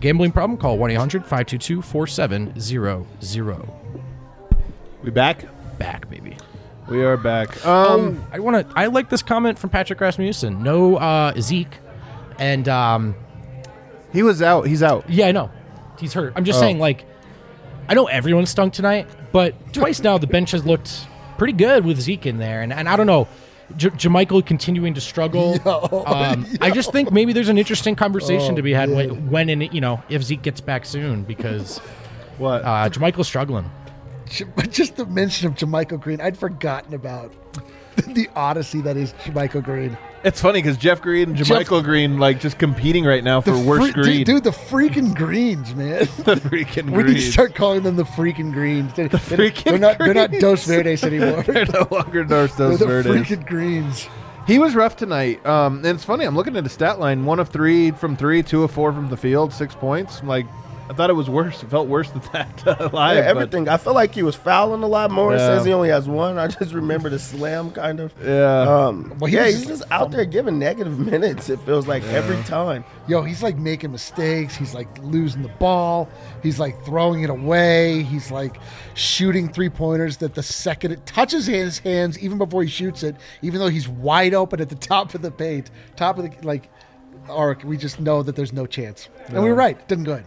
Gambling 0.00 0.32
problem? 0.32 0.58
Call 0.58 0.76
1-800-522-4700. 0.78 3.68
We 5.02 5.10
back? 5.10 5.44
Back, 5.78 6.08
baby. 6.10 6.36
We 6.88 7.02
are 7.04 7.16
back. 7.16 7.64
Um, 7.66 8.00
Um, 8.00 8.24
I 8.32 8.40
want 8.40 8.68
to. 8.68 8.74
I 8.78 8.86
like 8.86 9.08
this 9.08 9.22
comment 9.22 9.58
from 9.58 9.70
Patrick 9.70 10.00
Rasmussen. 10.00 10.62
No 10.62 10.96
uh, 10.96 11.32
Zeke, 11.40 11.78
and 12.38 12.68
um, 12.68 13.14
he 14.12 14.22
was 14.22 14.42
out. 14.42 14.66
He's 14.66 14.82
out. 14.82 15.08
yeah, 15.08 15.26
I 15.28 15.32
know 15.32 15.50
he's 15.98 16.12
hurt. 16.12 16.34
I'm 16.36 16.44
just 16.44 16.58
Oh. 16.58 16.60
saying, 16.60 16.78
like, 16.78 17.04
I 17.88 17.94
know 17.94 18.06
everyone 18.06 18.44
stunk 18.46 18.74
tonight, 18.74 19.06
but 19.32 19.72
twice 19.72 20.00
now 20.02 20.18
the 20.18 20.26
bench 20.26 20.50
has 20.50 20.66
looked 20.66 21.06
pretty 21.42 21.54
good 21.54 21.84
with 21.84 22.00
Zeke 22.00 22.26
in 22.26 22.38
there, 22.38 22.62
and, 22.62 22.72
and 22.72 22.88
I 22.88 22.94
don't 22.94 23.08
know. 23.08 23.26
J- 23.76 23.88
JaMychal 23.88 24.46
continuing 24.46 24.94
to 24.94 25.00
struggle. 25.00 25.54
um, 26.06 26.46
I 26.60 26.70
just 26.70 26.92
think 26.92 27.10
maybe 27.10 27.32
there's 27.32 27.48
an 27.48 27.58
interesting 27.58 27.96
conversation 27.96 28.54
to 28.54 28.62
be 28.62 28.72
had 28.72 28.90
when, 28.90 29.28
when 29.28 29.48
and 29.48 29.74
you 29.74 29.80
know 29.80 30.00
if 30.08 30.22
Zeke 30.22 30.42
gets 30.42 30.60
back 30.60 30.84
soon 30.86 31.24
because 31.24 31.78
What? 32.38 32.62
uh, 32.62 32.88
JaMychal's 32.88 33.26
struggling. 33.26 33.68
But 34.54 34.70
just 34.70 34.94
the 34.94 35.04
mention 35.06 35.48
of 35.48 35.54
JaMychal 35.56 36.00
Green, 36.00 36.20
I'd 36.20 36.38
forgotten 36.38 36.94
about 36.94 37.34
the 38.08 38.28
odyssey 38.36 38.80
that 38.82 38.96
is 38.96 39.12
JaMychal 39.24 39.62
Green. 39.64 39.96
it's 40.24 40.40
funny 40.40 40.60
because 40.62 40.76
Jeff 40.76 41.00
Green 41.02 41.30
and 41.30 41.38
JaMychal 41.38 41.82
Green 41.84 42.18
like 42.18 42.40
just 42.40 42.58
competing 42.58 43.04
right 43.04 43.22
now 43.24 43.40
for 43.40 43.50
The 43.52 43.58
worst 43.58 43.92
free- 43.92 44.02
green. 44.02 44.16
dude, 44.24 44.26
dude, 44.26 44.44
the 44.44 44.50
freaking 44.50 45.14
greens, 45.14 45.74
man. 45.74 46.00
the 46.24 46.36
freaking 46.36 46.86
greens. 46.86 46.90
We 46.92 47.02
need 47.04 47.14
to 47.14 47.20
start 47.32 47.54
calling 47.54 47.82
them 47.82 47.96
the 47.96 48.04
freaking 48.04 48.52
greens. 48.52 48.92
They're, 48.94 49.08
the 49.08 49.18
freaking 49.18 49.64
they're 49.64 49.78
not 49.78 49.98
they're 49.98 50.14
not. 50.14 50.30
Dos 50.32 50.64
Verdes 50.66 51.04
anymore. 51.04 51.42
They're 51.46 51.66
no 51.66 51.86
longer 51.90 52.24
They're 52.24 52.48
Dos 52.48 52.78
the 52.78 52.86
Verdes. 52.86 53.08
freaking 53.08 53.46
greens. 53.46 54.06
He 54.46 54.58
was 54.58 54.74
rough 54.74 54.96
tonight. 54.96 55.44
Um, 55.46 55.76
and 55.78 55.86
it's 55.86 56.04
funny. 56.04 56.24
I'm 56.24 56.34
looking 56.34 56.56
at 56.56 56.64
his 56.64 56.72
stat 56.72 56.98
line: 56.98 57.24
one 57.24 57.38
of 57.38 57.48
three 57.50 57.90
from 57.92 58.16
three, 58.16 58.42
two 58.42 58.64
of 58.64 58.70
four 58.72 58.92
from 58.92 59.08
the 59.08 59.16
field, 59.16 59.52
six 59.52 59.74
points. 59.74 60.20
I'm 60.20 60.26
like, 60.28 60.46
I 60.90 60.94
thought 60.94 61.10
it 61.10 61.14
was 61.14 61.30
worse. 61.30 61.62
It 61.62 61.70
felt 61.70 61.88
worse 61.88 62.10
than 62.10 62.20
that 62.32 62.66
uh, 62.66 62.90
live. 62.92 63.16
Yeah, 63.16 63.22
but- 63.22 63.26
everything. 63.42 63.68
I 63.68 63.76
felt 63.76 63.94
like 63.96 64.14
he 64.14 64.22
was 64.22 64.34
fouling 64.36 64.82
a 64.82 64.86
lot 64.86 65.10
more. 65.10 65.32
Yeah. 65.32 65.38
says 65.38 65.64
he 65.64 65.72
only 65.72 65.88
has 65.88 66.08
one. 66.08 66.38
I 66.38 66.48
just 66.48 66.72
remember 66.74 67.08
the 67.08 67.18
slam 67.18 67.70
kind 67.70 68.00
of. 68.00 68.12
Yeah. 68.22 68.60
Um, 68.86 69.14
Well, 69.18 69.30
he 69.30 69.36
yeah, 69.36 69.46
he's 69.46 69.64
just 69.66 69.68
just 69.80 69.92
out 69.92 70.10
there 70.10 70.24
giving 70.24 70.58
negative 70.58 70.98
minutes. 71.12 71.48
It 71.48 71.60
feels 71.60 71.86
like 71.86 72.02
every 72.04 72.42
time. 72.44 72.84
Yo, 73.08 73.22
he's 73.22 73.42
like 73.42 73.56
making 73.56 73.90
mistakes. 73.92 74.54
He's 74.54 74.74
like 74.74 74.88
losing 74.98 75.42
the 75.42 75.48
ball. 75.48 76.08
He's 76.42 76.58
like 76.58 76.84
throwing 76.84 77.22
it 77.22 77.30
away. 77.30 78.02
He's 78.02 78.30
like 78.30 78.58
shooting 78.94 79.48
three 79.52 79.70
pointers 79.70 80.18
that 80.18 80.34
the 80.34 80.42
second 80.42 80.92
it 80.92 81.06
touches 81.06 81.46
his 81.46 81.78
hands, 81.78 82.18
even 82.18 82.38
before 82.38 82.62
he 82.62 82.68
shoots 82.68 83.02
it, 83.02 83.16
even 83.40 83.60
though 83.60 83.68
he's 83.68 83.88
wide 83.88 84.34
open 84.34 84.60
at 84.60 84.68
the 84.68 84.74
top 84.92 85.14
of 85.14 85.22
the 85.22 85.30
paint, 85.30 85.70
top 85.96 86.18
of 86.18 86.24
the 86.30 86.46
like 86.46 86.68
arc, 87.28 87.64
we 87.64 87.76
just 87.76 87.98
know 88.00 88.22
that 88.22 88.36
there's 88.36 88.52
no 88.52 88.66
chance. 88.66 89.08
And 89.28 89.42
we 89.42 89.48
were 89.48 89.54
right. 89.54 89.88
Didn't 89.88 90.04
go 90.04 90.16
good. 90.16 90.24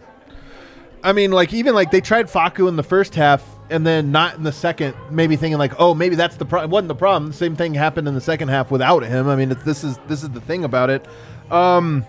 I 1.06 1.13
mean, 1.13 1.32
like 1.32 1.54
even 1.54 1.76
like 1.76 1.91
they 1.91 2.02
tried 2.02 2.26
Facu 2.26 2.68
in 2.68 2.78
the 2.78 2.84
first 2.84 3.13
half 3.13 3.48
and 3.70 3.86
then 3.86 4.12
not 4.12 4.36
in 4.36 4.44
the 4.44 4.52
second. 4.52 4.96
Maybe 5.12 5.36
thinking 5.36 5.60
like, 5.60 5.74
oh, 5.78 5.94
maybe 5.94 6.15
that's 6.15 6.36
the 6.36 6.46
problem. 6.46 6.72
Wasn't 6.72 6.88
the 6.88 6.96
problem? 6.96 7.30
The 7.32 7.38
same 7.38 7.56
thing 7.56 7.76
happened 7.76 8.08
in 8.08 8.15
the 8.15 8.22
second 8.22 8.48
half 8.48 8.72
without 8.72 9.04
him. 9.04 9.30
I 9.30 9.36
mean, 9.36 9.52
it's, 9.52 9.63
this 9.63 9.84
is 9.84 10.00
this 10.08 10.24
is 10.24 10.30
the 10.30 10.41
thing 10.41 10.63
about 10.63 10.89
it. 10.89 11.06
Um, 11.52 12.04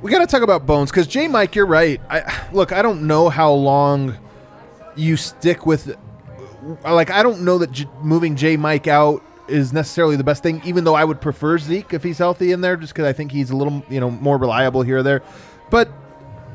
we 0.00 0.10
got 0.10 0.20
to 0.20 0.26
talk 0.26 0.40
about 0.40 0.66
Bones 0.66 0.90
because 0.90 1.06
J. 1.06 1.28
Mike, 1.28 1.54
you're 1.54 1.66
right. 1.66 2.00
I 2.08 2.48
look, 2.54 2.72
I 2.72 2.80
don't 2.80 3.06
know 3.06 3.28
how 3.28 3.52
long 3.52 4.16
you 4.96 5.18
stick 5.18 5.66
with. 5.66 5.94
Like, 6.84 7.10
I 7.10 7.22
don't 7.22 7.42
know 7.42 7.58
that 7.58 7.70
J- 7.72 7.88
moving 8.00 8.34
J. 8.34 8.56
Mike 8.56 8.86
out 8.86 9.22
is 9.46 9.74
necessarily 9.74 10.16
the 10.16 10.24
best 10.24 10.42
thing. 10.42 10.62
Even 10.64 10.84
though 10.84 10.94
I 10.94 11.04
would 11.04 11.20
prefer 11.20 11.58
Zeke 11.58 11.92
if 11.92 12.02
he's 12.02 12.16
healthy 12.16 12.52
in 12.52 12.62
there, 12.62 12.78
just 12.78 12.94
because 12.94 13.06
I 13.06 13.12
think 13.12 13.30
he's 13.30 13.50
a 13.50 13.56
little 13.56 13.84
you 13.90 14.00
know 14.00 14.10
more 14.10 14.38
reliable 14.38 14.80
here 14.80 14.98
or 14.98 15.02
there. 15.02 15.22
But 15.68 15.92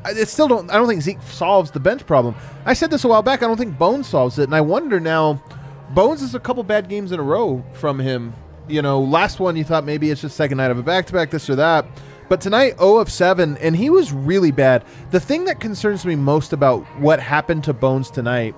I 0.04 0.10
it 0.12 0.28
still 0.28 0.48
don't. 0.48 0.70
I 0.70 0.74
don't 0.74 0.88
think 0.88 1.02
Zeke 1.02 1.20
solves 1.22 1.70
the 1.70 1.80
bench 1.80 2.06
problem. 2.06 2.34
I 2.64 2.72
said 2.74 2.90
this 2.90 3.04
a 3.04 3.08
while 3.08 3.22
back. 3.22 3.42
I 3.42 3.46
don't 3.46 3.56
think 3.56 3.78
Bones 3.78 4.06
solves 4.06 4.38
it, 4.38 4.44
and 4.44 4.54
I 4.54 4.60
wonder 4.60 5.00
now. 5.00 5.42
Bones 5.90 6.20
is 6.22 6.34
a 6.34 6.40
couple 6.40 6.62
bad 6.62 6.88
games 6.88 7.12
in 7.12 7.18
a 7.18 7.22
row 7.22 7.64
from 7.72 7.98
him. 7.98 8.34
You 8.68 8.82
know, 8.82 9.00
last 9.00 9.40
one 9.40 9.56
you 9.56 9.64
thought 9.64 9.84
maybe 9.84 10.10
it's 10.10 10.20
just 10.20 10.36
second 10.36 10.58
night 10.58 10.70
of 10.70 10.78
a 10.78 10.82
back 10.82 11.06
to 11.06 11.12
back, 11.14 11.30
this 11.30 11.48
or 11.48 11.56
that. 11.56 11.86
But 12.28 12.42
tonight, 12.42 12.76
0 12.78 12.98
of 12.98 13.10
7, 13.10 13.56
and 13.56 13.74
he 13.74 13.88
was 13.88 14.12
really 14.12 14.50
bad. 14.50 14.84
The 15.12 15.18
thing 15.20 15.46
that 15.46 15.60
concerns 15.60 16.04
me 16.04 16.14
most 16.14 16.52
about 16.52 16.82
what 17.00 17.20
happened 17.20 17.64
to 17.64 17.72
Bones 17.72 18.10
tonight 18.10 18.54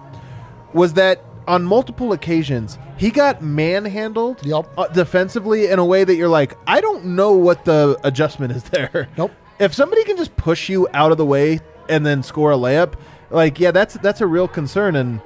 was 0.74 0.94
that 0.94 1.22
on 1.46 1.62
multiple 1.62 2.12
occasions 2.12 2.79
he 2.96 3.11
got 3.11 3.42
manhandled 3.42 4.44
Yep. 4.44 4.68
uh, 4.76 4.88
defensively 4.88 5.66
in 5.68 5.79
a 5.79 5.85
way 5.85 6.03
that 6.03 6.16
you're 6.16 6.29
like, 6.29 6.57
I 6.66 6.81
don't 6.81 7.05
know 7.05 7.33
what 7.33 7.64
the 7.64 7.96
adjustment 8.03 8.53
is 8.53 8.64
there. 8.70 9.09
Nope. 9.16 9.31
If 9.61 9.75
somebody 9.75 10.03
can 10.05 10.16
just 10.16 10.37
push 10.37 10.68
you 10.68 10.88
out 10.92 11.12
of 11.12 11.18
the 11.18 11.27
way 11.27 11.61
and 11.88 12.05
then 12.05 12.23
score 12.23 12.51
a 12.53 12.57
layup, 12.57 12.94
like 13.31 13.61
yeah, 13.61 13.70
that's 13.70 13.94
that's 13.94 14.20
a 14.20 14.27
real 14.27 14.49
concern. 14.49 14.96
And 14.96 15.20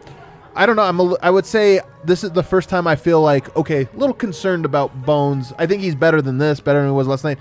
I 0.54 0.66
don't 0.66 0.76
know. 0.76 0.82
I'm 0.82 1.00
a, 1.00 1.16
I 1.22 1.30
would 1.30 1.46
say 1.46 1.80
this 2.04 2.22
is 2.24 2.32
the 2.32 2.42
first 2.42 2.68
time 2.68 2.86
I 2.86 2.96
feel 2.96 3.20
like 3.22 3.54
okay, 3.56 3.82
a 3.92 3.96
little 3.96 4.14
concerned 4.14 4.64
about 4.64 5.06
Bones. 5.06 5.52
I 5.58 5.66
think 5.66 5.82
he's 5.82 5.94
better 5.94 6.20
than 6.20 6.38
this, 6.38 6.60
better 6.60 6.80
than 6.80 6.88
he 6.90 6.94
was 6.94 7.06
last 7.06 7.24
night. 7.24 7.38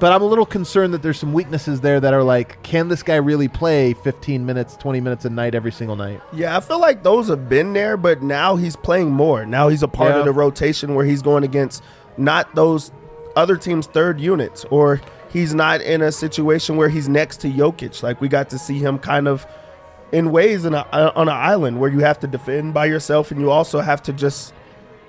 But 0.00 0.10
I'm 0.10 0.22
a 0.22 0.26
little 0.26 0.44
concerned 0.44 0.92
that 0.92 1.02
there's 1.02 1.20
some 1.20 1.32
weaknesses 1.32 1.80
there 1.80 2.00
that 2.00 2.12
are 2.12 2.24
like, 2.24 2.60
can 2.64 2.88
this 2.88 3.04
guy 3.04 3.14
really 3.14 3.46
play 3.46 3.94
15 3.94 4.44
minutes, 4.44 4.76
20 4.76 5.00
minutes 5.00 5.24
a 5.24 5.30
night 5.30 5.54
every 5.54 5.70
single 5.70 5.94
night? 5.94 6.20
Yeah, 6.32 6.56
I 6.56 6.60
feel 6.60 6.80
like 6.80 7.04
those 7.04 7.28
have 7.28 7.48
been 7.48 7.72
there, 7.74 7.96
but 7.96 8.20
now 8.20 8.56
he's 8.56 8.74
playing 8.74 9.12
more. 9.12 9.46
Now 9.46 9.68
he's 9.68 9.84
a 9.84 9.88
part 9.88 10.10
Yeah. 10.14 10.18
of 10.18 10.24
the 10.24 10.32
rotation 10.32 10.96
where 10.96 11.04
he's 11.04 11.22
going 11.22 11.44
against 11.44 11.80
not 12.16 12.52
those 12.56 12.90
other 13.36 13.56
teams' 13.56 13.86
third 13.86 14.20
units, 14.20 14.64
or 14.68 15.00
he's 15.34 15.52
not 15.54 15.82
in 15.82 16.00
a 16.00 16.10
situation 16.10 16.76
where 16.76 16.88
he's 16.88 17.08
next 17.10 17.40
to 17.42 17.48
Jokic. 17.50 18.02
Like 18.02 18.22
we 18.22 18.28
got 18.28 18.48
to 18.50 18.58
see 18.58 18.78
him 18.78 18.98
kind 18.98 19.28
of 19.28 19.46
in 20.12 20.30
ways 20.30 20.64
in 20.64 20.72
a, 20.74 20.82
on 21.14 21.28
an 21.28 21.34
island 21.34 21.80
where 21.80 21.90
you 21.90 21.98
have 21.98 22.18
to 22.20 22.26
defend 22.26 22.72
by 22.72 22.86
yourself 22.86 23.30
and 23.32 23.40
you 23.40 23.50
also 23.50 23.80
have 23.80 24.00
to 24.04 24.12
just 24.12 24.54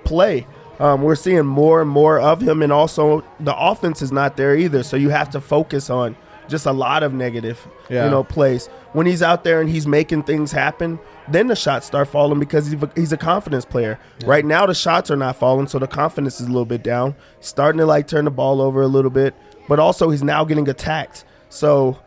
play. 0.04 0.46
Um, 0.78 1.00
we're 1.02 1.14
seeing 1.14 1.46
more 1.46 1.80
and 1.80 1.88
more 1.90 2.20
of 2.20 2.42
him, 2.42 2.60
and 2.62 2.70
also 2.70 3.24
the 3.40 3.56
offense 3.56 4.02
is 4.02 4.12
not 4.12 4.36
there 4.36 4.54
either. 4.54 4.82
So 4.82 4.96
you 4.98 5.08
have 5.08 5.30
to 5.30 5.40
focus 5.40 5.88
on 5.88 6.16
just 6.48 6.66
a 6.66 6.72
lot 6.72 7.02
of 7.02 7.14
negative, 7.14 7.66
Yeah. 7.88 8.04
you 8.04 8.10
know, 8.10 8.22
plays. 8.22 8.66
When 8.92 9.06
he's 9.06 9.22
out 9.22 9.42
there 9.42 9.60
and 9.60 9.68
he's 9.70 9.86
making 9.86 10.24
things 10.24 10.52
happen, 10.52 10.98
then 11.28 11.46
the 11.48 11.56
shots 11.56 11.86
start 11.86 12.08
falling 12.08 12.38
because 12.38 12.70
he's 12.70 12.80
a, 12.82 12.90
he's 12.94 13.12
a 13.12 13.16
confidence 13.16 13.64
player. 13.64 13.98
Right 14.26 14.44
now, 14.44 14.66
the 14.66 14.74
shots 14.74 15.10
are 15.10 15.16
not 15.16 15.36
falling, 15.36 15.66
so 15.66 15.78
the 15.78 15.86
confidence 15.88 16.40
is 16.40 16.46
a 16.46 16.50
little 16.50 16.66
bit 16.66 16.82
down. 16.82 17.14
Starting 17.40 17.78
to 17.78 17.86
like 17.86 18.06
turn 18.06 18.26
the 18.26 18.30
ball 18.30 18.60
over 18.60 18.82
a 18.82 18.86
little 18.86 19.10
bit, 19.10 19.34
but 19.68 19.78
also 19.78 20.10
he's 20.10 20.22
now 20.22 20.44
getting 20.44 20.68
attacked. 20.68 21.24
So 21.48 21.98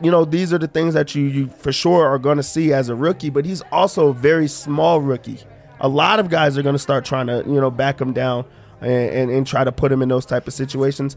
you 0.00 0.10
know, 0.10 0.24
these 0.24 0.52
are 0.52 0.58
the 0.58 0.68
things 0.68 0.94
that 0.94 1.14
you, 1.14 1.24
you 1.24 1.48
for 1.48 1.72
sure 1.72 2.06
are 2.06 2.18
going 2.18 2.36
to 2.36 2.42
see 2.42 2.72
as 2.72 2.88
a 2.88 2.94
rookie, 2.94 3.30
but 3.30 3.44
he's 3.44 3.62
also 3.72 4.08
a 4.08 4.14
very 4.14 4.48
small 4.48 5.00
rookie. 5.00 5.40
A 5.80 5.88
lot 5.88 6.20
of 6.20 6.28
guys 6.28 6.56
are 6.56 6.62
going 6.62 6.74
to 6.74 6.78
start 6.78 7.04
trying 7.04 7.26
to, 7.26 7.42
you 7.46 7.60
know, 7.60 7.70
back 7.70 8.00
him 8.00 8.12
down 8.12 8.44
and, 8.80 8.90
and, 8.90 9.30
and 9.30 9.46
try 9.46 9.64
to 9.64 9.72
put 9.72 9.90
him 9.90 10.02
in 10.02 10.08
those 10.08 10.26
type 10.26 10.46
of 10.46 10.54
situations. 10.54 11.16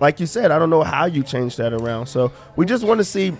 Like 0.00 0.20
you 0.20 0.26
said, 0.26 0.50
I 0.50 0.58
don't 0.58 0.70
know 0.70 0.82
how 0.82 1.06
you 1.06 1.22
change 1.22 1.56
that 1.56 1.72
around. 1.72 2.06
So 2.06 2.32
we 2.56 2.66
just 2.66 2.84
want 2.84 2.98
to 2.98 3.04
see 3.04 3.32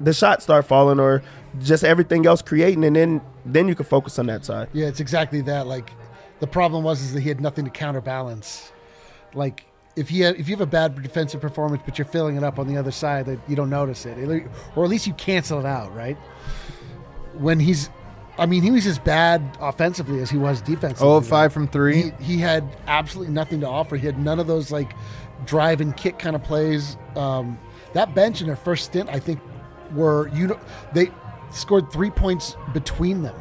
the 0.00 0.12
shot 0.12 0.42
start 0.42 0.66
falling 0.66 1.00
or 1.00 1.22
just 1.62 1.82
everything 1.82 2.26
else 2.26 2.42
creating, 2.42 2.84
and 2.84 2.94
then 2.94 3.20
then 3.44 3.66
you 3.66 3.74
can 3.74 3.84
focus 3.84 4.18
on 4.18 4.26
that 4.26 4.44
side. 4.44 4.68
Yeah, 4.72 4.86
it's 4.86 5.00
exactly 5.00 5.40
that. 5.42 5.66
Like 5.66 5.90
the 6.38 6.46
problem 6.46 6.84
was 6.84 7.02
is 7.02 7.12
that 7.14 7.20
he 7.20 7.28
had 7.28 7.40
nothing 7.40 7.64
to 7.64 7.70
counterbalance. 7.70 8.70
Like 9.34 9.64
if 10.00 10.08
he 10.08 10.20
had, 10.20 10.36
if 10.36 10.48
you 10.48 10.54
have 10.54 10.62
a 10.62 10.70
bad 10.70 11.00
defensive 11.02 11.42
performance, 11.42 11.82
but 11.84 11.98
you're 11.98 12.06
filling 12.06 12.36
it 12.36 12.42
up 12.42 12.58
on 12.58 12.66
the 12.66 12.76
other 12.76 12.90
side, 12.90 13.26
that 13.26 13.38
you 13.46 13.54
don't 13.54 13.68
notice 13.68 14.06
it, 14.06 14.16
or 14.74 14.84
at 14.84 14.90
least 14.90 15.06
you 15.06 15.12
cancel 15.12 15.60
it 15.60 15.66
out, 15.66 15.94
right? 15.94 16.16
When 17.34 17.60
he's, 17.60 17.90
I 18.38 18.46
mean, 18.46 18.62
he 18.62 18.70
was 18.70 18.86
as 18.86 18.98
bad 18.98 19.58
offensively 19.60 20.20
as 20.20 20.30
he 20.30 20.38
was 20.38 20.62
defensively. 20.62 21.06
Oh, 21.06 21.20
five 21.20 21.52
from 21.52 21.68
3. 21.68 22.02
He, 22.02 22.24
he 22.24 22.38
had 22.38 22.64
absolutely 22.86 23.34
nothing 23.34 23.60
to 23.60 23.68
offer. 23.68 23.96
He 23.96 24.06
had 24.06 24.18
none 24.18 24.40
of 24.40 24.46
those 24.46 24.72
like 24.72 24.94
drive 25.44 25.82
and 25.82 25.94
kick 25.94 26.18
kind 26.18 26.34
of 26.34 26.42
plays. 26.42 26.96
Um, 27.14 27.58
that 27.92 28.14
bench 28.14 28.40
in 28.40 28.46
their 28.46 28.56
first 28.56 28.86
stint, 28.86 29.10
I 29.10 29.18
think, 29.18 29.40
were 29.92 30.28
you 30.28 30.46
know 30.46 30.60
they 30.94 31.10
scored 31.50 31.92
three 31.92 32.10
points 32.10 32.56
between 32.72 33.22
them. 33.22 33.34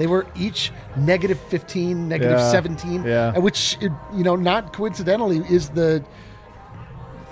They 0.00 0.06
were 0.06 0.26
each 0.34 0.72
negative 0.96 1.38
15, 1.38 2.08
negative 2.08 2.38
Yeah, 2.38 2.50
17, 2.50 3.04
yeah. 3.04 3.36
which 3.36 3.76
you 3.82 4.24
know 4.24 4.34
not 4.34 4.72
coincidentally 4.72 5.42
is 5.46 5.68
the 5.68 6.02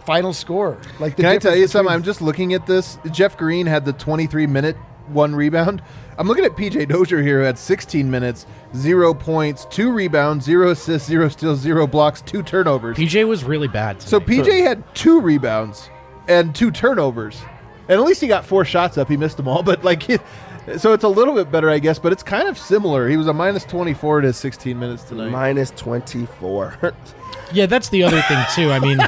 final 0.05 0.35
score. 0.35 0.77
Like, 1.01 1.17
the 1.17 1.23
Can 1.23 1.33
I 1.33 1.39
tell 1.39 1.57
you 1.57 1.67
something? 1.67 1.91
I'm 1.91 2.03
just 2.03 2.21
looking 2.21 2.53
at 2.53 2.67
this. 2.67 2.99
Jeff 3.11 3.39
Green 3.39 3.67
had 3.67 3.87
the 3.87 3.95
23 3.95 4.47
minute 4.47 4.77
one 5.07 5.35
rebound. 5.35 5.81
I'm 6.19 6.29
looking 6.29 6.45
at 6.45 6.57
PJ 6.57 6.89
Dozier 6.89 7.23
here, 7.23 7.39
who 7.39 7.45
had 7.47 7.59
16 7.59 8.11
minutes, 8.11 8.45
zero 8.77 9.15
points, 9.15 9.67
two 9.71 9.91
rebounds, 9.91 10.45
zero 10.45 10.73
assists, 10.73 11.09
zero 11.09 11.31
steals, 11.31 11.61
zero 11.61 11.87
blocks, 11.87 12.21
two 12.21 12.43
turnovers. 12.43 12.99
PJ 12.99 13.27
was 13.27 13.45
really 13.45 13.69
bad. 13.69 14.03
So 14.03 14.21
tonight. 14.21 14.45
PJ 14.45 14.63
had 14.63 14.95
two 14.95 15.23
rebounds 15.23 15.89
and 16.29 16.55
two 16.55 16.71
turnovers, 16.71 17.41
and 17.89 17.99
at 17.99 18.05
least 18.05 18.21
he 18.21 18.27
got 18.29 18.45
four 18.45 18.67
shots 18.67 18.99
up. 18.99 19.09
He 19.09 19.17
missed 19.17 19.39
them 19.39 19.49
all, 19.49 19.63
but 19.63 19.85
like, 19.85 20.03
he, 20.03 20.19
So 20.77 20.93
it's 20.93 21.05
a 21.05 21.09
little 21.09 21.35
bit 21.35 21.51
better, 21.51 21.71
I 21.71 21.79
guess, 21.79 21.99
but 21.99 22.13
it's 22.13 22.23
kind 22.23 22.49
of 22.49 22.59
similar. 22.59 23.09
He 23.09 23.17
was 23.17 23.27
a 23.27 23.33
minus 23.33 23.65
24 23.65 24.23
to 24.23 24.33
16 24.33 24.79
minutes 24.79 25.05
tonight. 25.05 25.31
Minus 25.31 25.71
24. 25.71 26.95
Yeah, 27.51 27.65
that's 27.65 27.89
the 27.89 28.03
other 28.03 28.21
thing 28.23 28.45
too. 28.55 28.71
I 28.71 28.79
mean, 28.79 28.99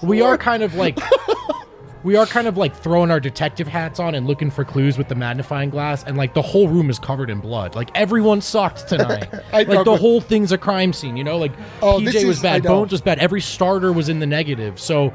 we 0.08 0.22
are 0.22 0.38
kind 0.38 0.62
of 0.62 0.76
like 0.76 0.96
we 2.04 2.16
are 2.16 2.26
kind 2.26 2.46
of 2.46 2.56
like 2.56 2.76
throwing 2.76 3.10
our 3.10 3.18
detective 3.18 3.66
hats 3.66 3.98
on 3.98 4.14
and 4.14 4.26
looking 4.26 4.50
for 4.50 4.64
clues 4.64 4.96
with 4.98 5.08
the 5.08 5.14
magnifying 5.14 5.70
glass, 5.70 6.04
and 6.04 6.16
like 6.16 6.34
the 6.34 6.42
whole 6.42 6.68
room 6.68 6.90
is 6.90 6.98
covered 6.98 7.30
in 7.30 7.40
blood. 7.40 7.74
Like 7.74 7.90
everyone 7.94 8.40
sucked 8.42 8.86
tonight. 8.88 9.28
I 9.52 9.62
like 9.62 9.68
the 9.68 9.84
but- 9.84 10.00
whole 10.00 10.20
thing's 10.20 10.52
a 10.52 10.58
crime 10.58 10.92
scene. 10.92 11.16
You 11.16 11.24
know, 11.24 11.38
like 11.38 11.52
Oh, 11.82 11.98
PJ 11.98 12.04
was 12.26 12.38
is- 12.38 12.44
I 12.44 12.58
bad. 12.60 12.62
Bones 12.64 12.92
was 12.92 13.00
bad. 13.00 13.18
Every 13.18 13.40
starter 13.40 13.92
was 13.92 14.08
in 14.08 14.18
the 14.20 14.26
negative. 14.26 14.78
So, 14.78 15.12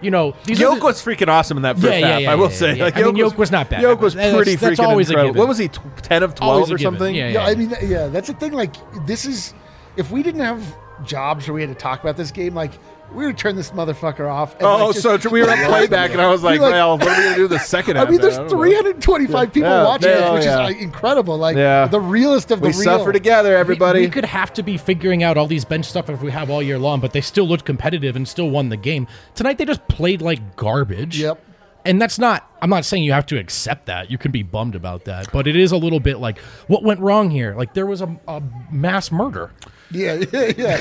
you 0.00 0.10
know, 0.10 0.34
these 0.44 0.58
are 0.58 0.64
Yoke 0.64 0.80
the- 0.80 0.84
was 0.86 1.00
freaking 1.00 1.28
awesome 1.28 1.56
in 1.58 1.62
that 1.62 1.76
first 1.76 1.86
Yeah, 1.86 1.98
yeah, 1.98 2.06
half. 2.08 2.20
yeah, 2.22 2.32
I 2.32 2.34
will 2.34 2.50
yeah, 2.50 2.56
say. 2.56 2.76
yeah. 2.76 2.84
Like, 2.84 2.96
I 2.96 3.02
mean, 3.04 3.14
Yoke 3.16 3.38
was 3.38 3.52
not 3.52 3.70
bad. 3.70 3.82
Yoke 3.82 4.00
was 4.00 4.14
That's- 4.14 4.34
pretty 4.34 4.56
that's 4.56 4.80
freaking 4.80 4.88
always 4.88 5.08
a 5.10 5.12
incredible. 5.12 5.34
given. 5.34 5.38
What 5.40 5.48
was 5.48 5.58
he? 5.58 5.68
Tw- 5.68 5.96
Ten 6.02 6.22
of 6.24 6.34
twelve 6.34 6.64
or 6.64 6.76
given. 6.76 6.80
something? 6.98 7.14
Yeah, 7.14 7.28
Yeah, 7.28 7.44
I 7.46 7.54
mean, 7.54 7.72
yeah, 7.82 8.08
that's 8.08 8.26
the 8.26 8.34
thing. 8.34 8.50
Like, 8.52 8.74
this 9.06 9.24
is 9.26 9.54
if 9.96 10.10
we 10.10 10.24
didn't 10.24 10.40
have 10.40 10.60
jobs 11.04 11.46
where 11.46 11.54
we 11.54 11.60
had 11.60 11.70
to 11.70 11.76
talk 11.76 12.00
about 12.02 12.16
this 12.16 12.32
game, 12.32 12.54
like 12.54 12.72
we 13.14 13.26
would 13.26 13.36
turn 13.38 13.56
this 13.56 13.70
motherfucker 13.70 14.30
off. 14.30 14.54
and, 14.54 14.62
Oh, 14.62 14.86
like, 14.86 14.94
just- 14.96 15.22
so 15.22 15.30
we 15.30 15.42
were 15.42 15.48
at 15.50 15.68
playback, 15.68 16.12
and 16.12 16.20
I 16.20 16.28
was 16.30 16.42
like, 16.42 16.54
You're 16.56 16.62
like- 16.64 16.72
"Well, 16.72 16.98
what 16.98 17.08
are 17.08 17.16
we 17.18 17.22
gonna 17.24 17.36
do 17.36 17.48
the 17.48 17.58
second 17.58 17.96
half?" 17.96 18.08
I 18.08 18.10
mean, 18.10 18.20
there's 18.20 18.36
don't 18.36 18.50
know. 18.50 18.56
325 18.58 19.52
people 19.52 19.70
Yeah, 19.70 19.84
watching 19.84 20.08
yeah, 20.10 20.20
this, 20.20 20.32
which 20.32 20.44
yeah. 20.44 20.68
is 20.68 20.74
uh, 20.76 20.78
incredible. 20.78 21.36
Like, 21.38 21.56
Yeah. 21.56 21.86
the 21.86 22.00
realest 22.00 22.50
of 22.50 22.60
the 22.60 22.68
We 22.68 22.72
real. 22.74 22.82
suffer 22.82 23.12
together, 23.12 23.56
everybody. 23.56 24.00
We, 24.00 24.06
we 24.06 24.10
could 24.10 24.24
have 24.24 24.52
to 24.54 24.62
be 24.62 24.76
figuring 24.76 25.22
out 25.22 25.36
all 25.36 25.46
these 25.46 25.64
bench 25.64 25.86
stuff 25.86 26.08
if 26.10 26.22
we 26.22 26.30
have 26.30 26.50
all 26.50 26.62
year 26.62 26.78
long, 26.78 27.00
but 27.00 27.12
they 27.12 27.20
still 27.20 27.46
looked 27.46 27.64
competitive 27.64 28.16
and 28.16 28.26
still 28.26 28.50
won 28.50 28.68
the 28.68 28.76
game. 28.76 29.06
Tonight 29.34 29.58
they 29.58 29.64
just 29.64 29.86
played 29.88 30.22
like 30.22 30.56
garbage. 30.56 31.18
Yep. 31.20 31.40
And 31.84 32.00
that's 32.00 32.16
not 32.18 32.48
I'm 32.62 32.70
not 32.70 32.84
saying 32.84 33.02
you 33.02 33.12
have 33.12 33.26
to 33.26 33.38
accept 33.38 33.86
that. 33.86 34.08
You 34.08 34.16
can 34.16 34.30
be 34.30 34.44
bummed 34.44 34.76
about 34.76 35.04
that. 35.06 35.32
But 35.32 35.48
it 35.48 35.56
is 35.56 35.72
a 35.72 35.76
little 35.76 35.98
bit 35.98 36.18
like 36.18 36.38
what 36.68 36.84
went 36.84 37.00
wrong 37.00 37.28
here? 37.30 37.54
Like 37.56 37.74
there 37.74 37.86
was 37.86 38.00
a, 38.00 38.16
a 38.28 38.40
mass 38.70 39.10
murder. 39.10 39.50
Yeah, 40.02 40.24
yeah, 40.32 40.52
yeah. 40.56 40.80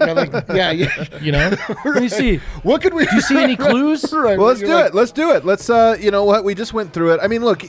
yeah, 0.00 0.12
like, 0.12 0.32
yeah, 0.54 0.70
yeah. 0.70 1.18
You 1.20 1.32
know? 1.32 1.50
Let 1.84 2.02
me 2.02 2.08
see. 2.08 2.36
What 2.62 2.82
could 2.82 2.94
we? 2.94 3.04
Do 3.06 3.14
you 3.16 3.20
see 3.22 3.36
any 3.42 3.56
clues? 3.66 4.12
Right, 4.12 4.38
Well, 4.38 4.48
let's 4.48 4.60
do 4.60 4.66
like- 4.68 4.86
it. 4.86 4.94
Let's 4.94 5.12
do 5.12 5.32
it. 5.32 5.44
Let's. 5.44 5.68
uh 5.68 5.96
You 6.00 6.10
know 6.10 6.24
what? 6.24 6.44
We 6.44 6.54
just 6.54 6.72
went 6.72 6.92
through 6.92 7.14
it. 7.14 7.20
I 7.22 7.28
mean, 7.28 7.44
look. 7.44 7.62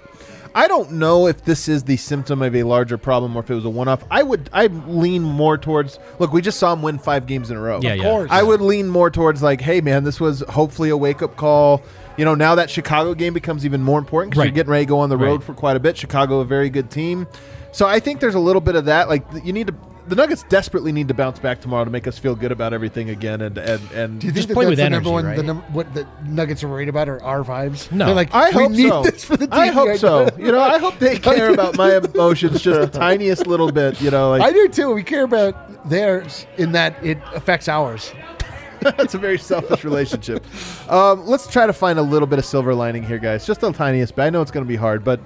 I 0.58 0.70
don't 0.70 0.94
know 0.94 1.28
if 1.28 1.44
this 1.44 1.68
is 1.68 1.84
the 1.84 1.98
symptom 1.98 2.42
of 2.42 2.56
a 2.56 2.64
larger 2.64 2.98
problem 2.98 3.36
or 3.36 3.42
if 3.42 3.52
it 3.52 3.56
was 3.56 3.66
a 3.66 3.70
one-off. 3.70 4.06
I 4.10 4.24
would. 4.24 4.50
I 4.54 4.68
lean 4.68 5.22
more 5.22 5.58
towards. 5.58 6.00
Look, 6.18 6.32
we 6.32 6.42
just 6.42 6.60
saw 6.60 6.72
him 6.72 6.82
win 6.82 6.98
five 6.98 7.26
games 7.28 7.52
in 7.52 7.58
a 7.58 7.60
row. 7.60 7.82
Yeah, 7.82 7.92
Of 7.92 7.98
yeah. 7.98 8.04
course. 8.04 8.32
I 8.32 8.42
would 8.42 8.62
lean 8.62 8.88
more 8.88 9.10
towards 9.12 9.44
like, 9.44 9.60
hey 9.60 9.82
man, 9.82 10.06
this 10.06 10.18
was 10.22 10.42
hopefully 10.48 10.90
a 10.92 10.96
wake 10.98 11.22
up 11.22 11.36
call. 11.36 11.82
You 12.16 12.24
know, 12.24 12.36
now 12.36 12.56
that 12.56 12.70
Chicago 12.70 13.14
game 13.16 13.34
becomes 13.34 13.66
even 13.66 13.82
more 13.82 14.00
important 14.00 14.32
because 14.32 14.40
Right. 14.40 14.46
you're 14.46 14.56
getting 14.56 14.72
ready 14.72 14.86
to 14.86 14.90
go 14.90 15.00
on 15.00 15.10
the 15.10 15.18
road 15.18 15.42
Right. 15.42 15.44
for 15.44 15.54
quite 15.54 15.76
a 15.76 15.80
bit. 15.82 15.98
Chicago, 15.98 16.40
a 16.40 16.46
very 16.46 16.70
good 16.70 16.90
team. 16.90 17.28
So 17.74 17.86
I 17.86 18.00
think 18.00 18.22
there's 18.22 18.36
a 18.36 18.40
little 18.40 18.62
bit 18.62 18.76
of 18.76 18.86
that. 18.86 19.10
Like 19.10 19.26
you 19.44 19.52
need 19.52 19.68
to. 19.68 19.76
The 20.08 20.16
Nuggets 20.16 20.44
desperately 20.44 20.92
need 20.92 21.08
to 21.08 21.14
bounce 21.16 21.40
back 21.40 21.62
tomorrow 21.62 21.84
to 21.84 21.90
make 21.90 22.06
us 22.06 22.20
feel 22.20 22.36
good 22.36 22.52
about 22.52 22.74
everything 22.74 23.10
again. 23.10 23.42
And 23.42 23.58
and 23.58 23.92
and 23.92 24.20
Do 24.22 24.28
you 24.28 24.34
think 24.34 24.36
Just 24.36 24.48
that 24.50 24.54
play 24.54 24.66
that's 24.66 24.70
with 24.72 24.78
the 24.78 24.84
energy, 24.84 25.04
number 25.06 25.12
one? 25.12 25.24
The 25.24 25.30
right? 25.38 25.46
num- 25.46 25.74
what 25.74 25.94
the 25.96 26.08
Nuggets 26.26 26.64
are 26.64 26.68
worried 26.68 26.90
about 26.90 27.10
are 27.10 27.22
our 27.24 27.44
vibes. 27.44 27.92
No. 27.92 28.06
They're 28.06 28.16
like, 28.16 28.34
I 28.34 28.50
we 28.50 28.54
hope 28.54 28.72
need 28.72 28.90
so. 28.90 29.04
this 29.04 29.24
for 29.24 29.36
the 29.38 29.48
team. 29.48 29.60
I 29.60 29.68
hope 29.68 29.98
so. 29.98 30.30
You 30.38 30.52
know, 30.52 30.62
I 30.62 30.78
hope 30.78 31.00
they 31.00 31.18
care 31.20 31.52
about 31.52 31.76
my 31.78 31.98
emotions 31.98 32.62
just 32.62 32.92
the 32.92 33.00
tiniest 33.00 33.48
little 33.48 33.72
bit. 33.72 34.00
You 34.02 34.12
know, 34.12 34.34
I 34.34 34.52
do 34.52 34.68
too. 34.68 34.92
We 34.94 35.04
care 35.04 35.24
about 35.24 35.90
theirs 35.90 36.46
in 36.58 36.72
that 36.74 37.04
it 37.04 37.18
affects 37.34 37.68
ours. 37.68 38.14
That's 38.82 39.16
a 39.16 39.18
very 39.18 39.40
selfish 39.40 39.84
relationship. 39.84 40.46
Um, 40.92 41.26
let's 41.26 41.48
try 41.48 41.66
to 41.66 41.74
find 41.74 41.98
a 41.98 42.04
little 42.04 42.28
bit 42.28 42.38
of 42.38 42.46
silver 42.46 42.76
lining 42.76 43.02
here, 43.02 43.18
guys. 43.18 43.46
Just 43.48 43.62
the 43.62 43.72
tiniest 43.72 44.16
bit. 44.16 44.24
I 44.24 44.30
know 44.30 44.44
it's 44.44 44.52
going 44.52 44.66
to 44.66 44.68
be 44.68 44.76
hard, 44.76 45.04
but 45.04 45.20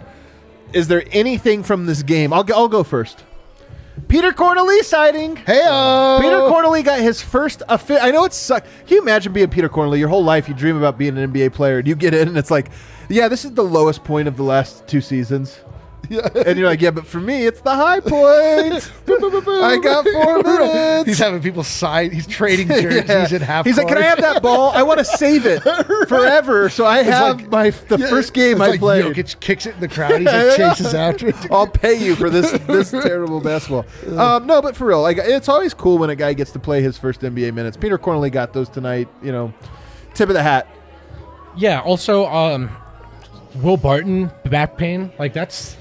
is 0.72 0.88
there 0.88 1.04
anything 1.12 1.64
from 1.64 1.86
this 1.86 2.02
game? 2.02 2.32
I'll 2.32 2.44
go, 2.46 2.54
I'll 2.56 2.68
go 2.70 2.84
first. 2.84 3.26
Petr 4.08 4.32
Cornelie 4.34 4.82
sighting. 4.84 5.36
Hey, 5.36 5.62
Petr 5.62 6.50
Cornelie 6.52 6.84
got 6.84 7.00
his 7.00 7.22
first. 7.22 7.62
Affi- 7.70 8.00
I 8.02 8.12
know 8.12 8.26
it 8.26 8.34
sucks. 8.34 8.68
Can 8.88 8.96
you 8.96 9.02
imagine 9.02 9.34
being 9.34 9.48
Petr 9.50 9.70
Cornelie? 9.70 10.00
Your 10.00 10.10
whole 10.10 10.24
life, 10.24 10.48
you 10.48 10.54
dream 10.54 10.78
about 10.78 10.98
being 10.98 11.18
an 11.18 11.32
NBA 11.32 11.54
player, 11.54 11.80
and 11.80 11.88
you 11.88 11.96
get 11.96 12.14
in, 12.14 12.28
and 12.28 12.38
it's 12.38 12.52
like, 12.52 12.70
yeah, 13.10 13.28
this 13.28 13.46
is 13.46 13.52
the 13.54 13.64
lowest 13.64 14.04
point 14.04 14.28
of 14.28 14.38
the 14.38 14.44
last 14.44 14.88
two 14.88 15.02
seasons. 15.02 15.60
and 16.10 16.58
you're 16.58 16.68
like, 16.68 16.82
yeah, 16.82 16.90
but 16.92 17.06
for 17.06 17.20
me, 17.20 17.46
it's 17.46 17.62
the 17.62 17.76
high 17.76 18.00
point. 18.00 18.92
I 19.08 19.78
got 19.82 20.06
four 20.06 20.42
minutes. 20.44 21.08
He's 21.08 21.20
having 21.20 21.42
people 21.42 21.64
sign. 21.64 22.10
He's 22.12 22.26
trading 22.26 22.68
jerseys 22.68 23.32
at 23.34 23.42
half. 23.42 23.66
He's 23.66 23.78
like, 23.78 23.88
can 23.88 23.98
I 23.98 24.04
have 24.04 24.20
that 24.22 24.42
ball? 24.42 24.72
I 24.72 24.82
want 24.84 24.98
to 25.00 25.06
save 25.06 25.46
it 25.46 25.62
forever, 26.08 26.70
so 26.70 26.86
I 26.86 27.04
have 27.04 27.42
like- 27.42 27.50
my 27.52 27.70
the 27.70 27.98
Yeah, 28.00 28.08
first 28.10 28.34
game 28.34 28.54
it's 28.54 28.62
I 28.62 28.68
like 28.68 28.80
played. 28.80 29.06
Jokic 29.06 29.40
kicks 29.40 29.66
it 29.66 29.76
in 29.76 29.82
the 29.82 29.88
crowd. 29.88 30.20
He 30.20 30.26
like 30.26 30.58
chases 30.58 30.94
after 30.96 31.28
it. 31.28 31.36
I'll 31.52 31.68
pay 31.68 31.94
you 32.04 32.16
for 32.16 32.30
this 32.30 32.52
this 32.68 32.90
terrible 32.92 33.40
basketball. 33.42 33.86
Um, 34.18 34.48
no, 34.48 34.62
but 34.62 34.76
for 34.76 34.86
real, 34.88 35.02
like 35.02 35.18
it's 35.18 35.48
always 35.50 35.74
cool 35.74 35.98
when 36.00 36.10
a 36.10 36.16
guy 36.16 36.34
gets 36.34 36.52
to 36.54 36.60
play 36.60 36.82
his 36.82 36.98
first 36.98 37.22
NBA 37.22 37.54
minutes. 37.54 37.78
Petr 37.78 37.98
Cornelie 38.00 38.32
got 38.32 38.54
those 38.54 38.70
tonight. 38.70 39.08
You 39.22 39.32
know, 39.32 39.54
tip 40.16 40.30
of 40.30 40.34
the 40.34 40.44
hat. 40.44 40.68
Yeah, 41.56 41.82
also 41.82 42.26
um 42.26 42.70
Will 43.56 43.78
Barton 43.78 44.32
back 44.46 44.78
pain, 44.78 45.12
like 45.20 45.34
that's 45.34 45.76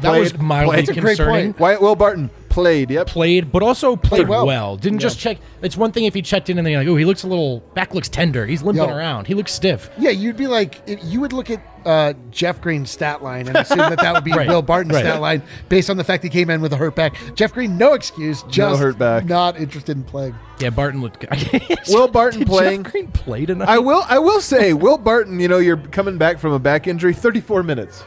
that 0.00 0.08
Played- 0.10 0.20
was 0.20 0.38
mildly 0.38 0.74
played. 0.76 0.86
That's 0.86 0.98
a 0.98 1.00
great 1.00 1.16
concerning. 1.16 1.52
point. 1.52 1.60
Wyatt 1.60 1.80
Will 1.82 1.96
Barton 1.96 2.30
played. 2.48 2.90
Yep. 2.90 3.06
played, 3.08 3.52
but 3.52 3.62
also 3.62 3.96
played, 3.96 4.28
well. 4.28 4.46
well. 4.46 4.76
Didn't 4.78 5.00
just 5.00 5.18
check. 5.18 5.36
It's 5.60 5.76
one 5.76 5.92
thing 5.92 6.04
if 6.04 6.14
he 6.14 6.22
checked 6.22 6.48
in 6.48 6.56
and 6.56 6.66
they're 6.66 6.78
like, 6.78 6.88
"Oh, 6.88 6.96
he 6.96 7.04
looks 7.04 7.22
a 7.22 7.26
little 7.28 7.60
back 7.74 7.94
looks 7.94 8.08
tender. 8.08 8.46
He's 8.46 8.62
limping 8.62 8.88
Yo. 8.88 8.94
around. 8.96 9.26
He 9.26 9.34
looks 9.34 9.52
stiff." 9.52 9.90
Yeah, 9.98 10.08
you'd 10.10 10.36
be 10.38 10.46
like, 10.46 10.80
you 11.02 11.20
would 11.20 11.34
look 11.34 11.50
at 11.50 11.60
uh, 11.84 12.14
Jeff 12.30 12.60
Green's 12.62 12.90
stat 12.90 13.22
line 13.22 13.46
and 13.46 13.56
assume 13.58 13.78
that 13.78 13.98
that 13.98 14.14
would 14.14 14.24
be 14.24 14.32
Right, 14.36 14.48
Will 14.48 14.62
Barton's 14.62 14.94
right. 14.94 15.04
stat 15.04 15.20
line 15.20 15.42
based 15.68 15.90
on 15.90 15.96
the 15.98 16.04
fact 16.04 16.22
he 16.24 16.30
came 16.30 16.48
in 16.50 16.60
with 16.62 16.72
a 16.72 16.76
hurt 16.76 16.96
back. 16.96 17.14
Jeff 17.34 17.52
Green, 17.52 17.76
no 17.76 17.92
excuse, 17.92 18.42
just 18.44 18.80
hurt 18.80 18.98
back. 18.98 19.26
not 19.26 19.58
interested 19.60 19.96
in 19.96 20.02
playing. 20.04 20.34
Yeah, 20.58 20.70
Barton 20.70 21.02
looked 21.02 21.20
good. 21.20 21.78
Will 21.88 22.08
Barton 22.08 22.38
Did 22.40 22.48
playing- 22.48 22.82
Jeff 22.84 22.92
Green 22.92 23.08
played 23.12 23.48
tonight? 23.48 23.68
I 23.68 23.78
will. 23.78 24.02
I 24.08 24.18
will 24.18 24.40
say, 24.40 24.72
Will 24.72 24.96
Barton. 24.96 25.38
You 25.40 25.48
know, 25.48 25.58
you're 25.58 25.76
coming 25.76 26.16
back 26.16 26.38
from 26.38 26.52
a 26.52 26.58
back 26.58 26.86
injury. 26.86 27.12
34 27.12 27.62
minutes. 27.62 28.02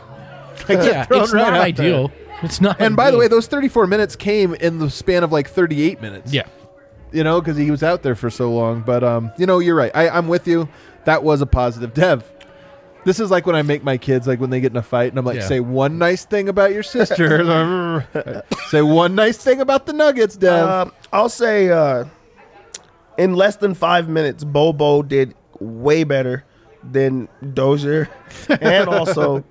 Like, 0.69 0.79
yeah, 0.79 1.05
thrown 1.05 1.23
it's 1.23 1.33
right 1.33 1.41
not 1.43 1.53
out 1.53 1.61
ideal. 1.61 2.11
It's 2.43 2.61
not. 2.61 2.79
And 2.79 2.95
by 2.95 3.05
the 3.05 3.09
ideal. 3.09 3.19
way, 3.19 3.27
those 3.27 3.47
34 3.47 3.87
minutes 3.87 4.15
came 4.15 4.53
in 4.55 4.79
the 4.79 4.89
span 4.89 5.23
of 5.23 5.31
like 5.31 5.49
38 5.49 6.01
minutes. 6.01 6.31
yeah, 6.33 6.47
you 7.11 7.23
know, 7.23 7.41
because 7.41 7.57
he 7.57 7.71
was 7.71 7.83
out 7.83 8.03
there 8.03 8.15
for 8.15 8.29
so 8.29 8.51
long. 8.53 8.81
But 8.81 9.03
um, 9.03 9.31
you 9.37 9.45
know, 9.45 9.59
you're 9.59 9.75
right. 9.75 9.91
I, 9.95 10.09
I'm 10.09 10.27
with 10.27 10.47
you. 10.47 10.69
That 11.05 11.23
was 11.23 11.41
a 11.41 11.45
positive. 11.45 11.93
Dev, 11.93 12.23
this 13.03 13.19
is 13.19 13.31
like 13.31 13.45
when 13.45 13.55
I 13.55 13.61
make 13.61 13.83
my 13.83 13.97
kids 13.97 14.27
like 14.27 14.39
when 14.39 14.49
they 14.51 14.61
get 14.61 14.71
in 14.71 14.77
a 14.77 14.83
fight, 14.83 15.11
and 15.11 15.17
I'm 15.17 15.25
like, 15.25 15.37
Yeah. 15.37 15.47
say 15.47 15.59
one 15.59 15.97
nice 15.97 16.25
thing 16.25 16.49
about 16.49 16.71
your 16.71 16.83
sister. 16.83 18.05
say 18.69 18.81
one 18.81 19.15
nice 19.15 19.37
thing 19.37 19.59
about 19.61 19.85
the 19.85 19.93
Nuggets, 19.93 20.37
Dev. 20.37 20.67
Um, 20.69 20.93
I'll 21.11 21.29
say 21.29 21.69
uh, 21.69 22.05
in 23.17 23.33
less 23.33 23.55
than 23.57 23.73
five 23.73 24.07
minutes, 24.07 24.43
Bol 24.43 24.73
Bol 24.73 25.03
did 25.03 25.33
way 25.59 26.03
better 26.03 26.45
than 26.89 27.27
Dozier 27.53 28.09
and 28.47 28.87
also 28.87 29.43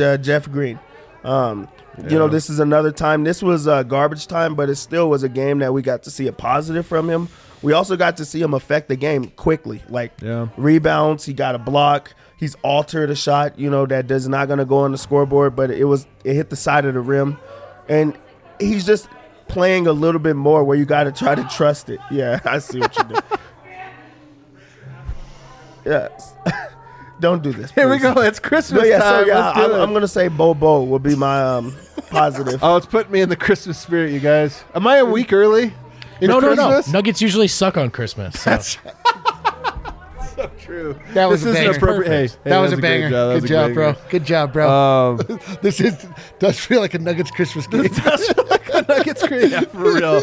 uh, 0.00 0.16
Jeff 0.18 0.50
Green. 0.50 0.78
Um, 1.24 1.68
You 2.08 2.18
know, 2.18 2.28
this 2.28 2.50
is 2.50 2.58
another 2.60 2.92
time. 2.92 3.24
This 3.24 3.42
was 3.42 3.66
uh, 3.66 3.82
garbage 3.82 4.26
time, 4.26 4.54
but 4.54 4.68
it 4.68 4.76
still 4.76 5.08
was 5.08 5.22
a 5.22 5.28
game 5.30 5.58
that 5.60 5.72
we 5.72 5.80
got 5.82 6.02
to 6.04 6.10
see 6.10 6.26
a 6.28 6.32
positive 6.32 6.86
from 6.86 7.08
him. 7.08 7.28
We 7.62 7.72
also 7.72 7.96
got 7.96 8.18
to 8.18 8.24
see 8.26 8.40
him 8.42 8.52
affect 8.52 8.88
the 8.88 8.96
game 8.96 9.28
quickly, 9.30 9.82
like 9.88 10.12
Yeah. 10.20 10.48
rebounds. 10.58 11.24
He 11.24 11.32
got 11.32 11.54
a 11.54 11.58
block. 11.58 12.14
He's 12.36 12.54
altered 12.56 13.08
a 13.10 13.14
shot, 13.16 13.58
you 13.58 13.70
know, 13.70 13.86
that 13.86 14.10
is 14.10 14.28
not 14.28 14.46
going 14.46 14.58
to 14.58 14.66
go 14.66 14.78
on 14.80 14.92
the 14.92 14.98
scoreboard, 14.98 15.56
but 15.56 15.70
it 15.70 15.84
was 15.84 16.06
it 16.22 16.34
hit 16.34 16.50
the 16.50 16.56
side 16.56 16.84
of 16.84 16.92
the 16.92 17.00
rim, 17.00 17.38
and 17.88 18.12
he's 18.60 18.84
just 18.84 19.08
playing 19.48 19.86
a 19.86 19.92
little 19.92 20.20
bit 20.20 20.36
more 20.36 20.62
where 20.64 20.76
you 20.76 20.84
got 20.84 21.04
to 21.04 21.12
try 21.12 21.34
to 21.34 21.44
trust 21.44 21.88
it. 21.88 21.98
Yeah, 22.10 22.40
I 22.44 22.58
see 22.58 22.78
what 22.78 22.94
you 22.98 23.04
did. 23.04 23.22
yes, 25.86 26.34
don't 27.20 27.42
do 27.42 27.52
this. 27.52 27.70
Here 27.72 27.88
we 27.88 27.98
please. 27.98 28.14
go. 28.14 28.20
It's 28.22 28.38
Christmas 28.38 28.80
But 28.82 28.88
yeah, 28.88 28.98
time. 28.98 29.24
so 29.24 29.26
yeah, 29.26 29.38
Let's 29.46 29.58
do 29.58 29.64
I'm, 29.64 29.70
it. 29.70 29.82
I'm 29.82 29.92
gonna 29.92 30.08
say 30.08 30.28
Bol 30.28 30.54
Bol 30.54 30.86
will 30.86 30.98
be 30.98 31.16
my 31.16 31.40
um 31.42 31.74
positive. 32.10 32.62
Oh, 32.62 32.76
it's 32.76 32.86
putting 32.86 33.12
me 33.12 33.20
in 33.20 33.28
the 33.28 33.36
Christmas 33.36 33.78
spirit, 33.78 34.12
you 34.12 34.20
guys. 34.20 34.64
Am 34.74 34.86
I 34.86 34.96
a 34.98 35.04
week 35.04 35.32
early? 35.32 35.72
no, 36.20 36.38
no, 36.40 36.54
no. 36.54 36.66
Christmas? 36.68 36.92
Nuggets 36.92 37.20
usually 37.22 37.48
suck 37.48 37.76
on 37.76 37.90
Christmas. 37.90 38.40
So. 38.40 38.58
So 40.36 40.50
true. 40.60 40.98
That 41.14 41.30
was 41.30 41.42
this 41.42 41.56
a 41.56 41.58
is 41.58 41.64
banger. 41.64 41.76
appropriate. 41.78 42.10
Hey, 42.10 42.26
hey, 42.44 42.50
that 42.50 42.58
was 42.58 42.70
a 42.72 42.74
great 42.76 42.82
banger. 42.82 43.08
job. 43.08 43.28
That 43.28 43.34
was 43.36 43.42
Good 43.44 43.50
a 43.50 43.54
job, 43.54 43.64
great 43.72 43.74
bro. 43.74 43.94
Good 44.10 44.24
job, 44.26 44.52
bro. 44.52 44.70
Um, 44.70 45.40
this 45.62 45.80
is 45.80 46.06
does 46.38 46.58
feel 46.60 46.80
like 46.80 46.92
a 46.92 46.98
Nuggets 46.98 47.30
Christmas 47.30 47.66
game. 47.70 47.84
that's 47.84 48.36
like 48.50 48.68
a 48.74 48.82
Nuggets 48.82 49.26
great 49.26 49.50
yeah, 49.50 49.60
for 49.62 49.78
real. 49.94 50.20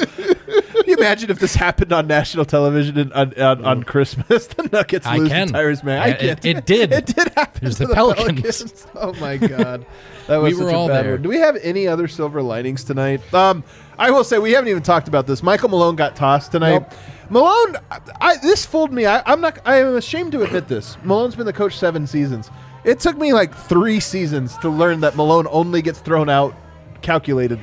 Can 0.74 0.84
you 0.88 0.96
imagine 0.98 1.30
if 1.30 1.40
this 1.40 1.56
happened 1.56 1.94
on 1.94 2.08
national 2.08 2.46
television 2.46 2.98
and 2.98 3.14
on, 3.14 3.40
on, 3.42 3.66
on 3.66 3.84
Christmas? 3.84 4.48
The 4.54 4.70
Nuggets 4.72 5.06
I 5.06 5.18
lose 5.18 5.30
can. 5.30 5.48
to 5.48 5.54
Tyrese 5.54 5.84
Maxey. 5.84 5.90
I 5.90 6.08
It- 6.32 6.42
can't. 6.42 6.46
it 6.46 6.66
did. 6.66 6.92
It 6.92 7.06
did 7.06 7.28
happen. 7.36 7.64
It 7.64 7.68
was 7.68 7.78
to 7.78 7.88
the 7.88 7.94
Pelicans. 7.94 8.88
Oh 8.96 9.14
my 9.14 9.38
god, 9.38 9.86
that 10.28 10.38
was 10.42 10.54
We 10.54 10.60
were 10.64 10.70
such 10.70 10.74
a 10.74 10.78
all 10.78 10.88
bad 10.88 11.06
there. 11.06 11.12
one. 11.14 11.22
Do 11.22 11.30
we 11.30 11.38
have 11.38 11.56
any 11.58 11.88
other 11.88 12.08
silver 12.08 12.42
linings 12.42 12.84
tonight? 12.84 13.22
Um, 13.34 13.64
I 13.98 14.12
will 14.12 14.24
say 14.24 14.40
we 14.40 14.52
haven't 14.54 14.70
even 14.70 14.84
talked 14.84 15.08
about 15.08 15.28
this. 15.28 15.44
Michael 15.44 15.70
Malone 15.70 15.96
got 15.96 16.16
tossed 16.16 16.52
tonight. 16.52 16.80
Nope. 16.80 16.94
Malone, 17.30 17.78
I, 17.92 18.00
I, 18.22 18.38
this 18.38 18.66
fooled 18.66 18.92
me. 18.92 19.06
I, 19.06 19.22
I'm 19.26 19.42
not. 19.42 19.60
I 19.66 19.78
am 19.78 19.96
ashamed 19.96 20.32
to 20.34 20.42
admit 20.44 20.68
this. 20.68 20.98
Malone's 21.04 21.36
been 21.36 21.46
the 21.46 21.54
coach 21.54 21.78
seven 21.78 22.06
seasons. 22.08 22.50
It 22.84 23.00
took 23.00 23.18
me 23.18 23.34
like 23.34 23.56
three 23.56 24.00
seasons 24.00 24.58
to 24.58 24.70
learn 24.70 25.00
that 25.02 25.16
Malone 25.16 25.48
only 25.50 25.82
gets 25.82 26.00
thrown 26.00 26.30
out 26.30 26.54
calculated. 27.02 27.60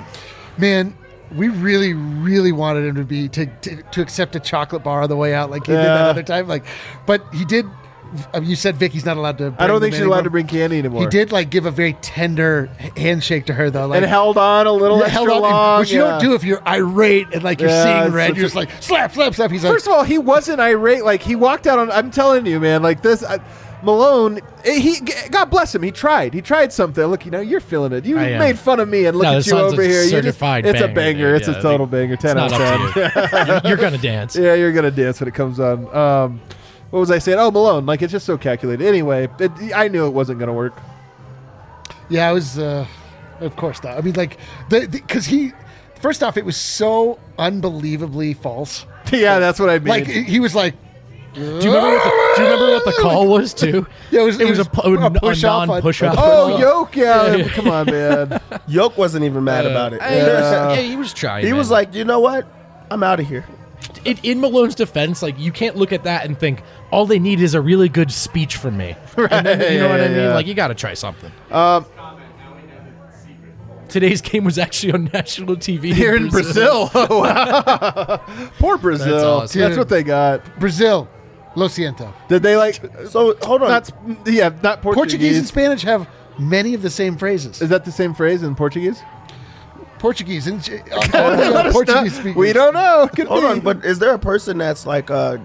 Man, 0.58 0.96
we 1.36 1.48
really, 1.48 1.94
really 1.94 2.52
wanted 2.52 2.84
him 2.86 2.96
to 2.96 3.04
be 3.04 3.28
to, 3.28 3.46
to, 3.46 3.82
to 3.82 4.00
accept 4.02 4.34
a 4.36 4.40
chocolate 4.40 4.82
bar 4.82 5.02
on 5.02 5.08
the 5.08 5.16
way 5.16 5.34
out, 5.34 5.50
like 5.50 5.66
he 5.66 5.72
did 5.72 5.78
that 5.78 6.06
other 6.08 6.22
time. 6.22 6.48
Like, 6.48 6.64
but 7.06 7.24
he 7.32 7.44
did. 7.44 7.66
uh, 8.34 8.40
You 8.42 8.56
said 8.56 8.76
Vicky's 8.76 9.04
not 9.04 9.16
allowed 9.16 9.38
to. 9.38 9.54
I 9.58 9.66
don't 9.68 9.80
think 9.80 9.94
she's 9.94 10.04
allowed 10.04 10.22
to 10.24 10.30
bring 10.30 10.46
candy 10.48 10.78
anymore. 10.78 11.02
He 11.02 11.06
did 11.08 11.30
like 11.30 11.50
give 11.50 11.66
a 11.66 11.70
very 11.70 11.92
tender 12.02 12.66
handshake 12.96 13.46
to 13.46 13.54
her 13.54 13.70
though, 13.70 13.86
like 13.86 13.98
and 13.98 14.06
held 14.06 14.36
on 14.38 14.66
a 14.66 14.72
little 14.72 14.98
extra 15.02 15.12
held 15.24 15.28
on, 15.30 15.40
long, 15.42 15.80
which 15.80 15.92
you 15.92 15.98
don't 15.98 16.20
do 16.20 16.34
if 16.34 16.42
you're 16.42 16.66
irate 16.68 17.28
and 17.32 17.44
like 17.44 17.60
you're 17.60 17.70
Yeah, 17.70 18.02
seeing 18.02 18.12
red. 18.14 18.36
You're 18.36 18.44
just 18.46 18.56
like 18.56 18.70
slap, 18.82 19.12
slap, 19.14 19.34
slap. 19.34 19.50
He's 19.52 19.62
like, 19.62 19.72
First 19.72 19.86
of 19.86 19.92
all, 19.92 20.02
he 20.02 20.18
wasn't 20.18 20.60
irate. 20.60 21.04
Like 21.04 21.22
he 21.22 21.36
walked 21.36 21.66
out 21.68 21.78
on. 21.78 21.90
I'm 21.92 22.10
telling 22.10 22.44
you, 22.46 22.58
man. 22.58 22.82
Like 22.82 23.02
this, 23.02 23.22
I, 23.22 23.38
Malone. 23.82 24.40
eh, 24.64 24.78
He 24.78 25.00
God 25.30 25.46
bless 25.46 25.74
him. 25.74 25.82
He 25.82 25.90
tried. 25.90 26.34
He 26.34 26.42
tried 26.42 26.72
something. 26.72 27.04
Look, 27.04 27.24
you 27.24 27.30
know, 27.30 27.40
you're 27.40 27.60
feeling 27.60 27.92
it. 27.92 28.04
You 28.04 28.18
I 28.18 28.24
am. 28.30 28.38
made 28.38 28.58
fun 28.58 28.80
of 28.80 28.88
me, 28.88 29.06
and 29.06 29.16
look 29.16 29.24
No, 29.24 29.38
at 29.38 29.46
you 29.46 29.56
over 29.56 29.80
a 29.80 29.84
here. 29.86 30.02
You 30.02 30.10
just, 30.10 30.24
certified 30.24 30.66
it's 30.66 30.80
a 30.80 30.88
banger, 30.88 30.94
banger. 30.94 31.34
It's 31.36 31.48
Yeah, 31.48 31.54
a 31.54 31.58
I 31.58 31.62
total 31.62 31.86
think 31.86 31.90
banger. 31.90 32.16
Ten 32.16 32.38
out 32.38 32.52
of 32.52 32.58
ten. 32.94 33.60
you. 33.64 33.68
You're 33.70 33.78
gonna 33.78 33.98
dance. 33.98 34.36
yeah, 34.36 34.54
you're 34.54 34.72
gonna 34.72 34.90
dance 34.90 35.20
when 35.20 35.28
it 35.28 35.34
comes 35.34 35.58
on. 35.60 35.86
Um, 35.96 36.40
what 36.90 37.00
was 37.00 37.10
I 37.10 37.18
saying? 37.18 37.38
Oh, 37.38 37.50
Malone. 37.50 37.86
Like 37.86 38.02
it's 38.02 38.12
just 38.12 38.26
so 38.26 38.36
calculated. 38.36 38.84
Anyway, 38.86 39.28
it, 39.38 39.52
I 39.74 39.88
knew 39.88 40.06
it 40.06 40.10
wasn't 40.10 40.38
gonna 40.40 40.52
work. 40.54 40.74
yeah, 42.08 42.28
I 42.28 42.32
was. 42.32 42.58
uh 42.58 42.86
Of 43.40 43.56
course 43.56 43.82
not. 43.82 43.96
I 43.96 44.00
mean, 44.02 44.14
like 44.14 44.36
the 44.68 44.86
because 44.90 45.26
he. 45.26 45.52
First 46.00 46.22
off, 46.22 46.38
it 46.38 46.44
was 46.46 46.56
so 46.56 47.18
unbelievably 47.38 48.32
false. 48.34 48.86
yeah, 49.12 49.38
that's 49.38 49.60
what 49.60 49.68
I 49.68 49.78
mean. 49.78 49.88
Like 49.88 50.06
he 50.06 50.40
was 50.40 50.54
like, 50.54 50.74
Do 51.34 51.40
you 51.42 51.46
remember 51.46 51.88
what 51.96 52.04
the, 52.04 52.10
do 52.40 52.46
you 52.48 52.52
remember 52.52 52.72
what 52.74 52.84
the 52.84 53.02
call 53.02 53.28
was 53.36 53.54
too? 53.54 53.86
Yeah, 54.10 54.22
it 54.22 54.24
was- 54.24 54.40
it 54.40 54.46
it 54.46 54.50
was 54.50 54.58
a, 54.58 54.62
was 54.62 54.68
pu- 54.68 54.94
a 54.96 55.06
a, 55.06 55.10
push 55.10 55.44
off 55.44 55.68
non-push 55.68 56.02
off. 56.02 56.14
oh, 56.18 56.58
yoke. 56.58 56.96
Yeah, 56.96 57.48
come 57.48 57.68
on, 57.68 57.86
man. 57.86 58.40
Yoke 58.68 58.96
wasn't 58.98 59.24
even 59.24 59.42
mad 59.44 59.66
about 59.66 59.92
it. 59.92 60.02
Hey, 60.02 60.20
he 60.20 60.24
was- 60.26 60.52
yeah, 60.52 60.76
he 60.76 60.96
was 60.96 61.12
trying. 61.12 61.44
He 61.44 61.50
man. 61.50 61.58
was 61.58 61.70
like, 61.70 61.94
you 61.94 62.04
know 62.04 62.20
what? 62.20 62.46
I'm 62.90 63.02
out 63.02 63.20
of 63.20 63.26
here. 63.28 63.44
in, 64.04 64.18
in 64.22 64.40
Malone's 64.40 64.74
defense, 64.74 65.22
like 65.22 65.38
you 65.38 65.52
can't 65.52 65.76
look 65.76 65.92
at 65.92 66.04
that 66.04 66.24
and 66.24 66.38
think 66.38 66.62
all 66.90 67.06
they 67.06 67.18
need 67.18 67.40
is 67.40 67.54
a 67.54 67.60
really 67.60 67.88
good 67.88 68.10
speech 68.12 68.56
from 68.56 68.76
me. 68.76 68.96
And 69.16 69.46
then, 69.46 69.72
you 69.72 69.78
know 69.80 69.88
what 69.88 70.00
I 70.00 70.08
mean? 70.08 70.16
yeah. 70.16 70.34
Like 70.34 70.46
you 70.46 70.54
got 70.54 70.68
to 70.68 70.74
try 70.74 70.94
something. 70.94 71.30
Um, 71.50 71.84
Today's 73.88 74.20
game 74.20 74.44
was 74.44 74.56
actually 74.56 74.92
on 74.92 75.10
national 75.12 75.56
TV 75.56 75.92
here 75.92 76.14
in 76.14 76.28
Brazil. 76.28 76.88
Oh, 76.94 77.20
wow. 77.22 78.18
Poor 78.60 78.78
Brazil. 78.78 79.40
That's 79.40 79.52
That's, 79.52 79.76
what 79.76 79.88
they 79.88 80.04
got. 80.04 80.44
Brazil, 80.60 81.08
lo 81.56 81.68
siento. 81.68 82.12
Did 82.28 82.42
they 82.42 82.56
like? 82.56 82.80
So 83.08 83.34
hold 83.42 83.62
on. 83.62 83.68
Not 83.68 83.90
yeah, 84.26 84.50
not 84.62 84.82
Portuguese. 84.82 84.94
Portuguese 84.94 85.38
and 85.38 85.46
Spanish 85.46 85.82
have 85.82 86.06
many 86.38 86.74
of 86.74 86.82
the 86.82 86.90
same 86.90 87.16
phrases. 87.16 87.60
Is 87.60 87.68
that 87.70 87.84
the 87.84 87.92
same 87.92 88.14
phrase 88.14 88.42
in 88.42 88.54
Portuguese? 88.54 89.02
Portuguese 89.98 90.46
and 90.46 90.60
uh, 91.12 91.70
Portuguese 91.72 92.14
speakers. 92.14 92.34
We 92.36 92.52
don't 92.54 92.72
know. 92.72 93.08
Could 93.14 93.26
hold 93.28 93.42
be. 93.42 93.46
on, 93.46 93.60
but 93.60 93.84
is 93.84 93.98
there 93.98 94.14
a 94.14 94.18
person 94.18 94.56
that's 94.58 94.86
like 94.86 95.10
uh 95.10 95.36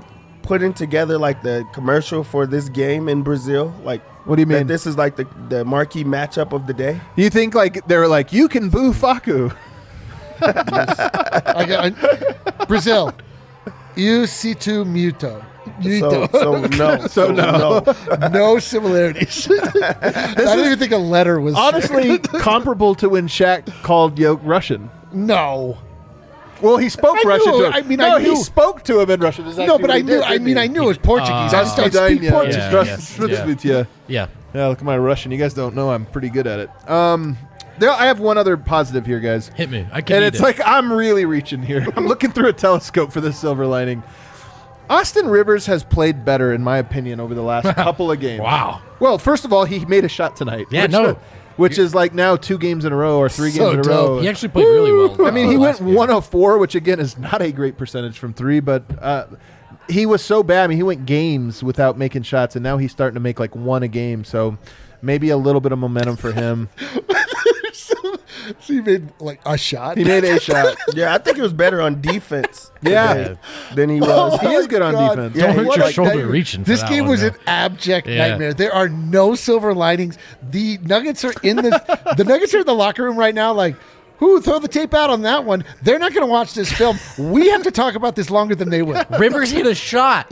putting 0.44 0.74
together 0.74 1.18
like 1.18 1.42
the 1.42 1.68
commercial 1.74 2.24
for 2.24 2.46
this 2.48 2.70
game 2.70 3.10
in 3.10 3.22
Brazil? 3.22 3.74
Like 3.84 4.02
What 4.26 4.38
do 4.38 4.42
you 4.44 4.46
that 4.46 4.58
mean? 4.60 4.68
this 4.68 4.86
is 4.88 4.96
like 4.98 5.18
the 5.18 5.28
the 5.50 5.66
marquee 5.66 6.06
matchup 6.06 6.54
of 6.54 6.68
the 6.68 6.74
day? 6.74 7.02
you 7.18 7.30
think 7.30 7.54
like 7.54 7.86
they're 7.88 8.08
like 8.08 8.32
you 8.32 8.48
can 8.48 8.70
boo 8.70 8.94
Facu? 8.94 9.54
I 10.42 11.66
got- 11.68 11.94
I- 12.60 12.66
Brazil. 12.66 13.12
You 13.96 14.26
see 14.28 14.54
to 14.56 14.84
muto. 14.86 15.44
So, 15.82 16.28
so, 16.32 16.62
no. 16.68 16.98
So, 17.02 17.08
so 17.08 17.32
no. 17.32 17.84
No, 18.20 18.28
no 18.28 18.60
similarities. 18.60 19.50
I 19.52 20.34
didn't 20.36 20.66
even 20.66 20.80
think 20.80 20.92
a 20.92 20.98
letter 20.98 21.40
was 21.40 21.56
honestly 21.56 22.20
comparable 22.20 22.96
to 22.96 23.10
when 23.10 23.28
Shaq 23.28 23.68
called 23.84 24.18
Yoke 24.18 24.42
Russian. 24.44 24.90
No. 25.12 25.78
Well, 26.62 26.78
he 26.78 26.90
spoke 26.90 27.18
I 27.18 27.28
Russian 27.28 27.52
knew, 27.52 27.62
to 27.62 27.68
him. 27.68 27.74
I 27.74 27.82
mean, 27.82 28.00
no, 28.00 28.16
I 28.16 28.22
he 28.22 28.36
spoke 28.38 28.84
to 28.84 29.00
him 29.00 29.10
in 29.10 29.20
Russian. 29.20 29.46
no, 29.58 29.78
but 29.78 29.92
I 29.92 30.00
knew. 30.00 30.16
Did, 30.16 30.24
I 30.24 30.38
mean, 30.38 30.56
he? 30.56 30.64
I 30.64 30.68
knew 30.68 30.84
it 30.84 30.88
was 30.88 30.98
Portuguese. 30.98 31.54
Uh, 31.54 31.58
I, 31.58 31.62
I 31.62 31.64
speak 31.66 32.30
Portuguese. 32.30 32.56
Yeah, 32.58 32.84
yes, 32.84 33.64
yeah. 33.64 33.84
yeah. 34.08 34.28
Yeah. 34.54 34.68
Look 34.68 34.80
at 34.80 34.86
my 34.86 34.98
Russian. 34.98 35.32
You 35.32 35.38
guys 35.38 35.54
don't 35.54 35.76
know 35.76 35.92
I'm 35.92 36.06
pretty 36.06 36.30
good 36.30 36.48
at 36.48 36.60
it. 36.60 36.90
Um, 36.90 37.38
there, 37.78 37.92
I 37.92 38.06
have 38.06 38.20
one 38.20 38.38
other 38.38 38.56
positive 38.56 39.06
here, 39.06 39.20
guys. 39.20 39.50
Hit 39.50 39.70
me. 39.70 39.86
I 39.92 40.02
can't. 40.02 40.12
And 40.12 40.24
it's 40.24 40.40
it. 40.40 40.44
like 40.44 40.62
I'm 40.66 40.92
really 40.92 41.26
reaching 41.26 41.62
here. 41.62 41.86
I'm 41.96 42.08
looking 42.08 42.32
through 42.32 42.48
a 42.48 42.54
telescope 42.54 43.12
for 43.12 43.22
the 43.22 43.34
silver 43.34 43.66
lining. 43.66 44.02
Austin 44.90 45.28
Rivers 45.28 45.66
has 45.66 45.84
played 45.84 46.24
better, 46.26 46.54
in 46.54 46.64
my 46.64 46.78
opinion, 46.78 47.20
over 47.20 47.34
the 47.34 47.42
last 47.42 47.66
couple 47.76 48.12
of 48.12 48.20
games. 48.20 48.42
Wow. 48.42 48.82
Well, 49.00 49.18
first 49.18 49.46
of 49.46 49.52
all, 49.54 49.66
he 49.66 49.84
made 49.86 50.06
a 50.06 50.10
shot 50.10 50.36
tonight. 50.36 50.68
Yeah, 50.70 50.84
which, 50.84 50.92
no. 50.92 51.20
Which 51.58 51.78
is 51.78 51.96
like 51.96 52.14
now 52.14 52.36
two 52.36 52.58
games 52.58 52.86
in 52.86 52.92
a 52.92 52.96
row 52.96 53.18
or 53.18 53.30
three 53.30 53.50
So 53.52 53.72
games 53.72 53.74
in 53.74 53.80
a 53.80 53.84
dope. 53.84 54.10
row. 54.10 54.20
He 54.20 54.28
actually 54.28 54.50
played 54.50 54.66
really 54.66 54.92
well. 54.92 55.26
I 55.26 55.32
mean, 55.32 55.50
he 55.50 55.58
went 55.58 55.78
game. 55.80 55.94
104, 55.94 56.58
which 56.58 56.76
again 56.76 57.00
is 57.00 57.18
not 57.18 57.42
a 57.42 57.52
great 57.52 57.78
percentage 57.78 58.20
from 58.20 58.34
three, 58.34 58.60
but 58.60 58.84
uh, 59.02 59.28
he 59.90 60.06
was 60.06 60.22
so 60.24 60.44
bad. 60.44 60.66
I 60.66 60.68
mean, 60.68 60.78
he 60.78 60.84
went 60.84 61.06
games 61.06 61.64
without 61.64 61.98
making 61.98 62.24
shots, 62.24 62.56
and 62.58 62.64
now 62.64 62.78
he's 62.78 62.92
starting 62.92 63.14
to 63.16 63.22
make 63.22 63.40
like 63.40 63.56
one 63.56 63.84
a 63.84 63.88
game. 63.88 64.24
So 64.26 64.58
maybe 65.02 65.30
a 65.30 65.38
little 65.38 65.62
bit 65.62 65.72
of 65.72 65.80
momentum 65.80 66.18
for 66.18 66.32
him. 66.34 66.68
So 68.60 68.74
you 68.74 68.84
made 68.84 69.12
like 69.20 69.40
a 69.46 69.58
shot. 69.58 69.98
He 69.98 70.04
made 70.04 70.24
a 70.24 70.40
shot. 70.42 70.76
Yeah, 70.94 71.14
I 71.14 71.18
think 71.18 71.38
he 71.38 71.42
was 71.42 71.54
better 71.54 71.82
on 71.82 72.02
defense. 72.02 72.72
Yeah. 72.82 73.36
than 73.74 73.90
he 73.90 74.00
was. 74.00 74.10
Oh 74.10 74.38
he 74.38 74.54
is 74.54 74.68
good 74.68 74.82
on 74.82 74.94
defense. 74.94 75.36
Don't 75.38 75.50
he 75.52 75.56
hurt 75.56 75.76
your 75.76 75.86
like 75.86 75.94
shoulder 75.96 76.18
that- 76.22 76.28
reaching. 76.28 76.64
For 76.64 76.70
This 76.72 76.82
that 76.82 76.90
game 76.90 77.04
one, 77.04 77.12
was 77.12 77.22
yeah. 77.22 77.30
an 77.30 77.36
abject 77.48 78.08
Yeah. 78.08 78.28
nightmare. 78.30 78.54
There 78.54 78.74
are 78.74 78.90
no 78.90 79.36
silver 79.36 79.74
linings. 79.74 80.18
The 80.52 80.78
Nuggets 80.84 81.24
are 81.26 81.34
in 81.44 81.58
the 81.58 82.14
the 82.18 82.24
Nuggets 82.24 82.54
are 82.54 82.60
in 82.60 82.66
the 82.66 82.76
locker 82.76 83.04
room 83.04 83.18
right 83.18 83.34
now. 83.36 83.54
Like, 83.54 83.76
who 84.18 84.42
throw 84.42 84.60
the 84.60 84.68
tape 84.68 84.94
out 84.94 85.10
on 85.10 85.22
that 85.24 85.44
one? 85.44 85.64
They're 85.84 86.00
not 86.00 86.14
going 86.14 86.26
to 86.26 86.32
watch 86.32 86.54
this 86.54 86.72
film. 86.72 86.98
We 87.18 87.50
have 87.50 87.64
to 87.64 87.72
talk 87.72 87.96
about 87.96 88.16
this 88.16 88.30
longer 88.30 88.56
than 88.56 88.70
they 88.70 88.82
will. 88.82 89.04
Rivers 89.20 89.52
hit 89.52 89.68
a 89.68 89.76
shot. 89.76 90.28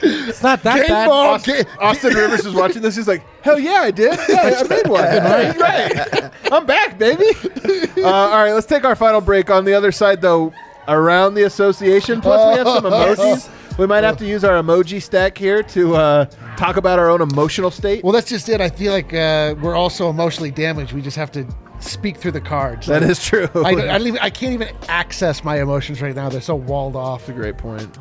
It's 0.00 0.42
not 0.42 0.62
that 0.62 0.76
Game 0.76 0.88
bad. 0.88 1.06
ball. 1.08 1.34
Austin, 1.34 1.66
Austin 1.80 2.14
Rivers 2.14 2.44
is 2.44 2.54
watching 2.54 2.82
this. 2.82 2.96
He's 2.96 3.08
like, 3.08 3.22
"Hell 3.42 3.58
yeah, 3.58 3.80
I 3.82 3.90
did. 3.90 4.18
Yeah, 4.28 4.62
I 4.64 4.68
made 4.68 4.86
one. 4.86 5.02
right. 5.02 5.58
right. 5.58 6.32
I'm 6.52 6.66
back, 6.66 6.98
baby." 6.98 7.24
Uh, 7.96 8.06
all 8.06 8.44
right, 8.44 8.52
let's 8.52 8.66
take 8.66 8.84
our 8.84 8.94
final 8.96 9.20
break. 9.20 9.50
On 9.50 9.64
the 9.64 9.74
other 9.74 9.90
side, 9.90 10.20
though, 10.20 10.52
around 10.86 11.34
the 11.34 11.44
association. 11.44 12.20
Plus, 12.20 12.52
we 12.52 12.58
have 12.58 12.66
some 12.66 12.84
emojis. 12.92 13.50
We 13.78 13.86
might 13.86 14.02
have 14.04 14.16
to 14.18 14.26
use 14.26 14.42
our 14.44 14.60
emoji 14.60 15.00
stack 15.00 15.38
here 15.38 15.62
to 15.62 15.94
uh, 15.94 16.24
talk 16.56 16.76
about 16.76 16.98
our 16.98 17.08
own 17.10 17.20
emotional 17.22 17.70
state. 17.70 18.02
Well, 18.02 18.12
that's 18.12 18.28
just 18.28 18.48
it. 18.48 18.60
I 18.60 18.68
feel 18.68 18.92
like 18.92 19.14
uh, 19.14 19.54
we're 19.60 19.76
also 19.76 20.10
emotionally 20.10 20.50
damaged. 20.50 20.92
We 20.92 21.00
just 21.00 21.16
have 21.16 21.30
to 21.32 21.46
speak 21.80 22.16
through 22.16 22.32
the 22.32 22.40
cards. 22.40 22.86
that 22.86 23.02
Like, 23.02 23.10
is 23.10 23.24
true. 23.24 23.48
I, 23.54 23.60
I, 23.60 23.74
don't 23.74 24.06
even, 24.06 24.18
I 24.20 24.30
can't 24.30 24.52
even 24.52 24.68
access 24.88 25.44
my 25.44 25.60
emotions 25.60 26.00
right 26.02 26.14
now. 26.14 26.28
They're 26.28 26.40
so 26.40 26.54
walled 26.54 26.96
off. 26.96 27.26
That's 27.26 27.30
a 27.38 27.40
great 27.40 27.58
point. 27.58 27.96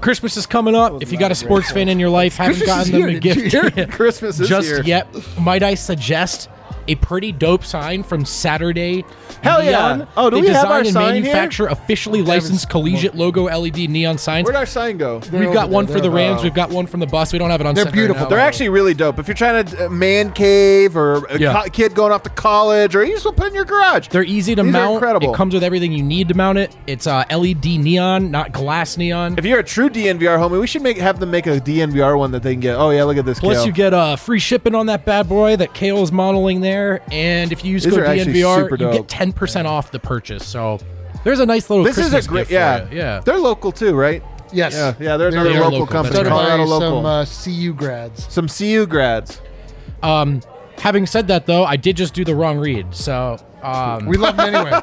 Christmas 0.00 0.36
is 0.36 0.46
coming 0.46 0.74
up. 0.74 1.00
If 1.00 1.12
you 1.12 1.18
got 1.18 1.30
a 1.30 1.34
sports 1.34 1.70
fan 1.70 1.88
in 1.88 1.98
your 2.00 2.10
life, 2.10 2.36
haven't 2.36 2.56
Christmas 2.56 2.90
gotten 2.90 2.92
them 2.92 3.08
here. 3.08 3.18
a 3.18 3.20
gift 3.20 3.90
Christmas 3.92 4.40
is 4.40 4.48
just 4.48 4.66
here. 4.66 4.82
yet, 4.82 5.06
might 5.38 5.62
I 5.62 5.74
suggest 5.74 6.50
a 6.88 6.94
pretty 6.96 7.32
dope 7.32 7.64
sign 7.64 8.02
from 8.02 8.24
Saturday? 8.24 9.04
Hell 9.42 9.62
yeah. 9.62 10.06
Oh, 10.16 10.30
do 10.30 10.36
they 10.36 10.42
we 10.42 10.48
have 10.48 10.66
our 10.70 10.78
and 10.80 10.88
sign 10.88 11.14
here? 11.14 11.22
manufacture 11.24 11.66
officially 11.66 12.22
licensed 12.22 12.68
collegiate 12.70 13.14
logo 13.14 13.44
LED 13.44 13.88
neon 13.90 14.18
signs. 14.18 14.44
Where'd 14.44 14.56
our 14.56 14.66
sign 14.66 14.98
go? 14.98 15.20
We've 15.32 15.52
got 15.52 15.64
over 15.64 15.72
one 15.74 15.86
there. 15.86 15.96
for 15.96 16.00
the 16.00 16.08
They're- 16.08 16.16
Rams. 16.16 16.42
We've 16.42 16.54
got 16.54 16.70
one 16.70 16.86
from 16.86 17.00
the 17.00 17.06
bus. 17.06 17.32
We 17.32 17.38
don't 17.38 17.50
have 17.50 17.60
it 17.60 17.66
on. 17.66 17.74
Saturday. 17.74 17.74
They're 17.74 17.84
set 17.84 17.86
right 17.90 18.06
beautiful. 18.06 18.22
now. 18.24 18.28
They're 18.30 18.38
actually 18.46 18.68
really 18.68 18.94
dope. 18.94 19.18
If 19.18 19.28
you're 19.28 19.34
trying 19.34 19.64
to 19.66 19.86
uh, 19.86 19.88
man 19.88 20.32
cave 20.32 20.96
or 20.96 21.24
a 21.26 21.38
Yeah. 21.38 21.62
co- 21.64 21.70
kid 21.70 21.94
going 21.94 22.12
off 22.12 22.22
to 22.24 22.30
college, 22.30 22.94
or 22.94 23.04
you 23.04 23.12
just 23.14 23.24
want 23.24 23.36
to 23.36 23.42
put 23.42 23.48
in 23.48 23.54
your 23.54 23.64
garage, 23.64 24.08
They're 24.08 24.22
easy 24.24 24.54
to 24.54 24.62
These 24.62 24.68
are 24.70 24.72
mount. 24.72 24.94
incredible. 24.94 25.32
It 25.32 25.36
comes 25.36 25.54
with 25.54 25.64
everything 25.64 25.92
you 25.92 26.02
need 26.02 26.28
to 26.28 26.34
mount 26.34 26.58
it. 26.58 26.74
It's 26.86 27.06
uh, 27.06 27.24
LED 27.30 27.64
neon, 27.78 28.30
not 28.30 28.52
glass 28.52 28.96
neon. 28.96 29.36
If 29.38 29.44
you're 29.44 29.58
a 29.58 29.64
true 29.64 29.88
DNVR 29.90 30.38
homie, 30.38 30.60
we 30.60 30.66
should 30.66 30.82
make 30.82 30.98
have 30.98 31.18
them 31.20 31.30
make 31.30 31.46
a 31.46 31.60
DNVR 31.60 32.16
one 32.18 32.30
that 32.32 32.42
they 32.42 32.52
can 32.54 32.60
get. 32.60 32.76
Oh 32.76 32.90
yeah, 32.90 33.04
look 33.04 33.16
at 33.16 33.24
this. 33.24 33.40
Plus, 33.40 33.58
Kale. 33.58 33.66
you 33.66 33.72
get 33.72 33.94
uh, 33.94 34.16
free 34.16 34.38
shipping 34.38 34.74
on 34.74 34.86
that 34.86 35.04
bad 35.04 35.28
boy 35.28 35.56
that 35.56 35.74
Kale 35.74 36.02
is 36.02 36.12
modeling 36.12 36.60
there. 36.60 36.71
And 37.10 37.52
if 37.52 37.64
you 37.64 37.72
use 37.72 37.84
These 37.84 37.94
code 37.94 38.04
DNVR, 38.04 38.70
you 38.70 38.76
get 38.76 39.06
10% 39.08 39.64
off 39.64 39.90
the 39.90 39.98
purchase. 39.98 40.46
So 40.46 40.78
there's 41.24 41.40
a 41.40 41.46
nice 41.46 41.70
little 41.70 41.84
this 41.84 41.98
is 41.98 42.12
a 42.12 42.22
great. 42.28 42.50
Yeah. 42.50 42.88
Yeah. 42.90 43.20
They're 43.20 43.38
local 43.38 43.72
too, 43.72 43.94
right? 43.94 44.22
Yes. 44.52 44.74
Yeah, 44.74 44.94
yeah. 45.00 45.16
They're 45.16 45.30
They're 45.30 45.40
another 45.40 45.60
local, 45.60 45.70
local. 45.80 45.86
company, 45.86 46.14
That's 46.14 46.28
Started 46.28 46.30
by 46.30 46.36
Colorado 46.48 46.64
local. 46.64 47.02
some 47.02 47.06
uh, 47.06 47.24
CU 47.64 47.72
grads. 47.74 48.32
some 48.32 48.48
CU 48.48 48.86
grads. 48.86 49.40
Um, 50.02 50.42
having 50.78 51.06
said 51.06 51.28
that, 51.28 51.46
though, 51.46 51.64
I 51.64 51.76
did 51.76 51.96
just 51.96 52.12
do 52.14 52.24
the 52.24 52.34
wrong 52.34 52.58
read. 52.58 52.94
So. 52.94 53.38
Um, 53.62 54.06
We 54.06 54.16
love 54.16 54.36
them 54.36 54.54
anyway. 54.54 54.72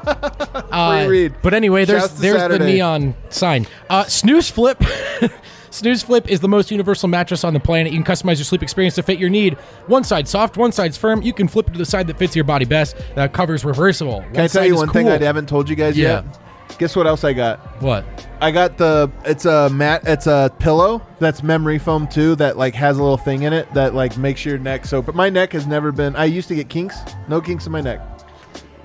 uh, 0.72 1.06
read. 1.08 1.34
But 1.42 1.52
anyway, 1.54 1.84
there's 1.84 2.00
Shouts 2.02 2.14
to 2.14 2.20
there's 2.22 2.48
the 2.48 2.58
neon 2.58 3.14
sign. 3.28 3.66
Uh, 3.90 4.04
Snooze 4.04 4.50
Flip. 4.50 4.82
Snooze 5.70 6.02
Flip 6.02 6.28
is 6.28 6.40
the 6.40 6.48
most 6.48 6.70
universal 6.70 7.08
mattress 7.08 7.44
on 7.44 7.54
the 7.54 7.60
planet. 7.60 7.92
You 7.92 8.02
can 8.02 8.14
customize 8.14 8.36
your 8.38 8.44
sleep 8.44 8.62
experience 8.62 8.96
to 8.96 9.02
fit 9.02 9.18
your 9.18 9.30
need. 9.30 9.54
One 9.86 10.02
side 10.02 10.26
soft, 10.26 10.56
one 10.56 10.72
side's 10.72 10.96
firm. 10.96 11.22
You 11.22 11.32
can 11.32 11.46
flip 11.46 11.68
it 11.68 11.72
to 11.72 11.78
the 11.78 11.84
side 11.86 12.06
that 12.08 12.18
fits 12.18 12.34
your 12.34 12.44
body 12.44 12.64
best. 12.64 12.96
That 13.14 13.32
cover's 13.32 13.64
reversible. 13.64 14.22
Can 14.32 14.40
I 14.40 14.48
tell 14.48 14.64
you 14.66 14.74
one 14.76 14.88
thing 14.90 15.08
I 15.08 15.18
haven't 15.18 15.48
told 15.48 15.68
you 15.68 15.76
guys 15.76 15.96
Yeah. 15.96 16.22
yet? 16.24 16.38
Guess 16.78 16.96
what 16.96 17.06
else 17.06 17.24
I 17.24 17.32
got? 17.32 17.58
What? 17.82 18.04
I 18.40 18.50
got 18.50 18.78
the 18.78 19.10
it's 19.24 19.44
a 19.44 19.68
mat 19.70 20.02
it's 20.06 20.26
a 20.26 20.50
pillow 20.60 21.02
that's 21.18 21.42
memory 21.42 21.78
foam 21.78 22.06
too 22.06 22.34
that 22.36 22.56
like 22.56 22.74
has 22.74 22.96
a 22.96 23.02
little 23.02 23.18
thing 23.18 23.42
in 23.42 23.52
it 23.52 23.72
that 23.74 23.94
like 23.94 24.16
makes 24.16 24.44
your 24.46 24.56
neck 24.56 24.86
so 24.86 25.02
but 25.02 25.14
my 25.14 25.28
neck 25.28 25.52
has 25.52 25.66
never 25.66 25.92
been 25.92 26.16
I 26.16 26.24
used 26.24 26.48
to 26.48 26.54
get 26.54 26.70
kinks 26.70 26.96
no 27.28 27.40
kinks 27.42 27.66
in 27.66 27.72
my 27.72 27.82
neck 27.82 28.00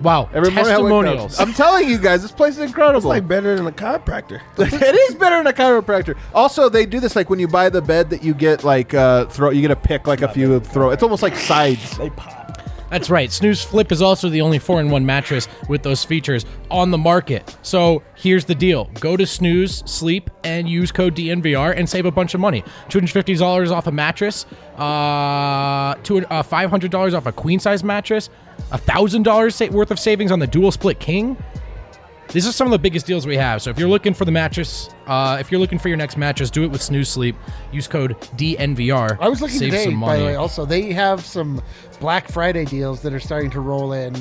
Wow. 0.02 0.30
Every 0.34 0.52
morning 0.52 0.58
I 0.58 0.60
wake 0.60 0.68
up- 0.68 0.68
Testimonials. 0.76 1.40
I'm 1.40 1.54
telling 1.54 1.90
you 1.90 1.98
guys 1.98 2.22
this 2.22 2.32
place 2.32 2.54
is 2.58 2.60
incredible 2.70 2.98
It's 2.98 3.06
like 3.06 3.28
better 3.28 3.56
than 3.56 3.66
a 3.68 3.72
chiropractor. 3.72 4.42
it 4.58 4.96
is 4.96 5.16
better 5.16 5.38
than 5.38 5.48
a 5.48 5.54
chiropractor 5.54 6.18
also 6.34 6.70
they 6.70 6.86
do 6.86 7.00
this 7.00 7.16
like 7.16 7.30
when 7.30 7.40
you 7.40 7.48
buy 7.48 7.70
the 7.70 7.82
bed 7.82 8.10
that 8.10 8.24
you 8.24 8.34
get 8.34 8.64
like 8.64 8.94
uh 8.94 9.26
throw 9.26 9.50
you 9.50 9.62
get 9.62 9.72
a 9.72 9.76
pick 9.76 10.08
like 10.08 10.22
a 10.22 10.28
few 10.28 10.60
throw 10.60 10.90
it's 10.92 11.04
almost 11.04 11.24
like 11.24 11.36
sides 11.36 11.98
They 11.98 12.10
pop. 12.12 12.45
That's 12.90 13.10
right. 13.10 13.32
Snooze 13.32 13.64
Flip 13.64 13.92
is 13.92 14.02
also 14.02 14.30
the 14.30 14.42
only 14.42 14.60
4 14.60 14.80
in 14.80 14.90
1 14.90 15.06
mattress 15.06 15.48
with 15.68 15.84
those 15.84 16.04
features 16.04 16.46
on 16.70 16.92
the 16.92 16.98
market. 16.98 17.58
So 17.62 18.04
here's 18.16 18.46
the 18.46 18.56
deal 18.56 18.86
go 19.00 19.18
to 19.18 19.26
Snooze 19.26 19.84
Sleep 19.90 20.30
and 20.44 20.70
use 20.70 20.92
code 20.92 21.16
DNVR 21.16 21.76
and 21.76 21.90
save 21.90 22.06
a 22.06 22.12
bunch 22.12 22.34
of 22.34 22.40
money 22.40 22.64
$250 22.90 23.72
off 23.72 23.88
a 23.88 23.92
mattress, 23.92 24.46
uh, 24.78 24.82
uh, 24.82 25.96
$500 25.98 27.14
off 27.14 27.26
a 27.26 27.32
queen 27.32 27.60
size 27.60 27.84
mattress, 27.84 28.30
$1,000 28.72 29.72
worth 29.72 29.92
of 29.92 30.00
savings 30.00 30.32
on 30.32 30.40
the 30.40 30.48
dual 30.48 30.72
split 30.72 31.00
king. 31.00 31.38
These 32.30 32.48
are 32.48 32.52
some 32.52 32.68
of 32.68 32.72
the 32.72 32.80
biggest 32.80 33.06
deals 33.06 33.26
we 33.26 33.38
have. 33.38 33.62
So 33.62 33.70
if 33.70 33.80
you're 33.80 33.88
looking 33.90 34.14
for 34.14 34.26
the 34.26 34.32
mattress, 34.32 34.90
uh, 35.08 35.38
if 35.40 35.52
you're 35.52 35.60
looking 35.60 35.80
for 35.80 35.88
your 35.88 35.98
next 35.98 36.18
mattress, 36.18 36.50
do 36.50 36.64
it 36.64 36.68
with 36.72 36.82
Snooze 36.82 37.08
Sleep. 37.08 37.36
Use 37.72 37.88
code 37.88 38.20
DNVR. 38.36 39.18
I 39.22 39.30
was 39.30 39.42
looking 39.42 39.58
Save 39.60 39.72
today, 39.72 39.86
some 39.86 40.00
by 40.02 40.08
money. 40.08 40.20
the 40.20 40.26
way. 40.26 40.36
Also, 40.36 40.66
they 40.66 40.92
have 40.92 41.24
some 41.24 41.62
Black 42.00 42.28
Friday 42.30 42.66
deals 42.66 43.02
that 43.04 43.14
are 43.14 43.20
starting 43.20 43.50
to 43.52 43.62
roll 43.62 43.94
in. 43.94 44.14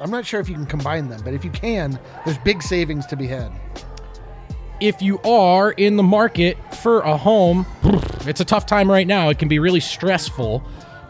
I'm 0.00 0.10
not 0.10 0.24
sure 0.24 0.40
if 0.40 0.48
you 0.48 0.54
can 0.54 0.66
combine 0.66 1.08
them, 1.08 1.20
but 1.24 1.34
if 1.34 1.44
you 1.44 1.50
can, 1.50 1.98
there's 2.24 2.38
big 2.38 2.62
savings 2.62 3.06
to 3.06 3.16
be 3.16 3.26
had. 3.26 3.52
if 4.80 5.00
you 5.00 5.20
are 5.20 5.70
in 5.72 5.96
the 5.96 6.02
market 6.02 6.56
for 6.76 7.00
a 7.02 7.16
home, 7.16 7.64
it's 8.26 8.40
a 8.40 8.44
tough 8.44 8.66
time 8.66 8.90
right 8.90 9.06
now. 9.06 9.28
It 9.28 9.38
can 9.38 9.46
be 9.46 9.58
really 9.60 9.78
stressful 9.78 10.60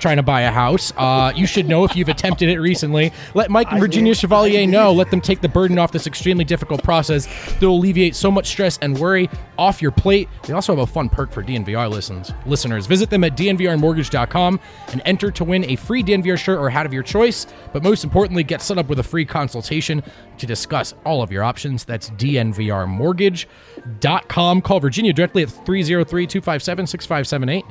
trying 0.03 0.16
to 0.16 0.22
buy 0.22 0.42
a 0.42 0.50
house. 0.50 0.92
Uh, 0.96 1.32
you 1.34 1.46
should 1.46 1.68
know 1.68 1.84
if 1.84 1.94
you've 1.96 2.09
attempted 2.09 2.48
it 2.48 2.59
recently. 2.59 3.12
Let 3.34 3.50
Mike 3.50 3.68
and 3.70 3.78
Virginia 3.80 4.14
Chevalier 4.14 4.66
know. 4.66 4.92
Let 4.92 5.12
them 5.12 5.20
take 5.20 5.40
the 5.40 5.48
burden 5.48 5.78
off 5.78 5.92
this 5.92 6.09
extremely 6.09 6.44
difficult 6.44 6.82
process 6.82 7.26
that 7.26 7.62
will 7.62 7.76
alleviate 7.76 8.16
so 8.16 8.30
much 8.30 8.48
stress 8.48 8.78
and 8.82 8.98
worry 8.98 9.30
off 9.57 9.80
your 9.80 9.92
plate. 9.92 10.28
They 10.42 10.53
also 10.53 10.74
have 10.74 10.82
a 10.82 10.86
fun 10.86 11.09
perk 11.09 11.30
for 11.30 11.42
DNVR 11.42 11.88
listens, 11.88 12.32
listeners. 12.46 12.86
Visit 12.86 13.11
them 13.11 13.22
at 13.22 13.36
dnvrmortgage.com 13.36 14.59
and 14.88 15.03
enter 15.05 15.30
to 15.30 15.44
win 15.44 15.64
a 15.70 15.76
free 15.76 16.03
DNVR 16.03 16.36
shirt 16.36 16.59
or 16.59 16.68
hat 16.68 16.84
of 16.84 16.92
your 16.92 17.05
choice. 17.05 17.46
But 17.72 17.84
most 17.84 18.03
importantly, 18.03 18.42
get 18.42 18.61
set 18.61 18.78
up 18.78 18.88
with 18.88 18.98
a 18.98 19.05
free 19.05 19.24
consultation 19.24 20.03
to 20.38 20.46
discuss 20.46 20.94
all 21.07 21.22
of 21.22 21.30
your 21.30 21.44
options. 21.44 21.84
That's 21.84 22.11
dnvrmortgage.com. 22.11 24.62
Call 24.62 24.80
Virginia 24.80 25.12
directly 25.12 25.44
at 25.44 25.50
303 25.50 26.26
257 26.26 26.86
6578. 26.88 27.64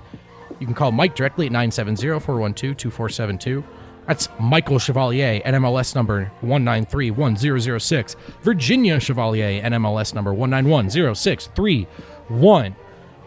You 0.61 0.65
can 0.67 0.75
call 0.75 0.91
Mike 0.93 1.15
directly 1.15 1.47
at 1.47 1.51
970 1.51 2.19
412 2.21 2.77
2472. 2.77 3.63
That's 4.07 4.29
Michael 4.39 4.79
Chevalier, 4.79 5.41
NMLS 5.41 5.93
number 5.95 6.31
1931006. 6.43 8.15
Virginia 8.43 8.99
Chevalier, 8.99 9.61
NMLS 9.61 10.13
number 10.13 10.31
1910631. 10.33 12.75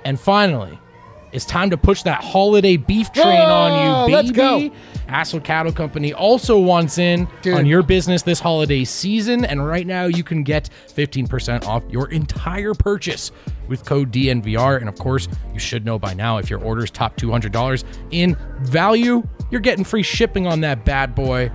And 0.05 0.21
finally, 0.21 0.79
it's 1.33 1.45
time 1.45 1.71
to 1.71 1.77
push 1.77 2.03
that 2.03 2.23
holiday 2.23 2.77
beef 2.77 3.13
train 3.13 3.27
on 3.27 3.73
you, 3.73 3.95
Oh, 3.95 4.07
baby. 4.07 4.17
let's 4.17 4.31
go. 4.31 4.71
Hassel 5.15 5.39
Cattle 5.39 5.71
Company 5.71 6.13
also 6.13 6.59
wants 6.59 6.99
in 6.99 7.29
Dude. 7.41 7.55
on 7.55 7.67
your 7.67 7.85
business 7.85 8.23
this 8.23 8.41
holiday 8.41 8.83
season, 8.83 9.45
and 9.45 9.65
right 9.65 9.87
now 9.87 10.07
you 10.07 10.25
can 10.25 10.43
get 10.43 10.71
15% 10.89 11.69
off 11.69 11.85
your 11.89 12.11
entire 12.11 12.75
purchase 12.75 13.31
with 13.69 13.85
code 13.85 14.11
DNVR. 14.11 14.81
And 14.81 14.89
of 14.89 14.99
course, 14.99 15.29
you 15.53 15.61
should 15.61 15.85
know 15.85 16.01
by 16.01 16.15
now 16.15 16.39
if 16.39 16.51
your 16.51 16.59
order's 16.65 16.91
top 16.91 17.17
$200 17.17 17.85
in 18.11 18.37
value, 18.63 19.23
you're 19.53 19.61
getting 19.61 19.85
free 19.85 20.03
shipping 20.03 20.49
on 20.49 20.61
that 20.63 20.85
bad 20.85 21.15
boy. 21.15 21.49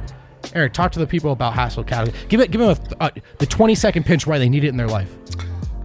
Eric, 0.53 0.71
talk 0.71 0.93
to 0.93 0.99
the 0.99 1.07
people 1.07 1.33
about 1.33 1.51
Hassel 1.51 1.83
Cattle. 1.83 2.13
Give 2.29 2.39
it, 2.39 2.51
give 2.51 2.61
them 2.61 2.77
a, 3.01 3.03
uh, 3.03 3.09
the 3.39 3.45
20 3.45 3.75
second 3.75 4.05
pinch 4.05 4.25
why 4.25 4.39
they 4.39 4.47
need 4.47 4.63
it 4.63 4.69
in 4.69 4.77
their 4.77 4.87
life. 4.87 5.13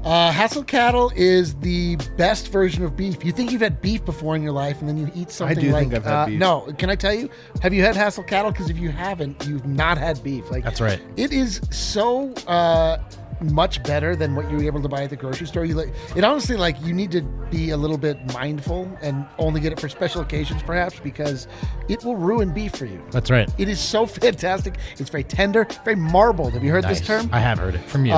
Uh, 0.05 0.31
Hassel 0.31 0.63
cattle 0.63 1.11
is 1.17 1.55
the 1.57 1.97
best 2.19 2.49
version 2.49 2.85
of 2.85 2.95
beef. 2.95 3.25
You 3.25 3.33
think 3.33 3.51
you've 3.51 3.63
had 3.63 3.81
beef 3.81 4.05
before 4.05 4.37
in 4.37 4.43
your 4.43 4.53
life, 4.53 4.81
and 4.81 4.89
then 4.89 4.99
you 4.99 5.11
eat 5.15 5.31
something 5.31 5.59
do 5.59 5.73
like 5.73 5.85
think 5.85 5.95
I've 5.95 6.05
had 6.05 6.15
uh, 6.15 6.27
beef. 6.27 6.39
no. 6.39 6.73
Can 6.77 6.91
I 6.91 6.95
tell 6.95 7.15
you? 7.15 7.31
Have 7.63 7.73
you 7.73 7.83
had 7.83 7.97
Hassel 7.97 8.23
cattle? 8.23 8.51
Because 8.53 8.69
if 8.69 8.79
you 8.79 8.91
haven't, 8.91 9.47
you've 9.47 9.67
not 9.67 9.97
had 9.97 10.23
beef. 10.23 10.51
Like 10.51 10.63
That's 10.63 10.81
right. 10.81 11.01
It 11.17 11.33
is 11.33 11.63
so 11.71 12.35
uh, 12.47 12.99
much 13.41 13.83
better 13.83 14.15
than 14.15 14.35
what 14.35 14.51
you're 14.51 14.63
able 14.65 14.83
to 14.83 14.89
buy 14.89 15.05
at 15.05 15.11
the 15.11 15.17
grocery 15.17 15.47
store. 15.47 15.65
You 15.65 15.75
like 15.75 15.95
it 16.15 16.23
honestly. 16.23 16.57
Like 16.57 16.81
you 16.83 16.93
need 16.93 17.11
to 17.13 17.23
be 17.51 17.71
a 17.71 17.77
little 17.77 17.99
bit 17.99 18.19
mindful 18.35 18.91
and 19.01 19.27
only 19.39 19.61
get 19.61 19.73
it 19.73 19.81
for 19.81 19.89
special 19.89 20.21
occasions, 20.21 20.63
perhaps, 20.63 21.01
because 21.01 21.49
it 21.89 22.05
will 22.05 22.17
ruin 22.17 22.53
beef 22.53 22.77
for 22.77 22.85
you. 22.85 23.03
That's 23.11 23.31
right. 23.31 23.49
It 23.59 23.71
is 23.71 23.81
so 23.81 24.05
fantastic. 24.07 24.77
It's 24.99 25.09
very 25.09 25.25
tender, 25.25 25.67
very 25.85 25.97
marbled. 25.97 26.53
Have 26.53 26.63
you 26.63 26.73
heard 26.73 26.85
this 26.85 27.01
term? 27.01 27.31
I 27.33 27.41
have 27.41 27.59
heard 27.59 27.75
it 27.75 27.85
from 27.89 28.05
you. 28.05 28.13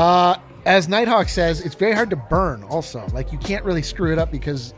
As 0.67 0.89
Nighthawk 0.89 1.29
says, 1.29 1.61
it's 1.61 1.75
very 1.77 1.93
hard 1.95 2.11
to 2.11 2.17
burn. 2.17 2.63
Also, 2.65 3.07
like 3.13 3.33
you 3.33 3.39
can't 3.39 3.65
really 3.65 3.83
screw 3.83 4.13
it 4.13 4.19
up 4.19 4.31
because 4.31 4.75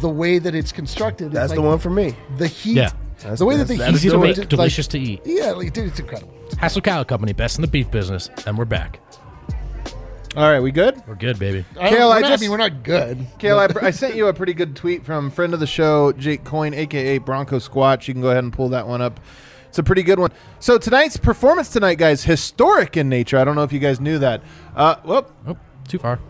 the 0.00 0.08
way 0.08 0.38
that 0.38 0.54
it's 0.54 0.72
constructed. 0.72 1.26
it's 1.26 1.34
That's 1.34 1.50
like 1.50 1.56
the 1.56 1.62
one 1.62 1.78
for 1.78 1.90
me. 1.90 2.14
The 2.36 2.48
heat. 2.48 2.74
Yeah. 2.76 2.90
That's- 3.18 3.38
the 3.38 3.46
way 3.46 3.56
that 3.56 3.68
the 3.68 3.76
that's- 3.76 3.78
heat. 3.78 3.92
that's 3.92 4.04
Easy 4.04 4.08
to 4.10 4.16
do 4.16 4.20
make, 4.20 4.36
it. 4.38 4.48
delicious 4.48 4.88
to 4.88 4.98
eat. 4.98 5.20
Yeah, 5.24 5.52
like, 5.52 5.72
dude, 5.72 5.86
it's 5.86 6.00
incredible. 6.00 6.34
Hassel 6.58 6.80
Cattle 6.82 7.04
Company, 7.04 7.32
best 7.32 7.56
in 7.56 7.62
the 7.62 7.68
beef 7.68 7.88
business. 7.90 8.28
And 8.46 8.58
we're 8.58 8.64
back. 8.64 8.98
all 10.36 10.50
right 10.50 10.60
we 10.60 10.72
good 10.72 11.00
We're 11.06 11.14
good, 11.14 11.38
baby. 11.38 11.64
I 11.78 11.90
Kale, 11.90 12.08
we're 12.08 12.14
I 12.16 12.20
not- 12.20 12.28
just- 12.30 12.40
mean, 12.40 12.50
we're 12.50 12.56
not 12.56 12.82
good. 12.82 13.24
Kale, 13.38 13.58
I, 13.60 13.68
I 13.80 13.90
sent 13.92 14.16
you 14.16 14.26
a 14.26 14.32
pretty 14.34 14.54
good 14.54 14.74
tweet 14.74 15.04
from 15.04 15.30
friend 15.30 15.54
of 15.54 15.60
the 15.60 15.66
show, 15.68 16.10
Jake 16.12 16.42
Coyne, 16.42 16.74
aka 16.74 17.18
Bronco 17.18 17.58
Squatch. 17.60 18.08
You 18.08 18.14
can 18.14 18.22
go 18.22 18.30
ahead 18.30 18.42
and 18.42 18.52
pull 18.52 18.70
that 18.70 18.88
one 18.88 19.00
up. 19.00 19.20
It's 19.72 19.78
a 19.78 19.82
pretty 19.82 20.02
good 20.02 20.18
one. 20.18 20.30
So 20.60 20.76
tonight's 20.76 21.16
performance 21.16 21.70
tonight, 21.70 21.94
guys, 21.94 22.22
historic 22.24 22.98
in 22.98 23.08
nature. 23.08 23.38
I 23.38 23.44
don't 23.44 23.54
know 23.56 23.62
if 23.62 23.72
you 23.72 23.78
guys 23.78 24.00
knew 24.00 24.18
that. 24.18 24.42
Uh, 24.76 24.96
whoop. 24.96 25.32
Oh, 25.46 25.56
too 25.88 25.98
far. 25.98 26.20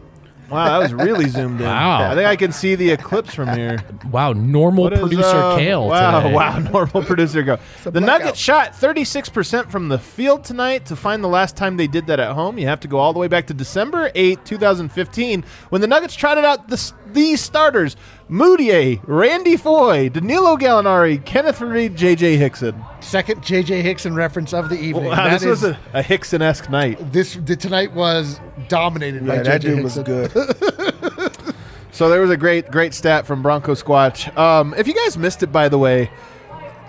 Wow, 0.48 0.66
that 0.78 0.78
was 0.84 0.94
really 0.94 1.28
zoomed 1.28 1.60
in. 1.60 1.66
Wow. 1.66 2.08
I 2.10 2.14
think 2.14 2.26
I 2.28 2.36
can 2.36 2.52
see 2.52 2.74
the 2.76 2.90
eclipse 2.90 3.34
from 3.34 3.48
here. 3.48 3.78
Wow, 4.12 4.32
normal 4.34 4.84
What 4.84 4.92
is, 4.92 5.00
producer 5.00 5.24
uh, 5.24 5.56
Kale 5.56 5.88
Wow, 5.88 6.20
today. 6.20 6.34
wow, 6.36 6.58
normal 6.58 7.02
producer 7.02 7.42
go. 7.42 7.58
The 7.84 7.90
blackout. 7.92 8.20
Nuggets 8.20 8.38
shot 8.38 8.72
36% 8.74 9.70
from 9.70 9.88
the 9.88 9.98
field 9.98 10.44
tonight. 10.44 10.84
To 10.86 10.96
find 10.96 11.24
the 11.24 11.28
last 11.28 11.56
time 11.56 11.76
they 11.78 11.86
did 11.86 12.06
that 12.08 12.20
at 12.20 12.32
home, 12.34 12.58
you 12.58 12.66
have 12.68 12.78
to 12.80 12.88
go 12.88 12.98
all 12.98 13.12
the 13.14 13.18
way 13.18 13.28
back 13.28 13.46
to 13.48 13.54
December 13.54 14.10
8, 14.14 14.44
2015, 14.44 15.44
when 15.70 15.80
the 15.80 15.86
Nuggets 15.86 16.14
trotted 16.14 16.44
out 16.44 16.68
the, 16.68 16.74
s- 16.74 16.92
these 17.06 17.40
starters 17.40 17.96
Mudiay, 18.30 19.00
Randy 19.06 19.56
Foye, 19.56 20.08
Danilo 20.08 20.56
Gallinari, 20.56 21.24
Kenneth 21.24 21.58
Faried, 21.58 21.96
JJ 21.96 22.38
Hickson. 22.38 22.82
Second 23.00 23.42
JJ 23.42 23.82
Hickson 23.82 24.14
reference 24.14 24.52
of 24.52 24.68
the 24.68 24.76
evening. 24.78 25.06
Wow, 25.06 25.16
That 25.16 25.40
this 25.40 25.44
was 25.44 25.64
a, 25.64 25.78
a 25.92 26.02
Hickson 26.02 26.40
esque 26.42 26.70
night. 26.70 27.12
this 27.12 27.34
the, 27.34 27.56
tonight 27.56 27.92
was 27.92 28.40
dominated 28.68 29.26
by 29.26 29.36
Yeah, 29.36 29.42
JJ 29.42 29.44
that 29.44 29.60
dude 29.60 29.82
was 29.82 29.98
good. 29.98 30.32
So 31.94 32.08
there 32.08 32.22
was 32.22 32.30
a 32.30 32.38
great, 32.38 32.70
great 32.70 32.94
stat 32.94 33.26
from 33.26 33.42
Bronco 33.42 33.74
Squatch. 33.74 34.34
Um, 34.36 34.72
if 34.78 34.88
you 34.88 34.94
guys 34.94 35.18
missed 35.18 35.42
it, 35.42 35.52
by 35.52 35.68
the 35.68 35.78
way, 35.78 36.10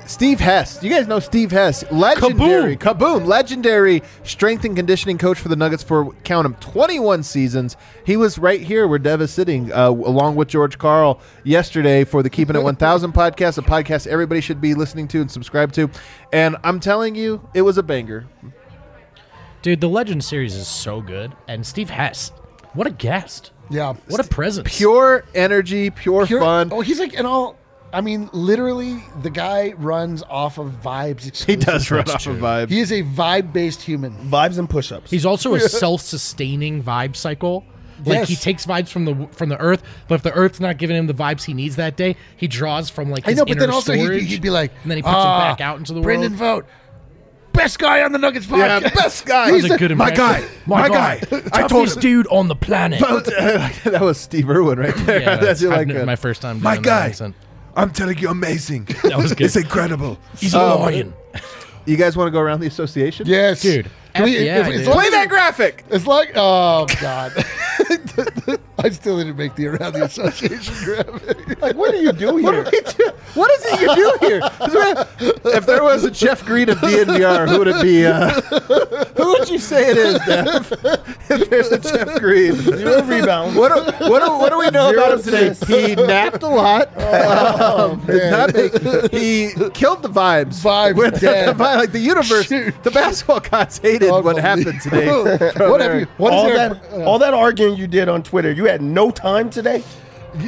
Steve 0.05 0.39
Hess. 0.39 0.83
You 0.83 0.89
guys 0.89 1.07
know 1.07 1.19
Steve 1.19 1.51
Hess, 1.51 1.83
legendary 1.91 2.75
kaboom, 2.77 3.25
legendary 3.25 4.03
strength 4.23 4.65
and 4.65 4.75
conditioning 4.75 5.17
coach 5.17 5.39
for 5.39 5.47
the 5.49 5.55
Nuggets 5.55 5.81
for 5.81 6.11
count 6.23 6.45
'em 6.45 6.55
21 6.59 7.23
seasons. 7.23 7.77
He 8.05 8.17
was 8.17 8.37
right 8.37 8.61
here 8.61 8.87
where 8.87 8.99
Dev 8.99 9.21
is 9.21 9.31
sitting, 9.31 9.71
uh, 9.71 9.89
along 9.89 10.35
with 10.35 10.49
George 10.49 10.77
Karl 10.77 11.19
yesterday 11.43 12.03
for 12.03 12.21
the 12.21 12.29
Keeping 12.29 12.55
It 12.55 12.63
1000 12.63 13.13
podcast, 13.15 13.57
a 13.57 13.61
podcast 13.61 14.05
everybody 14.07 14.41
should 14.41 14.59
be 14.61 14.73
listening 14.73 15.07
to 15.09 15.21
and 15.21 15.31
subscribe 15.31 15.71
to. 15.73 15.89
And 16.31 16.57
I'm 16.63 16.79
telling 16.79 17.15
you, 17.15 17.47
it 17.53 17.61
was 17.61 17.77
a 17.77 17.83
banger. 17.83 18.25
Dude, 19.61 19.79
the 19.81 19.87
Legend 19.89 20.23
series 20.23 20.55
is 20.55 20.67
so 20.67 21.01
good. 21.01 21.33
And 21.47 21.65
Steve 21.65 21.89
Hess, 21.89 22.31
what 22.73 22.85
a 22.87 22.91
guest. 22.91 23.51
Yeah. 23.69 23.93
What 24.09 24.19
a 24.23 24.27
presence. 24.27 24.77
Pure 24.77 25.23
energy, 25.33 25.89
pure, 25.89 26.25
Pure- 26.25 26.41
fun. 26.41 26.69
Oh, 26.71 26.81
he's 26.81 26.99
like, 26.99 27.17
and 27.17 27.25
all. 27.25 27.55
I 27.93 28.01
mean, 28.01 28.29
literally, 28.33 29.03
the 29.21 29.29
guy 29.29 29.73
runs 29.77 30.23
off 30.23 30.57
of 30.57 30.71
vibes. 30.83 31.45
he 31.45 31.55
does 31.55 31.89
run 31.91 32.03
That's 32.05 32.27
off 32.27 32.33
of 32.33 32.37
vibes. 32.39 32.69
He 32.69 32.79
is 32.79 32.91
a 32.91 33.03
vibe-based 33.03 33.81
human. 33.83 34.13
Vibes 34.29 34.57
and 34.57 34.67
push-ups. 34.69 35.11
He's 35.11 35.25
also 35.25 35.53
a 35.53 35.59
self-sustaining 36.07 36.83
vibe 36.83 37.15
cycle. 37.15 37.63
Like 38.05 38.19
Yes. 38.19 38.29
he 38.29 38.35
takes 38.35 38.65
vibes 38.65 38.89
from 38.89 39.05
the 39.05 39.27
from 39.31 39.47
the 39.49 39.57
earth, 39.59 39.83
but 40.09 40.15
if 40.15 40.23
the 40.23 40.33
earth's 40.33 40.59
not 40.59 40.77
giving 40.77 40.97
him 40.97 41.07
the 41.07 41.13
vibes 41.13 41.43
he 41.43 41.53
needs 41.53 41.75
that 41.77 41.95
day, 41.95 42.17
he 42.35 42.47
draws 42.47 42.89
from 42.89 43.09
like 43.11 43.29
I 43.29 43.33
know, 43.33 43.45
but 43.45 43.57
then 43.59 43.65
inner 43.69 43.73
also 43.73 43.93
he'd 43.93 44.09
be, 44.09 44.19
he'd 44.25 44.41
be 44.41 44.49
like, 44.49 44.71
and 44.81 44.89
then 44.91 44.97
he 44.97 45.03
puts 45.03 45.13
"Ah, 45.15 45.47
it 45.47 45.51
back 45.53 45.61
out 45.61 45.77
into 45.77 45.93
the 45.93 46.01
Brendan 46.01 46.37
world. 46.37 46.63
Vote 46.63 46.65
best 47.53 47.77
guy 47.79 48.01
on 48.01 48.11
the 48.11 48.17
Nuggets 48.17 48.47
yeah, 48.47 48.79
podcast. 48.79 48.95
best 48.95 49.25
guy. 49.25 49.45
That 49.51 49.53
was 49.53 49.71
a 49.71 49.77
good 49.77 49.95
my 49.95 50.09
guy. 50.11 50.43
My, 50.65 50.89
guy. 50.89 51.21
I 51.53 51.67
told 51.67 51.69
toughest 51.69 52.01
dude 52.01 52.27
on 52.27 52.47
the 52.47 52.55
planet. 52.55 52.99
that 52.99 53.99
was 54.01 54.19
Steve 54.19 54.49
Irwin 54.49 54.79
right 54.79 54.95
there. 55.05 55.21
Yeah, 55.21 55.35
that's 55.37 55.61
that's 55.61 55.63
like 55.63 55.87
n- 55.89 55.97
a- 55.97 56.05
my 56.05 56.15
first 56.15 56.41
time. 56.41 56.61
My 56.61 56.73
doing 56.73 56.83
that 56.83 57.17
guy. 57.19 57.33
Accent. 57.75 57.89
I'm 57.89 57.93
telling 57.93 58.17
you, 58.17 58.29
amazing. 58.29 58.85
That 59.03 59.17
was 59.17 59.33
good. 59.33 59.45
It's 59.45 59.55
incredible. 59.55 60.17
He's 60.37 60.53
a 60.53 60.59
Um, 60.59 60.81
lion. 60.81 61.13
You 61.85 61.97
guys 61.97 62.15
want 62.15 62.27
to 62.27 62.31
go 62.31 62.39
around 62.39 62.61
the 62.61 62.67
association? 62.67 63.27
yes, 63.27 63.61
Dude, 63.61 63.89
Can 64.13 64.23
we- 64.23 64.45
yeah, 64.45 64.59
if- 64.61 64.67
I 64.67 64.71
as 64.73 64.87
long 64.87 64.95
Play 64.95 65.05
as 65.07 65.11
that 65.11 65.27
graphic. 65.29 65.83
It's 65.89 66.07
like, 66.07 66.31
oh 66.35 66.85
god, 67.01 67.33
I 68.79 68.89
still 68.89 69.17
didn't 69.17 69.35
make 69.35 69.55
the 69.55 69.67
around 69.67 69.93
the 69.93 70.05
association 70.05 70.73
graphic. 70.85 71.61
Like, 71.61 71.75
what 71.75 71.91
do 71.91 71.97
you 71.97 72.13
do 72.13 72.37
here? 72.37 72.63
What 73.35 73.51
is 73.51 73.65
it 73.65 73.81
you 73.81 73.95
do 73.95 74.27
here? 74.27 74.41
If 75.53 75.65
there 75.65 75.83
was 75.83 76.03
a 76.03 76.11
Jeff 76.11 76.43
Green 76.45 76.69
of 76.69 76.77
DNVR, 76.79 77.47
who 77.47 77.59
would 77.59 77.67
it 77.67 77.81
be? 77.81 78.05
Uh, 78.05 78.29
who 79.17 79.27
would 79.33 79.49
you 79.49 79.59
say 79.59 79.91
it 79.91 79.97
is, 79.97 80.19
Dev? 80.25 80.73
If 81.29 81.49
there's 81.49 81.71
a 81.71 81.79
Jeff 81.79 82.19
Green. 82.19 82.53
Zero 82.53 83.01
rebounds. 83.03 83.55
What 83.57 83.73
do, 83.73 84.09
what, 84.09 84.23
do, 84.23 84.31
what 84.31 84.49
do 84.49 84.59
we 84.59 84.69
know 84.69 84.89
Zero 84.91 85.03
about 85.03 85.13
him 85.19 85.23
today? 85.23 85.47
assists. 85.47 85.67
He 85.67 85.95
napped 85.95 86.43
a 86.43 86.47
lot. 86.47 86.95
Um, 86.97 87.99
did 88.05 88.17
man. 88.17 88.31
not 88.31 88.53
make, 88.53 89.11
he 89.11 89.51
killed 89.73 90.01
the 90.01 90.09
vibes. 90.09 90.61
Vibes 90.61 90.95
With 90.95 91.19
the, 91.21 91.27
vibe, 91.27 91.59
like 91.59 91.91
the 91.91 91.99
universe, 91.99 92.47
Shoot. 92.47 92.81
the 92.83 92.91
basketball 92.91 93.39
gods 93.39 93.77
hated 93.77 94.11
what 94.11 94.37
happened 94.37 94.81
today. 94.81 95.07
what 95.07 95.81
have 95.81 95.99
you? 95.99 96.07
What 96.17 96.33
is 96.33 96.39
all 96.39 96.45
there? 96.45 96.69
that, 96.69 97.01
all 97.05 97.19
that 97.19 97.33
arguing 97.33 97.77
you 97.77 97.87
did 97.87 98.09
on 98.09 98.21
Twitter, 98.23 98.51
you 98.51 98.65
had 98.65 98.81
no 98.81 99.11
time 99.11 99.49
today. 99.49 99.83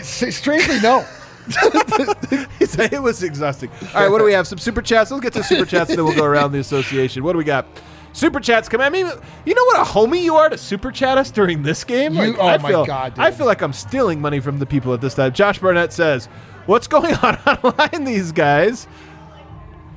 strangely, 0.01 0.79
no. 0.81 1.05
He 2.59 2.65
said 2.65 2.93
it 2.93 3.01
was 3.01 3.21
exhausting. 3.23 3.69
All 3.93 4.01
right, 4.01 4.09
what 4.11 4.19
do 4.19 4.25
we 4.25 4.33
have? 4.33 4.47
Some 4.47 4.57
super 4.57 4.81
chats. 4.81 5.11
Let's 5.11 5.23
get 5.23 5.33
to 5.33 5.43
super 5.43 5.65
chats, 5.65 5.89
and 5.89 5.97
then 5.99 6.05
we'll 6.05 6.15
go 6.15 6.23
around 6.25 6.51
the 6.53 6.59
association. 6.59 7.23
What 7.23 7.33
do 7.33 7.37
we 7.37 7.43
got? 7.43 7.65
Super 8.13 8.39
chats 8.39 8.69
come. 8.69 8.79
I 8.81 8.89
mean, 8.89 9.07
you 9.45 9.53
know 9.53 9.63
what 9.65 9.81
a 9.81 9.83
homie 9.83 10.21
you 10.23 10.35
are 10.35 10.49
to 10.49 10.57
super 10.57 10.89
chat 10.91 11.17
us 11.17 11.31
during 11.31 11.63
this 11.63 11.83
game. 11.83 12.13
You- 12.15 12.37
oh 12.39 12.47
I 12.47 12.57
my 12.57 12.69
feel, 12.69 12.85
God, 12.85 13.15
dude. 13.15 13.23
I 13.23 13.31
feel 13.31 13.45
like 13.45 13.61
I'm 13.61 13.73
stealing 13.73 14.21
money 14.21 14.39
from 14.39 14.57
the 14.59 14.65
people 14.65 14.93
at 14.93 15.01
this 15.01 15.15
time. 15.15 15.33
Josh 15.33 15.59
Barnett 15.59 15.91
says, 15.91 16.27
"What's 16.65 16.87
going 16.87 17.13
on 17.15 17.35
online, 17.45 18.05
these 18.05 18.31
guys?" 18.31 18.87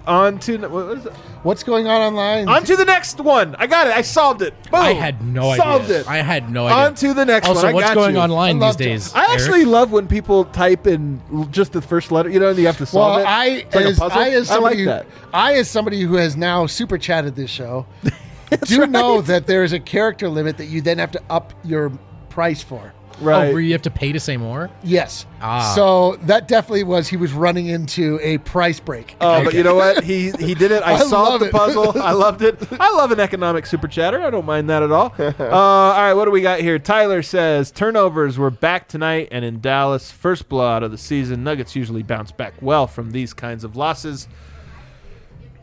On 0.08 0.38
to 0.38 0.56
what 0.56 0.86
was? 0.86 1.04
What's 1.42 1.62
going 1.62 1.86
on 1.86 2.00
online? 2.00 2.48
on 2.48 2.64
to 2.64 2.76
the 2.76 2.84
next 2.86 3.20
one. 3.20 3.54
I 3.56 3.66
got 3.66 3.86
it. 3.86 3.92
I 3.94 4.00
solved 4.00 4.40
it. 4.40 4.54
Boom. 4.70 4.80
I 4.80 4.94
had 4.94 5.22
no 5.22 5.50
idea. 5.50 5.62
Solved 5.62 5.90
it. 5.90 6.08
I 6.08 6.22
had 6.22 6.50
no 6.50 6.66
idea. 6.66 6.76
on 6.78 6.94
to 6.94 7.14
the 7.14 7.26
next 7.26 7.46
also, 7.46 7.64
one. 7.64 7.70
I 7.70 7.74
what's 7.74 7.88
got 7.88 7.94
going 7.94 8.14
you. 8.14 8.20
online 8.20 8.58
these 8.58 8.76
days? 8.76 9.14
I 9.14 9.34
actually 9.34 9.66
love 9.66 9.92
when 9.92 10.08
people 10.08 10.46
type 10.46 10.86
in 10.86 11.20
just 11.50 11.72
the 11.72 11.82
first 11.82 12.10
letter. 12.10 12.30
You 12.30 12.40
know, 12.40 12.48
and 12.48 12.58
you 12.58 12.64
have 12.66 12.78
to 12.78 12.86
solve 12.86 13.16
well, 13.16 13.20
it. 13.20 13.28
I 13.28 13.46
It's 13.46 13.74
like 13.74 13.84
a 13.84 13.88
as, 13.88 13.98
puzzle. 13.98 14.18
I 14.18 14.28
as 14.30 14.50
I 14.50 14.54
like 14.54 14.78
somebody 14.78 14.84
that. 14.86 15.06
I 15.34 15.54
as 15.56 15.68
somebody 15.68 16.00
who 16.00 16.14
has 16.14 16.36
now 16.38 16.64
super 16.66 16.96
chatted 16.96 17.36
this 17.36 17.50
show, 17.50 17.86
do 18.62 18.86
know 18.86 19.20
that 19.20 19.46
there 19.46 19.62
is 19.62 19.74
a 19.74 19.80
character 19.80 20.30
limit 20.30 20.56
that 20.56 20.66
you 20.66 20.80
then 20.80 20.96
have 20.96 21.10
to 21.12 21.22
up 21.28 21.52
your 21.64 21.90
price 22.30 22.62
for. 22.62 22.94
Right. 23.20 23.48
Oh, 23.48 23.52
where 23.52 23.60
you 23.60 23.72
have 23.72 23.82
to 23.82 23.90
pay 23.90 24.12
to 24.12 24.20
say 24.20 24.36
more? 24.36 24.70
Yes. 24.82 25.26
Ah. 25.40 25.72
So 25.74 26.16
that 26.22 26.46
definitely 26.48 26.84
was 26.84 27.08
he 27.08 27.16
was 27.16 27.32
running 27.32 27.66
into 27.66 28.18
a 28.22 28.38
price 28.38 28.78
break. 28.80 29.16
Oh, 29.20 29.44
but 29.44 29.54
you 29.54 29.62
know 29.62 29.74
what? 29.74 30.04
He 30.08 30.30
he 30.32 30.54
did 30.54 30.70
it. 30.70 30.82
I, 30.82 30.94
I 30.94 30.98
solved 31.00 31.42
the 31.42 31.48
it. 31.48 31.52
puzzle. 31.52 32.00
I 32.00 32.12
loved 32.12 32.42
it. 32.42 32.56
I 32.80 32.90
love 32.92 33.10
an 33.10 33.20
economic 33.20 33.66
super 33.66 33.88
chatter. 33.88 34.22
I 34.22 34.30
don't 34.30 34.46
mind 34.46 34.70
that 34.70 34.82
at 34.82 34.92
all. 34.92 35.14
Uh, 35.18 35.54
all 35.54 35.92
right, 35.92 36.14
what 36.14 36.24
do 36.24 36.30
we 36.30 36.40
got 36.40 36.60
here? 36.60 36.78
Tyler 36.78 37.22
says 37.22 37.70
turnovers 37.70 38.38
were 38.38 38.50
back 38.50 38.88
tonight 38.88 39.28
and 39.30 39.44
in 39.44 39.60
Dallas. 39.60 40.10
First 40.10 40.48
blowout 40.48 40.82
of 40.82 40.90
the 40.90 40.98
season. 40.98 41.42
Nuggets 41.44 41.74
usually 41.76 42.02
bounce 42.02 42.32
back 42.32 42.54
well 42.60 42.86
from 42.86 43.10
these 43.12 43.32
kinds 43.32 43.64
of 43.64 43.76
losses. 43.76 44.28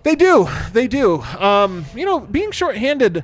They 0.03 0.15
do. 0.15 0.47
They 0.71 0.87
do. 0.87 1.21
Um, 1.21 1.85
you 1.95 2.05
know, 2.05 2.19
being 2.19 2.51
shorthanded, 2.51 3.23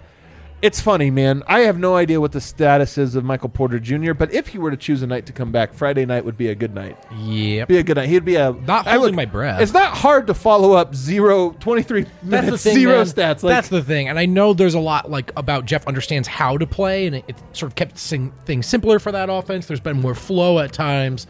it's 0.62 0.80
funny, 0.80 1.10
man. 1.10 1.44
I 1.48 1.62
have 1.62 1.80
no 1.80 1.96
idea 1.96 2.22
what 2.22 2.32
the 2.32 2.42
status 2.42 2.98
is 2.98 3.16
of 3.16 3.24
Michael 3.24 3.50
Porter 3.50 3.80
Jr., 3.80 4.14
but 4.14 4.34
if 4.34 4.48
he 4.48 4.58
were 4.58 4.72
to 4.72 4.78
choose 4.78 5.02
a 5.02 5.08
night 5.08 5.26
to 5.26 5.34
come 5.34 5.52
back, 5.52 5.74
Friday 5.74 6.06
night 6.06 6.24
would 6.24 6.38
be 6.38 6.50
a 6.50 6.56
good 6.56 6.74
night. 6.76 6.98
Yep. 7.20 7.68
Be 7.68 7.78
a 7.78 7.84
good 7.84 7.98
night. 7.98 8.10
He'd 8.10 8.26
be 8.26 8.36
a 8.36 8.52
Not 8.52 8.88
I 8.88 8.94
holding 8.96 9.16
my 9.16 9.26
breath. 9.26 9.60
It's 9.62 9.74
not 9.74 9.98
hard 9.98 10.28
to 10.28 10.34
follow 10.34 10.74
up 10.74 10.94
zero, 10.94 11.52
23 11.60 12.04
That's 12.04 12.24
minutes, 12.24 12.52
the 12.52 12.58
thing, 12.70 12.76
zero 12.80 12.98
man. 12.98 13.06
stats. 13.06 13.44
Like, 13.44 13.54
That's 13.56 13.70
the 13.70 13.84
thing, 13.84 14.08
and 14.08 14.20
I 14.20 14.26
know 14.26 14.54
there's 14.54 14.76
a 14.76 14.80
lot 14.80 15.10
like 15.10 15.32
about 15.36 15.66
Jeff 15.66 15.88
understands 15.88 16.28
how 16.28 16.58
to 16.58 16.68
play, 16.68 17.08
and 17.08 17.16
it, 17.16 17.26
it 17.28 17.36
sort 17.54 17.72
of 17.72 17.76
kept 17.76 17.98
sing, 17.98 18.32
things 18.46 18.68
simpler 18.68 19.00
for 19.00 19.12
that 19.12 19.30
offense. 19.30 19.66
There's 19.66 19.80
been 19.80 20.00
more 20.00 20.16
flow 20.16 20.60
at 20.60 20.74
times, 20.74 21.26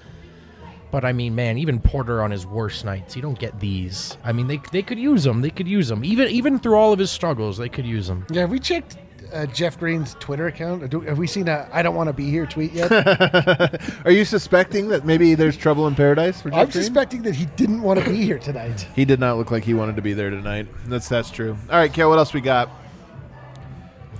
but 0.91 1.05
I 1.05 1.13
mean, 1.13 1.35
man, 1.35 1.57
even 1.57 1.79
Porter 1.79 2.21
on 2.21 2.31
his 2.31 2.45
worst 2.45 2.83
nights, 2.83 3.15
you 3.15 3.21
don't 3.21 3.39
get 3.39 3.59
these. 3.61 4.17
I 4.25 4.33
mean, 4.33 4.47
they 4.47 4.59
they 4.73 4.81
could 4.81 4.99
use 4.99 5.23
them. 5.23 5.39
They 5.41 5.49
could 5.51 5.67
use 5.69 5.87
them. 5.87 6.03
Even 6.03 6.27
even 6.27 6.59
through 6.59 6.75
all 6.75 6.91
of 6.91 6.99
his 6.99 7.09
struggles, 7.11 7.57
they 7.57 7.69
could 7.69 7.85
use 7.85 8.07
them. 8.07 8.25
yeah, 8.29 8.43
we 8.45 8.59
checked 8.59 8.97
uh, 9.33 9.45
Jeff 9.47 9.79
Green's 9.79 10.15
Twitter 10.19 10.47
account? 10.47 10.89
Do, 10.89 11.01
have 11.01 11.17
we 11.17 11.27
seen 11.27 11.47
a 11.47 11.67
"I 11.71 11.81
don't 11.81 11.95
want 11.95 12.07
to 12.07 12.13
be 12.13 12.29
here" 12.29 12.45
tweet 12.45 12.71
yet? 12.73 12.91
Are 14.05 14.11
you 14.11 14.25
suspecting 14.25 14.87
that 14.89 15.05
maybe 15.05 15.35
there's 15.35 15.57
trouble 15.57 15.87
in 15.87 15.95
paradise 15.95 16.41
for 16.41 16.49
Jeff 16.49 16.59
I'm 16.59 16.65
Green? 16.69 16.83
suspecting 16.83 17.21
that 17.23 17.35
he 17.35 17.45
didn't 17.55 17.81
want 17.81 17.99
to 18.03 18.09
be 18.09 18.17
here 18.23 18.39
tonight. 18.39 18.87
He 18.95 19.05
did 19.05 19.19
not 19.19 19.37
look 19.37 19.51
like 19.51 19.63
he 19.63 19.73
wanted 19.73 19.95
to 19.95 20.01
be 20.01 20.13
there 20.13 20.29
tonight. 20.29 20.67
That's 20.85 21.07
that's 21.09 21.31
true. 21.31 21.57
All 21.69 21.77
right, 21.77 21.91
Kale, 21.91 22.09
what 22.09 22.17
else 22.19 22.33
we 22.33 22.41
got? 22.41 22.69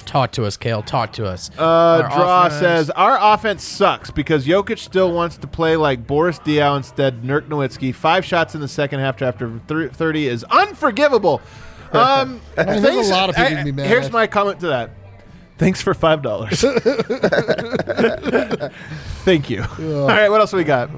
Talk 0.06 0.32
to 0.34 0.46
us, 0.46 0.58
Kale. 0.58 0.82
Talk 0.84 1.14
to 1.14 1.26
us. 1.26 1.52
Uh, 1.58 1.62
Our 1.64 2.00
Draw 2.10 2.46
offense- 2.48 2.60
says 2.60 2.90
our 2.92 3.18
offense 3.34 3.64
sucks 3.64 4.12
because 4.12 4.46
Jokic 4.46 4.80
still 4.80 5.14
wants 5.14 5.38
to 5.38 5.48
play 5.48 5.76
like 5.78 6.06
Boris 6.08 6.40
Diaw 6.40 6.76
instead. 6.78 7.22
Nurk 7.22 7.48
Nowitzki, 7.48 7.94
five 7.94 8.26
shots 8.26 8.56
in 8.56 8.62
the 8.62 8.68
second 8.68 9.00
half 9.00 9.22
after 9.22 9.60
thir- 9.68 9.90
thirty 9.90 10.28
is 10.28 10.44
unforgivable. 10.46 11.42
Um, 11.94 12.36
mean, 12.56 12.82
there's 12.82 13.10
a 13.10 13.12
lot 13.12 13.30
of 13.30 13.36
people 13.36 13.52
I- 13.52 13.60
to 13.60 13.64
be 13.66 13.74
mad 13.74 13.86
Here's 13.88 14.06
at. 14.06 14.14
my 14.14 14.26
comment 14.26 14.62
to 14.62 14.68
that. 14.68 14.92
Thanks 15.62 15.80
for 15.80 15.94
five 15.94 16.24
dollars. 16.24 16.62
Thank 19.24 19.50
you. 19.52 19.62
All 19.64 20.08
right, 20.08 20.28
what 20.30 20.42
else 20.42 20.54
we 20.54 20.64
got? 20.64 20.90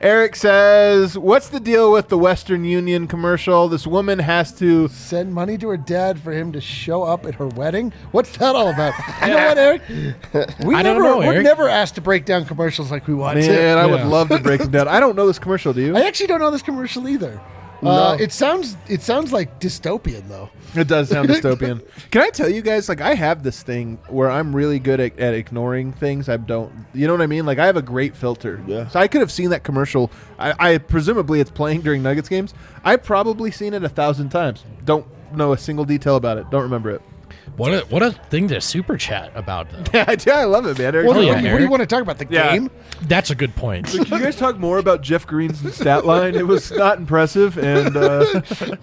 Eric 0.00 0.36
says, 0.36 1.18
"What's 1.18 1.48
the 1.48 1.58
deal 1.58 1.90
with 1.90 2.08
the 2.08 2.16
Western 2.16 2.64
Union 2.64 3.08
commercial? 3.08 3.66
This 3.68 3.88
woman 3.88 4.20
has 4.20 4.52
to." 4.60 4.86
Send 4.88 5.34
money 5.34 5.58
to 5.58 5.68
her 5.70 5.76
dad 5.76 6.20
for 6.20 6.30
him 6.32 6.52
to 6.52 6.60
show 6.60 7.02
up 7.02 7.26
at 7.26 7.34
her 7.34 7.48
wedding. 7.48 7.92
What's 8.12 8.36
that 8.38 8.54
all 8.54 8.68
about? 8.68 8.94
You 9.22 9.26
know 9.34 9.46
what, 9.48 9.58
Eric? 9.58 9.82
We 10.64 10.74
I 10.76 10.82
don't 10.84 10.94
never, 10.98 11.00
know, 11.02 11.18
we're 11.18 11.32
Eric. 11.34 11.44
never 11.44 11.68
asked 11.68 11.96
to 11.96 12.00
break 12.00 12.24
down 12.24 12.44
commercials 12.44 12.92
like 12.92 13.08
we 13.08 13.14
want 13.14 13.38
Man, 13.38 13.48
to. 13.48 13.80
I 13.82 13.86
would 13.86 14.00
Yeah. 14.00 14.06
love 14.06 14.28
to 14.28 14.38
break 14.38 14.60
them 14.60 14.70
down. 14.70 14.86
I 14.86 15.00
don't 15.00 15.16
know 15.16 15.26
this 15.26 15.40
commercial. 15.40 15.72
Do 15.72 15.80
you? 15.82 15.96
I 15.96 16.02
actually 16.02 16.28
don't 16.28 16.40
know 16.40 16.52
this 16.52 16.62
commercial 16.62 17.08
either. 17.08 17.40
Uh, 17.82 18.16
it 18.20 18.32
sounds 18.32 18.76
it 18.88 19.00
sounds 19.02 19.32
like 19.32 19.58
dystopian 19.60 20.28
though. 20.28 20.50
It 20.74 20.86
does 20.88 21.08
sound 21.08 21.28
dystopian. 21.30 21.84
Can 22.10 22.22
I 22.22 22.30
tell 22.30 22.48
you 22.48 22.62
guys, 22.62 22.88
like, 22.88 23.00
I 23.00 23.14
have 23.14 23.42
this 23.42 23.62
thing 23.62 23.98
where 24.08 24.30
I'm 24.30 24.54
really 24.54 24.78
good 24.78 25.00
at, 25.00 25.18
at 25.18 25.34
ignoring 25.34 25.92
things. 25.92 26.28
I 26.28 26.36
don't, 26.36 26.72
you 26.94 27.06
know 27.06 27.12
what 27.12 27.22
I 27.22 27.26
mean? 27.26 27.46
Like, 27.46 27.58
I 27.58 27.66
have 27.66 27.76
a 27.76 27.82
great 27.82 28.14
filter. 28.14 28.62
Yeah. 28.66 28.88
So 28.88 29.00
I 29.00 29.08
could 29.08 29.20
have 29.20 29.32
seen 29.32 29.50
that 29.50 29.64
commercial. 29.64 30.10
I, 30.38 30.54
I 30.74 30.78
presumably 30.78 31.40
it's 31.40 31.50
playing 31.50 31.80
during 31.80 32.02
Nuggets 32.02 32.28
games. 32.28 32.54
I've 32.84 33.02
probably 33.02 33.50
seen 33.50 33.74
it 33.74 33.82
a 33.82 33.88
thousand 33.88 34.28
times. 34.30 34.64
Don't 34.84 35.06
know 35.34 35.52
a 35.52 35.58
single 35.58 35.84
detail 35.84 36.16
about 36.16 36.38
it. 36.38 36.48
Don't 36.50 36.62
remember 36.62 36.90
it. 36.90 37.02
What 37.56 37.74
a 37.74 37.80
what 37.90 38.02
a 38.02 38.12
thing 38.12 38.48
to 38.48 38.60
super 38.60 38.96
chat 38.96 39.32
about 39.34 39.70
though. 39.70 39.82
Yeah, 39.94 40.04
I, 40.08 40.14
do. 40.16 40.30
I 40.30 40.44
love 40.44 40.64
it, 40.66 40.78
man. 40.78 40.94
Eric, 40.94 41.06
What, 41.08 41.14
do 41.14 41.20
yeah, 41.20 41.26
you- 41.26 41.32
what 41.34 41.40
do 41.40 41.46
you 41.48 41.54
Eric. 41.58 41.70
want 41.70 41.80
to 41.80 41.86
talk 41.86 42.02
about? 42.02 42.18
The 42.18 42.26
Yeah. 42.30 42.52
game? 42.56 42.70
That's 43.02 43.30
a 43.30 43.34
good 43.34 43.54
point. 43.56 43.86
Can 43.86 43.98
you 44.06 44.18
guys 44.24 44.36
talk 44.36 44.58
more 44.58 44.78
about 44.78 45.02
Jeff 45.02 45.26
Green's 45.26 45.74
stat 45.74 46.04
line? 46.06 46.34
It 46.34 46.46
was 46.46 46.70
not 46.70 46.98
impressive, 46.98 47.58
and 47.58 47.96
uh, 47.96 48.24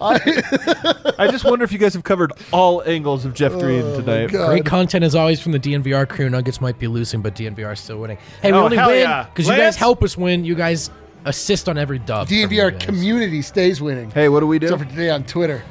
I 0.00 1.28
just 1.30 1.44
wonder 1.44 1.64
if 1.64 1.72
you 1.72 1.78
guys 1.78 1.94
have 1.94 2.04
covered 2.04 2.32
all 2.52 2.82
angles 2.82 3.24
of 3.24 3.34
Jeff 3.34 3.52
Green 3.52 3.82
tonight. 3.82 4.26
God. 4.30 4.48
Great 4.48 4.64
content 4.66 5.04
as 5.04 5.14
always 5.14 5.40
from 5.40 5.52
the 5.52 5.60
DNVR 5.60 6.08
crew. 6.08 6.28
Nuggets 6.28 6.60
might 6.60 6.78
be 6.78 6.86
losing, 6.88 7.22
but 7.22 7.34
DNVR 7.34 7.72
is 7.72 7.80
still 7.80 7.98
winning. 7.98 8.18
Hey, 8.42 8.52
we 8.52 8.58
Oh, 8.58 8.64
only 8.64 8.76
hell 8.76 8.88
win 8.90 9.00
yeah. 9.00 9.24
because 9.24 9.46
you 9.48 9.56
guys 9.56 9.76
help 9.76 10.02
us 10.02 10.16
win. 10.16 10.44
You 10.44 10.54
guys 10.54 10.90
assist 11.24 11.68
on 11.68 11.78
every 11.78 11.98
dub. 11.98 12.28
from 12.28 12.36
you 12.36 12.48
DNVR 12.48 12.72
guys. 12.72 12.84
community 12.86 13.42
stays 13.42 13.80
winning. 13.80 14.10
Hey, 14.10 14.28
what 14.28 14.40
do 14.40 14.46
we 14.46 14.58
do? 14.58 14.66
Except 14.66 14.82
for 14.82 14.88
today 14.88 15.10
on 15.10 15.24
Twitter. 15.24 15.62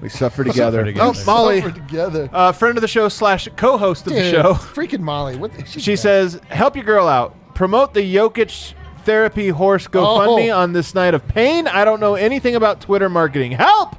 We 0.00 0.08
suffer 0.08 0.44
together. 0.44 0.84
together. 0.84 1.12
Oh, 1.18 1.24
Molly, 1.24 1.60
Suffer 1.62 1.74
together. 1.74 2.28
uh, 2.32 2.52
friend 2.52 2.76
of 2.76 2.82
the 2.82 2.88
show 2.88 3.08
slash 3.08 3.48
co-host 3.56 4.06
of 4.06 4.12
the 4.12 4.20
Dude, 4.20 4.30
show. 4.34 4.52
freaking 4.54 5.00
Molly. 5.00 5.36
What? 5.36 5.52
She 5.68 5.96
says, 5.96 6.40
"Help 6.48 6.76
your 6.76 6.84
girl 6.84 7.06
out. 7.08 7.34
Promote 7.54 7.94
the 7.94 8.02
Jokic 8.14 8.74
therapy 9.04 9.48
horse 9.48 9.86
GoFundMe 9.88 10.52
Oh. 10.52 10.58
on 10.58 10.72
this 10.74 10.94
night 10.94 11.14
of 11.14 11.26
pain. 11.28 11.66
I 11.68 11.84
don't 11.84 12.00
know 12.00 12.14
anything 12.14 12.54
about 12.56 12.80
Twitter 12.80 13.08
marketing. 13.08 13.52
Help, 13.52 13.96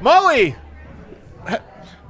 Molly. 0.00 0.56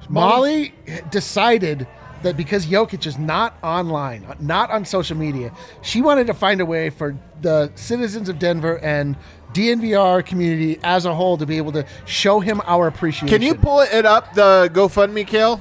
Molly 0.08 0.74
decided 1.10 1.86
that 2.22 2.36
because 2.36 2.66
Jokic 2.66 3.06
is 3.06 3.18
not 3.18 3.54
online, 3.62 4.26
not 4.40 4.70
on 4.70 4.84
social 4.84 5.16
media, 5.16 5.52
she 5.82 6.00
wanted 6.02 6.26
to 6.28 6.34
find 6.34 6.60
a 6.60 6.66
way 6.66 6.90
for 6.90 7.16
the 7.42 7.70
citizens 7.74 8.28
of 8.28 8.38
Denver 8.38 8.78
and 8.78 9.16
DNVR 9.52 10.24
community 10.24 10.78
as 10.82 11.04
a 11.04 11.14
whole 11.14 11.36
to 11.38 11.46
be 11.46 11.56
able 11.56 11.72
to 11.72 11.86
show 12.04 12.40
him 12.40 12.60
our 12.66 12.86
appreciation. 12.86 13.28
Can 13.28 13.42
you 13.42 13.54
pull 13.54 13.80
it 13.80 14.04
up 14.06 14.34
the 14.34 14.70
GoFundMe, 14.72 15.26
Kale? 15.26 15.60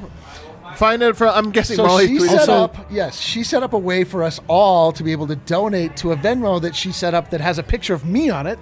Find 0.76 1.02
it 1.02 1.16
from. 1.16 1.34
I'm 1.34 1.52
guessing 1.52 1.78
So 1.78 1.88
Molly 1.88 2.08
she 2.08 2.20
set 2.20 2.40
Also- 2.42 2.54
up, 2.66 2.78
yes, 2.92 3.20
she 3.20 3.44
set 3.44 3.64
up 3.64 3.74
a 3.74 3.78
way 3.80 4.04
for 4.04 4.24
us 4.24 4.40
all 4.48 4.92
to 4.92 5.04
be 5.04 5.12
able 5.12 5.26
to 5.28 5.36
donate 5.36 5.96
to 5.98 6.12
a 6.12 6.16
Venmo 6.18 6.62
that 6.62 6.76
she 6.76 6.92
set 6.92 7.14
up 7.14 7.32
that 7.32 7.42
has 7.42 7.58
a 7.58 7.64
picture 7.64 7.94
of 7.96 8.06
me 8.06 8.30
on 8.30 8.46
it 8.46 8.60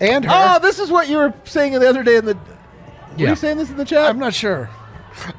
and 0.00 0.24
her. 0.24 0.30
Oh, 0.56 0.58
this 0.60 0.78
is 0.80 0.90
what 0.90 1.08
you 1.08 1.16
were 1.18 1.32
saying 1.44 1.74
the 1.78 1.88
other 1.88 2.02
day 2.02 2.16
in 2.16 2.24
the. 2.24 2.34
Were 3.18 3.28
you 3.28 3.36
saying 3.36 3.58
this 3.58 3.70
in 3.70 3.76
the 3.76 3.84
chat? 3.84 4.06
I'm 4.06 4.18
not 4.18 4.34
sure. 4.34 4.68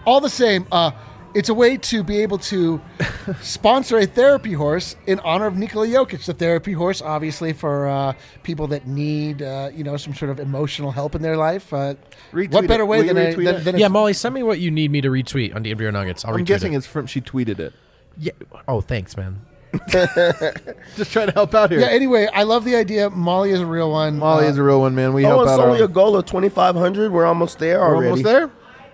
All 0.05 0.21
the 0.21 0.29
same, 0.29 0.65
uh, 0.71 0.91
it's 1.35 1.49
a 1.49 1.53
way 1.53 1.77
to 1.77 2.03
be 2.03 2.17
able 2.21 2.37
to 2.39 2.81
sponsor 3.41 3.97
a 3.97 4.05
therapy 4.05 4.53
horse 4.53 4.95
in 5.07 5.19
honor 5.21 5.45
of 5.47 5.57
Nikola 5.57 5.87
Jokic, 5.87 6.25
the 6.25 6.33
therapy 6.33 6.73
horse, 6.73 7.01
obviously 7.01 7.53
for 7.53 7.87
uh, 7.87 8.13
people 8.43 8.67
that 8.67 8.87
need, 8.87 9.41
uh, 9.41 9.69
you 9.73 9.83
know, 9.83 9.97
some 9.97 10.13
sort 10.13 10.31
of 10.31 10.39
emotional 10.39 10.91
help 10.91 11.15
in 11.15 11.21
their 11.21 11.37
life. 11.37 11.71
Uh, 11.73 11.95
what 12.31 12.67
better 12.67 12.83
it. 12.83 12.87
way 12.87 13.01
than 13.07 13.17
a, 13.17 13.33
retweet 13.33 13.45
than, 13.45 13.55
it? 13.55 13.63
than 13.63 13.75
a- 13.75 13.79
Yeah, 13.79 13.87
Molly, 13.87 14.13
send 14.13 14.33
me 14.35 14.43
what 14.43 14.59
you 14.59 14.71
need 14.71 14.91
me 14.91 15.01
to 15.01 15.09
retweet 15.09 15.55
on 15.55 15.63
DNVR 15.63 15.91
Nuggets. 15.93 16.25
I'll 16.25 16.35
I'm 16.35 16.43
guessing 16.43 16.73
it. 16.73 16.77
it's 16.77 16.87
from 16.87 17.05
she 17.07 17.21
tweeted 17.21 17.59
it. 17.59 17.73
Yeah. 18.17 18.31
Oh, 18.67 18.81
thanks, 18.81 19.15
man. 19.15 19.41
Just 19.89 21.11
trying 21.11 21.27
to 21.27 21.33
help 21.33 21.53
out 21.53 21.69
here. 21.71 21.79
Yeah. 21.81 21.87
Anyway, 21.87 22.27
I 22.33 22.43
love 22.43 22.65
the 22.65 22.75
idea. 22.75 23.09
Molly 23.09 23.51
is 23.51 23.59
a 23.59 23.65
real 23.65 23.91
one. 23.91 24.17
Molly 24.17 24.45
Uh, 24.45 24.49
is 24.49 24.57
a 24.57 24.63
real 24.63 24.81
one, 24.81 24.95
man. 24.95 25.13
We 25.13 25.25
Oh, 25.25 25.29
help 25.29 25.41
it's 25.43 25.51
out. 25.51 25.59
only 25.59 25.79
our- 25.79 25.85
a 25.85 25.87
goal 25.87 26.15
of 26.15 26.25
2,500. 26.25 27.11
We're 27.11 27.25
almost 27.25 27.59
there 27.59 27.79
We're 27.79 27.85
already. 27.87 28.09
almost 28.09 28.23
there. 28.23 28.49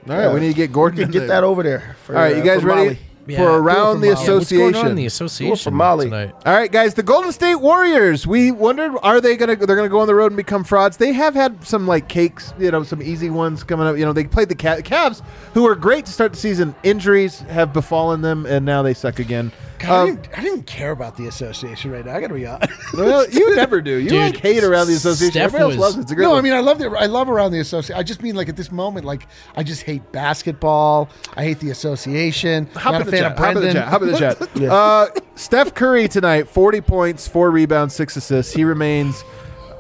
All 0.08 0.16
right, 0.16 0.24
Yeah. 0.26 0.34
we 0.34 0.40
need 0.40 0.50
to 0.50 0.54
get 0.54 0.72
Gordon. 0.72 0.98
We 0.98 1.04
in 1.06 1.12
get 1.12 1.20
there. 1.20 1.28
that 1.30 1.44
over 1.44 1.64
there. 1.64 1.96
For, 2.06 2.16
All 2.16 2.22
right, 2.22 2.36
you 2.36 2.42
uh, 2.42 2.46
guys 2.46 2.62
for 2.62 2.68
ready 2.68 2.82
Molly. 2.84 3.00
Yeah, 3.28 3.38
for 3.40 3.44
do 3.46 3.54
it 3.54 3.58
around 3.58 3.76
for 3.96 4.02
the 4.02 4.08
Molly. 4.08 4.08
Yeah, 4.08 4.14
what's 4.14 4.26
going 4.28 4.38
association? 4.42 4.76
on 4.76 4.88
in 4.88 4.96
the 4.96 5.06
association 5.08 5.74
Molly. 5.74 6.06
tonight? 6.06 6.34
All 6.46 6.54
right, 6.54 6.72
guys, 6.72 6.94
the 6.94 7.02
Golden 7.02 7.32
State 7.32 7.56
Warriors. 7.56 8.28
We 8.28 8.52
wondered, 8.52 8.94
are 9.02 9.20
they 9.20 9.36
gonna 9.36 9.56
they're 9.56 9.76
gonna 9.76 9.90
go 9.90 10.00
on 10.00 10.06
the 10.08 10.14
road 10.14 10.28
and 10.28 10.38
become 10.38 10.64
frauds? 10.64 10.98
They 10.98 11.12
have 11.14 11.34
had 11.34 11.66
some 11.66 11.88
like 11.88 12.08
cakes, 12.08 12.54
you 12.60 12.70
know, 12.70 12.84
some 12.84 13.02
easy 13.02 13.32
ones 13.32 13.64
coming 13.64 13.88
up. 13.88 13.98
You 13.98 14.06
know, 14.06 14.14
they 14.14 14.26
played 14.26 14.50
the 14.50 14.56
Ca- 14.56 14.82
Cavs, 14.82 15.24
who 15.56 15.64
were 15.64 15.76
great 15.76 16.06
to 16.06 16.12
start 16.12 16.34
the 16.34 16.38
season. 16.38 16.76
Injuries 16.84 17.40
have 17.40 17.74
befallen 17.74 18.22
them, 18.22 18.46
and 18.46 18.64
now 18.64 18.84
they 18.84 18.94
suck 18.94 19.18
again. 19.18 19.52
God, 19.86 19.92
I, 19.92 20.02
Um, 20.02 20.16
didn't, 20.16 20.38
I 20.38 20.42
didn't 20.42 20.64
care 20.68 20.92
about 20.92 21.16
the 21.18 21.28
association 21.28 21.92
right 21.92 22.06
now. 22.06 22.16
I 22.16 22.22
got 22.22 22.28
to 22.28 22.34
be 22.34 22.46
honest. 22.46 22.72
well, 22.94 23.30
you 23.30 23.56
never 23.58 23.82
do. 23.82 23.98
You 23.98 24.10
Dude, 24.10 24.20
like 24.34 24.38
hate 24.38 24.64
around 24.64 24.88
the 24.88 24.94
association. 24.94 25.32
Steph 25.32 25.44
Everybody 25.54 25.64
else 25.64 25.72
was- 25.72 25.80
loves 25.80 25.98
it. 25.98 26.02
It's 26.02 26.12
a 26.12 26.16
great 26.16 26.24
no, 26.26 26.32
one. 26.32 26.40
I 26.40 26.42
mean 26.42 26.54
I 26.54 26.60
love 26.60 26.80
the 26.80 26.90
I 26.90 27.06
love 27.06 27.30
around 27.30 27.52
the 27.52 27.60
association. 27.60 28.00
I 28.00 28.04
just 28.04 28.22
mean 28.22 28.36
like 28.36 28.50
at 28.50 28.56
this 28.56 28.72
moment, 28.72 29.06
like 29.06 29.28
I 29.56 29.64
just 29.64 29.84
hate 29.84 30.12
basketball. 30.12 31.10
I 31.36 31.44
hate 31.44 31.60
the 31.60 31.70
association. 31.72 32.68
Hop 32.76 32.94
Not 32.94 32.96
in 32.96 33.02
a 33.02 33.06
the 33.06 33.12
fan 33.12 33.22
chat. 33.22 33.32
of 33.34 33.38
Hop 33.38 33.48
in 33.50 33.54
the 33.56 33.60
Brendan. 33.62 33.76
chat. 33.84 33.88
Hop 33.90 34.02
in 34.02 34.12
the 34.12 34.18
chat. 34.18 34.72
uh, 34.72 35.08
Steph 35.36 35.74
Curry 35.74 36.08
tonight, 36.08 36.48
forty 36.48 36.82
points, 36.82 37.28
four 37.28 37.52
rebounds, 37.52 37.94
six 37.96 38.16
assists. 38.16 38.54
He 38.54 38.64
remains 38.64 39.24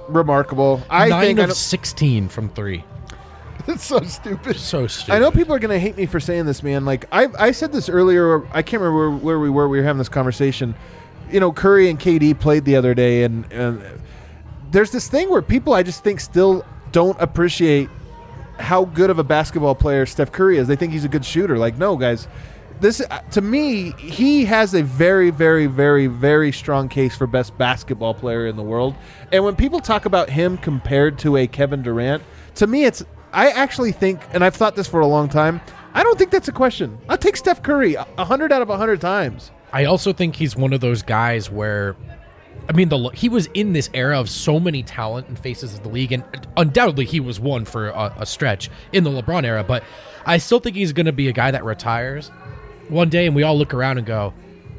remarkable. 0.07 0.81
I 0.89 1.09
Nine 1.09 1.21
think 1.25 1.39
I 1.39 1.43
of 1.43 1.49
know, 1.49 1.53
16 1.55 2.29
from 2.29 2.49
three. 2.49 2.83
It's 3.67 3.83
so 3.83 3.99
stupid. 4.01 4.57
So 4.57 4.85
stupid. 4.85 5.15
I 5.15 5.19
know 5.19 5.31
people 5.31 5.55
are 5.55 5.59
gonna 5.59 5.79
hate 5.79 5.97
me 5.97 6.05
for 6.05 6.19
saying 6.19 6.45
this, 6.45 6.61
man. 6.61 6.85
Like 6.85 7.05
I, 7.11 7.27
I 7.37 7.51
said 7.51 7.71
this 7.71 7.89
earlier. 7.89 8.45
I 8.53 8.61
can't 8.61 8.81
remember 8.81 9.09
where, 9.09 9.17
where 9.17 9.39
we 9.39 9.49
were. 9.49 9.67
We 9.67 9.79
were 9.79 9.83
having 9.83 9.97
this 9.97 10.09
conversation. 10.09 10.75
You 11.31 11.39
know, 11.39 11.51
Curry 11.51 11.89
and 11.89 11.99
KD 11.99 12.39
played 12.39 12.65
the 12.65 12.75
other 12.75 12.93
day, 12.93 13.23
and, 13.23 13.51
and 13.51 13.81
there's 14.69 14.91
this 14.91 15.07
thing 15.07 15.31
where 15.31 15.41
people 15.41 15.73
I 15.73 15.81
just 15.81 16.03
think 16.03 16.19
still 16.19 16.63
don't 16.91 17.19
appreciate 17.19 17.89
how 18.59 18.85
good 18.85 19.09
of 19.09 19.17
a 19.17 19.23
basketball 19.23 19.73
player 19.73 20.05
Steph 20.05 20.31
Curry 20.31 20.57
is. 20.57 20.67
They 20.67 20.75
think 20.75 20.93
he's 20.93 21.03
a 21.03 21.09
good 21.09 21.25
shooter. 21.25 21.57
Like, 21.57 21.77
no, 21.77 21.97
guys. 21.97 22.27
This 22.81 23.01
uh, 23.01 23.19
to 23.31 23.41
me, 23.41 23.91
he 23.93 24.45
has 24.45 24.75
a 24.75 24.83
very, 24.83 25.29
very, 25.29 25.65
very, 25.65 26.07
very 26.07 26.51
strong 26.51 26.89
case 26.89 27.15
for 27.15 27.25
best 27.25 27.57
basketball 27.57 28.13
player 28.13 28.47
in 28.47 28.57
the 28.57 28.63
world. 28.63 28.95
And 29.31 29.43
when 29.43 29.55
people 29.55 29.79
talk 29.79 30.05
about 30.05 30.29
him 30.29 30.57
compared 30.57 31.17
to 31.19 31.37
a 31.37 31.47
Kevin 31.47 31.81
Durant, 31.81 32.21
to 32.55 32.67
me, 32.67 32.83
it's 32.83 33.03
I 33.35 33.49
actually 33.49 33.91
think, 33.91 34.21
and 34.33 34.45
I've 34.45 34.55
thought 34.55 34.77
this 34.77 34.87
for 34.87 35.01
a 35.01 35.05
long 35.05 35.27
time. 35.27 35.59
I 35.93 36.03
don't 36.03 36.17
think 36.17 36.31
that's 36.31 36.47
a 36.47 36.53
question. 36.53 36.97
I'll 37.09 37.17
take 37.17 37.35
Steph 37.35 37.61
Curry 37.61 37.95
a 37.95 38.25
hundred 38.25 38.53
out 38.53 38.61
of 38.61 38.69
a 38.69 38.77
hundred 38.77 39.01
times. 39.01 39.51
I 39.73 39.85
also 39.85 40.13
think 40.13 40.37
he's 40.37 40.55
one 40.55 40.71
of 40.71 40.79
those 40.79 41.01
guys 41.01 41.51
where, 41.51 41.97
I 42.69 42.71
mean, 42.71 42.87
the 42.87 43.09
he 43.09 43.27
was 43.27 43.47
in 43.53 43.73
this 43.73 43.89
era 43.93 44.17
of 44.17 44.29
so 44.29 44.57
many 44.57 44.83
talent 44.83 45.27
and 45.27 45.37
faces 45.37 45.73
of 45.73 45.83
the 45.83 45.89
league, 45.89 46.13
and 46.13 46.23
undoubtedly 46.55 47.03
he 47.03 47.19
was 47.19 47.37
one 47.37 47.65
for 47.65 47.89
a, 47.89 48.13
a 48.19 48.25
stretch 48.25 48.69
in 48.93 49.03
the 49.03 49.09
LeBron 49.09 49.43
era. 49.43 49.65
But 49.65 49.83
I 50.25 50.37
still 50.37 50.61
think 50.61 50.77
he's 50.77 50.93
going 50.93 51.05
to 51.05 51.11
be 51.11 51.27
a 51.27 51.33
guy 51.33 51.51
that 51.51 51.65
retires 51.65 52.29
one 52.87 53.09
day, 53.09 53.25
and 53.27 53.35
we 53.35 53.43
all 53.43 53.57
look 53.57 53.73
around 53.73 53.97
and 53.97 54.07
go, 54.07 54.33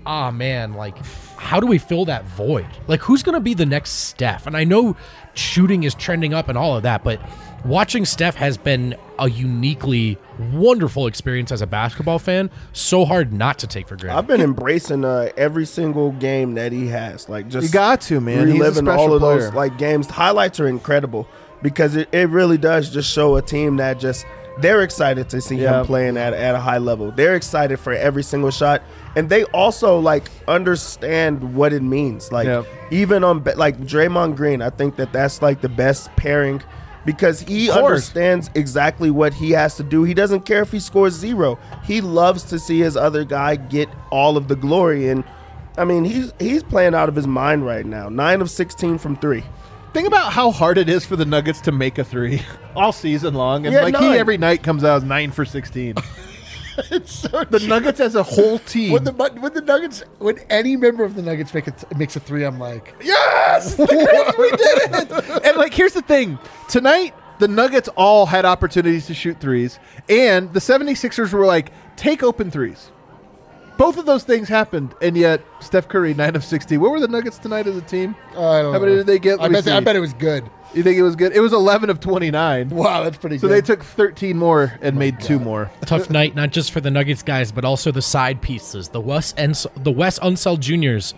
"Ah, 0.07 0.30
man, 0.30 0.72
like." 0.72 0.96
How 1.38 1.61
do 1.61 1.66
we 1.66 1.76
fill 1.76 2.07
that 2.07 2.24
void? 2.24 2.66
Like, 2.88 3.02
who's 3.02 3.22
going 3.22 3.34
to 3.34 3.40
be 3.40 3.52
the 3.52 3.66
next 3.66 3.90
Steph? 3.90 4.46
And 4.46 4.57
I 4.57 4.64
know 4.64 4.96
shooting 5.34 5.84
is 5.84 5.94
trending 5.94 6.32
up 6.32 6.48
and 6.48 6.57
all 6.57 6.76
of 6.76 6.82
that, 6.84 7.04
but 7.04 7.20
watching 7.64 8.04
Steph 8.04 8.34
has 8.36 8.57
been 8.57 8.94
a 9.18 9.28
uniquely 9.30 10.18
wonderful 10.52 11.07
experience 11.07 11.50
as 11.50 11.62
a 11.62 11.66
basketball 11.66 12.18
fan. 12.18 12.50
So 12.72 13.04
hard 13.04 13.32
not 13.32 13.59
to 13.61 13.66
take 13.66 13.88
for 13.88 13.96
granted. 13.96 14.18
I've 14.18 14.26
been 14.26 14.40
embracing 14.42 15.04
uh, 15.04 15.30
every 15.36 15.64
single 15.66 16.12
game 16.12 16.54
that 16.54 16.72
he 16.72 16.86
has. 16.88 17.28
Like 17.28 17.48
just 17.48 17.66
You 17.68 17.72
got 17.72 18.00
to, 18.02 18.20
man. 18.20 18.46
He's 18.48 18.57
a 18.57 18.59
reliving 18.59 18.84
special 18.84 19.00
all 19.00 19.14
of 19.14 19.20
player. 19.20 19.40
those 19.40 19.54
like 19.54 19.78
games. 19.78 20.07
Highlights 20.09 20.61
are 20.61 20.66
incredible 20.68 21.26
because 21.62 21.96
it, 21.96 22.09
it 22.12 22.28
really 22.28 22.59
does 22.59 22.90
just 22.90 23.11
show 23.11 23.36
a 23.36 23.42
team 23.42 23.76
that 23.78 23.98
just 23.98 24.26
they're 24.59 24.82
excited 24.82 25.28
to 25.30 25.40
see 25.40 25.57
Yeah. 25.57 25.80
him 25.80 25.86
playing 25.86 26.16
at, 26.16 26.32
at 26.34 26.54
a 26.54 26.59
high 26.61 26.78
level. 26.78 27.11
They're 27.11 27.34
excited 27.36 27.78
for 27.78 27.92
every 27.92 28.22
single 28.22 28.50
shot, 28.50 28.82
and 29.14 29.28
they 29.28 29.44
also 29.44 29.98
like 29.98 30.30
understand 30.48 31.54
what 31.54 31.72
it 31.72 31.82
means. 31.82 32.30
Like 32.32 32.46
Yeah. 32.46 32.64
even 32.90 33.24
on 33.24 33.42
like 33.57 33.78
Draymond 33.80 34.36
Green, 34.36 34.62
I 34.62 34.70
think 34.70 34.96
that 34.96 35.12
that's 35.12 35.40
like 35.42 35.61
the 35.62 35.68
best 35.68 36.14
pairing. 36.16 36.62
Because 37.07 37.40
he 37.40 37.70
understands 37.70 38.50
exactly 38.54 39.11
what 39.11 39.32
he 39.32 39.52
has 39.52 39.76
to 39.76 39.82
do. 39.82 40.02
He 40.02 40.12
doesn't 40.12 40.40
care 40.40 40.61
if 40.62 40.72
he 40.72 40.80
scores 40.80 41.14
zero. 41.14 41.59
He 41.84 42.00
loves 42.02 42.42
to 42.44 42.59
see 42.59 42.80
his 42.80 42.96
other 42.96 43.24
guy 43.24 43.57
get 43.57 43.88
all 44.11 44.36
of 44.36 44.48
the 44.48 44.57
glory. 44.57 45.09
And 45.09 45.24
I 45.78 45.84
mean, 45.84 46.04
he's 46.04 46.32
he's 46.38 46.62
playing 46.64 46.94
out 46.94 47.09
of 47.09 47.14
his 47.14 47.26
mind 47.26 47.64
right 47.64 47.86
now. 47.86 48.09
Nine 48.09 48.40
of 48.42 48.50
sixteen 48.50 48.98
from 48.98 49.16
three. 49.16 49.44
Think 49.92 50.07
about 50.09 50.32
how 50.32 50.50
hard 50.50 50.76
it 50.76 50.88
is 50.90 51.07
for 51.07 51.16
the 51.16 51.24
Nuggets 51.24 51.61
to 51.62 51.72
make 51.72 51.96
a 51.96 52.04
three 52.04 52.42
all 52.76 52.92
season 52.92 53.32
long, 53.34 53.64
and 53.64 53.72
Yeah, 53.74 53.82
like 53.82 53.92
nine. 53.94 54.02
he 54.12 54.18
every 54.18 54.36
night 54.36 54.62
comes 54.62 54.84
out 54.84 54.96
as 54.96 55.04
nine 55.04 55.30
for 55.30 55.44
sixteen. 55.46 55.94
It's 56.91 57.12
so 57.12 57.45
the 57.45 57.61
Nuggets 57.66 58.01
as 58.01 58.14
a 58.14 58.22
whole 58.22 58.59
team. 58.61 58.93
when 58.93 59.05
the 59.05 59.12
when 59.12 59.53
the 59.55 59.61
Nuggets 59.62 60.03
when 60.18 60.39
any 60.51 60.77
member 60.77 61.05
of 61.05 61.14
the 61.14 61.22
Nuggets 61.22 61.53
make 61.55 61.66
a 61.68 61.74
makes 61.97 62.16
a 62.16 62.20
three, 62.20 62.45
I'm 62.45 62.59
like, 62.59 62.95
Yes! 63.03 63.79
We 63.79 63.87
did 63.87 63.99
it! 64.93 65.45
And 65.45 65.57
like 65.57 65.72
here's 65.74 65.93
the 65.95 66.03
thing. 66.03 66.39
Tonight, 66.68 67.14
the 67.39 67.49
Nuggets 67.49 67.89
all 67.97 68.27
had 68.27 68.45
opportunities 68.45 69.07
to 69.07 69.14
shoot 69.14 69.41
threes, 69.41 69.79
and 70.09 70.53
the 70.53 70.61
76ers 70.61 71.33
were 71.33 71.47
like, 71.47 71.70
take 71.97 72.22
open 72.22 72.51
threes. 72.51 72.91
Both 73.77 73.99
of 73.99 74.07
those 74.07 74.24
things 74.24 74.49
happened, 74.49 74.95
and 75.03 75.18
yet 75.18 75.43
Steph 75.61 75.87
Curry, 75.87 76.14
9 76.14 76.35
of 76.35 76.43
60. 76.43 76.79
What 76.79 76.91
were 76.93 76.99
the 77.01 77.09
Nuggets 77.09 77.37
tonight 77.39 77.66
as 77.66 77.77
a 77.77 77.83
team? 77.83 78.16
oh, 78.35 78.49
I 78.49 78.62
don't 78.62 78.72
How 78.72 78.79
know. 78.79 78.85
many 78.87 78.97
did 78.97 79.07
they 79.07 79.18
get? 79.18 79.39
I 79.39 79.49
bet, 79.51 79.68
I 79.68 79.81
bet 79.81 79.97
it 79.97 80.01
was 80.01 80.14
good. 80.14 80.49
You 80.75 80.83
think 80.83 80.99
it 80.99 81.03
was 81.03 81.17
good? 81.17 81.33
It 81.35 81.41
was 81.41 81.53
11 81.55 81.89
of 81.91 82.01
29. 82.01 82.69
Wow, 82.69 83.03
that's 83.05 83.17
pretty 83.17 83.37
good. 83.37 83.41
So 83.43 83.49
good. 83.49 83.62
they 83.62 83.67
took 83.67 83.83
13 83.83 84.37
more 84.37 84.75
and 84.83 84.97
made 84.99 85.21
two 85.21 85.39
more. 85.39 85.71
Tough 85.87 86.11
night, 86.11 86.35
not 86.35 86.51
just 86.51 86.71
for 86.71 86.81
the 86.83 86.91
Nuggets 86.91 87.23
guys, 87.23 87.51
but 87.51 87.64
also 87.64 87.91
the 87.91 88.03
side 88.03 88.43
pieces. 88.43 88.89
The 88.89 89.01
Wes 89.01 89.33
and 89.35 89.55
the 89.77 89.91
Wes 89.93 90.19
Unseld 90.19 90.61
Juniors. 90.61 91.14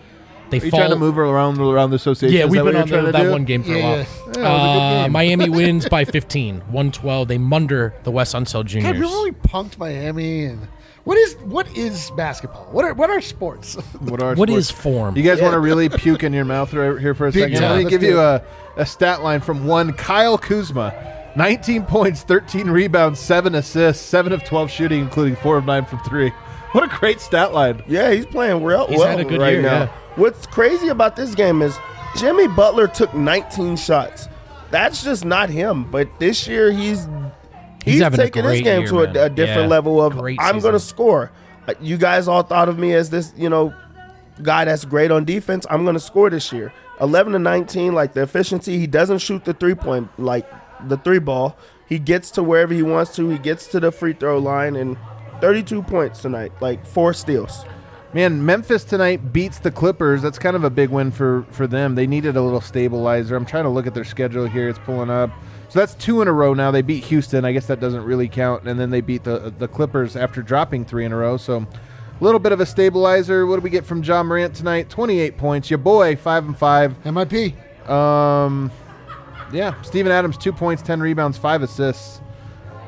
They 0.50 0.60
Are 0.60 0.64
you 0.64 0.70
fall. 0.70 0.80
trying 0.80 0.90
to 0.90 0.96
move 0.96 1.18
around 1.18 1.58
around 1.60 1.90
the 1.90 1.96
association? 1.96 2.34
Yeah, 2.36 2.44
Is 2.44 2.50
we've 2.50 2.58
that 2.60 2.64
what 2.64 2.70
been 2.72 2.74
you're 2.76 2.82
on 2.82 2.88
trying 2.88 3.04
the, 3.04 3.12
to 3.12 3.18
that 3.18 3.24
do? 3.24 3.30
one 3.32 3.44
game 3.44 3.62
for 3.64 3.70
Yeah, 3.70 3.76
a 3.76 3.82
while. 3.82 3.96
yeah. 3.98 4.04
Yeah, 4.06 4.06
was 4.06 4.36
a 4.36 4.38
good 4.38 4.44
Uh, 4.44 5.02
game. 5.04 5.12
Miami 5.12 5.48
wins 5.50 5.88
by 5.88 6.04
15, 6.06 6.54
112. 6.60 7.28
They 7.28 7.36
munder 7.38 7.94
the 8.04 8.10
Wes 8.10 8.32
Unseld 8.34 8.64
Juniors. 8.66 8.92
remember 8.94 9.22
we 9.24 9.32
punked 9.32 9.76
Miami 9.76 10.44
and 10.46 10.68
what 11.08 11.16
is 11.16 11.36
what 11.36 11.74
is 11.74 12.10
basketball? 12.10 12.66
What 12.70 12.84
are 12.84 12.92
what 12.92 13.08
are 13.08 13.22
sports? 13.22 13.76
What, 14.00 14.22
are 14.22 14.34
What 14.34 14.50
sports? 14.50 14.52
is 14.52 14.70
form? 14.70 15.16
You 15.16 15.22
guys 15.22 15.40
want 15.40 15.54
to 15.54 15.58
really 15.58 15.88
puke 15.88 16.22
in 16.22 16.34
your 16.34 16.44
mouth 16.44 16.74
right 16.74 17.00
here 17.00 17.14
for 17.14 17.28
a 17.28 17.32
second? 17.32 17.52
time. 17.54 17.62
Let 17.62 17.76
me 17.78 17.84
Let's 17.84 17.90
give 17.90 18.00
do 18.02 18.06
you 18.08 18.20
a, 18.20 18.42
a 18.76 18.84
stat 18.84 19.22
line 19.22 19.40
from 19.40 19.66
one 19.66 19.94
Kyle 19.94 20.36
Kuzma. 20.36 21.14
19 21.36 21.84
points, 21.86 22.22
13 22.24 22.68
rebounds, 22.68 23.20
7 23.20 23.54
assists, 23.54 24.04
7 24.04 24.32
of 24.32 24.44
12 24.44 24.70
shooting, 24.70 25.00
including 25.00 25.36
4 25.36 25.56
of 25.58 25.64
9 25.64 25.84
from 25.86 26.00
3. 26.00 26.28
What 26.72 26.84
a 26.84 26.88
great 26.98 27.20
stat 27.20 27.54
line. 27.54 27.82
Yeah, 27.86 28.10
he's 28.12 28.26
playing 28.26 28.60
well, 28.60 28.86
He's 28.88 28.98
well 28.98 29.08
had 29.08 29.20
a 29.20 29.24
good 29.24 29.40
right 29.40 29.52
year, 29.54 29.62
now. 29.62 29.82
yeah. 29.84 29.92
What's 30.16 30.46
crazy 30.46 30.88
about 30.88 31.16
this 31.16 31.34
game 31.34 31.62
is 31.62 31.78
Jimmy 32.18 32.48
Butler 32.48 32.86
took 32.88 33.14
19 33.14 33.76
shots. 33.76 34.28
That's 34.70 35.02
just 35.02 35.24
not 35.24 35.48
him. 35.48 35.90
But 35.90 36.08
this 36.18 36.46
year 36.46 36.70
he's 36.72 37.06
he's, 37.92 38.02
having 38.02 38.20
a 38.20 38.24
taking 38.24 38.44
his 38.44 38.52
great 38.52 38.64
game 38.64 38.80
year, 38.82 38.90
to 38.90 38.98
a, 39.00 39.24
a 39.26 39.30
different 39.30 39.62
Yeah, 39.62 39.66
level 39.66 40.02
of 40.02 40.16
great 40.16 40.38
I'm 40.40 40.60
going 40.60 40.74
to 40.74 40.80
score. 40.80 41.30
Uh, 41.66 41.74
You 41.80 41.96
guys 41.96 42.28
all 42.28 42.42
thought 42.42 42.68
of 42.68 42.78
me 42.78 42.94
as 42.94 43.10
this, 43.10 43.32
you 43.36 43.48
know, 43.48 43.74
guy 44.42 44.64
that's 44.64 44.84
great 44.84 45.10
on 45.10 45.24
defense. 45.24 45.66
I'm 45.70 45.84
going 45.84 45.94
to 45.94 46.00
score 46.00 46.30
this 46.30 46.52
year. 46.52 46.72
11 47.00 47.32
to 47.34 47.38
19, 47.38 47.92
like 47.92 48.12
the 48.14 48.22
efficiency. 48.22 48.78
He 48.78 48.86
doesn't 48.86 49.18
shoot 49.18 49.44
the 49.44 49.54
three 49.54 49.74
point, 49.74 50.08
like 50.18 50.48
the 50.88 50.96
three 50.96 51.18
ball. 51.20 51.56
He 51.88 51.98
gets 51.98 52.30
to 52.32 52.42
wherever 52.42 52.74
he 52.74 52.82
wants 52.82 53.14
to. 53.16 53.28
He 53.28 53.38
gets 53.38 53.66
to 53.68 53.80
the 53.80 53.90
free 53.92 54.12
throw 54.12 54.38
line 54.38 54.76
and 54.76 54.96
32 55.40 55.82
points 55.82 56.20
tonight, 56.20 56.52
like 56.60 56.84
four 56.86 57.14
steals. 57.14 57.64
Man, 58.14 58.44
Memphis 58.44 58.84
tonight 58.84 59.32
beats 59.32 59.58
the 59.58 59.70
Clippers. 59.70 60.22
That's 60.22 60.38
kind 60.38 60.56
of 60.56 60.64
a 60.64 60.70
big 60.70 60.88
win 60.88 61.10
for, 61.10 61.44
for 61.50 61.66
them. 61.66 61.94
They 61.94 62.06
needed 62.06 62.36
a 62.36 62.42
little 62.42 62.60
stabilizer. 62.60 63.36
I'm 63.36 63.44
trying 63.44 63.64
to 63.64 63.70
look 63.70 63.86
at 63.86 63.94
their 63.94 64.04
schedule 64.04 64.46
here. 64.46 64.68
It's 64.68 64.78
pulling 64.78 65.10
up. 65.10 65.30
So 65.68 65.78
that's 65.80 65.94
two 65.94 66.22
in 66.22 66.28
a 66.28 66.32
row 66.32 66.54
now. 66.54 66.70
They 66.70 66.82
beat 66.82 67.04
Houston. 67.04 67.44
I 67.44 67.52
guess 67.52 67.66
that 67.66 67.78
doesn't 67.80 68.02
really 68.04 68.28
count. 68.28 68.66
And 68.66 68.80
then 68.80 68.90
they 68.90 69.00
beat 69.02 69.24
the 69.24 69.52
the 69.58 69.68
Clippers 69.68 70.16
after 70.16 70.42
dropping 70.42 70.84
three 70.86 71.04
in 71.04 71.12
a 71.12 71.16
row. 71.16 71.36
So 71.36 71.58
a 71.58 72.24
little 72.24 72.40
bit 72.40 72.52
of 72.52 72.60
a 72.60 72.66
stabilizer. 72.66 73.46
What 73.46 73.56
do 73.56 73.62
we 73.62 73.70
get 73.70 73.84
from 73.84 74.02
Ja 74.02 74.22
Morant 74.22 74.54
tonight? 74.54 74.88
28 74.90 75.36
points. 75.36 75.70
Your 75.70 75.78
boy, 75.78 76.16
5 76.16 76.46
and 76.46 76.58
5. 76.58 77.04
MIP. 77.04 77.88
Um, 77.88 78.70
yeah, 79.52 79.80
Steven 79.82 80.12
Adams, 80.12 80.36
two 80.36 80.52
points, 80.52 80.82
ten 80.82 81.00
rebounds, 81.00 81.38
five 81.38 81.62
assists. 81.62 82.20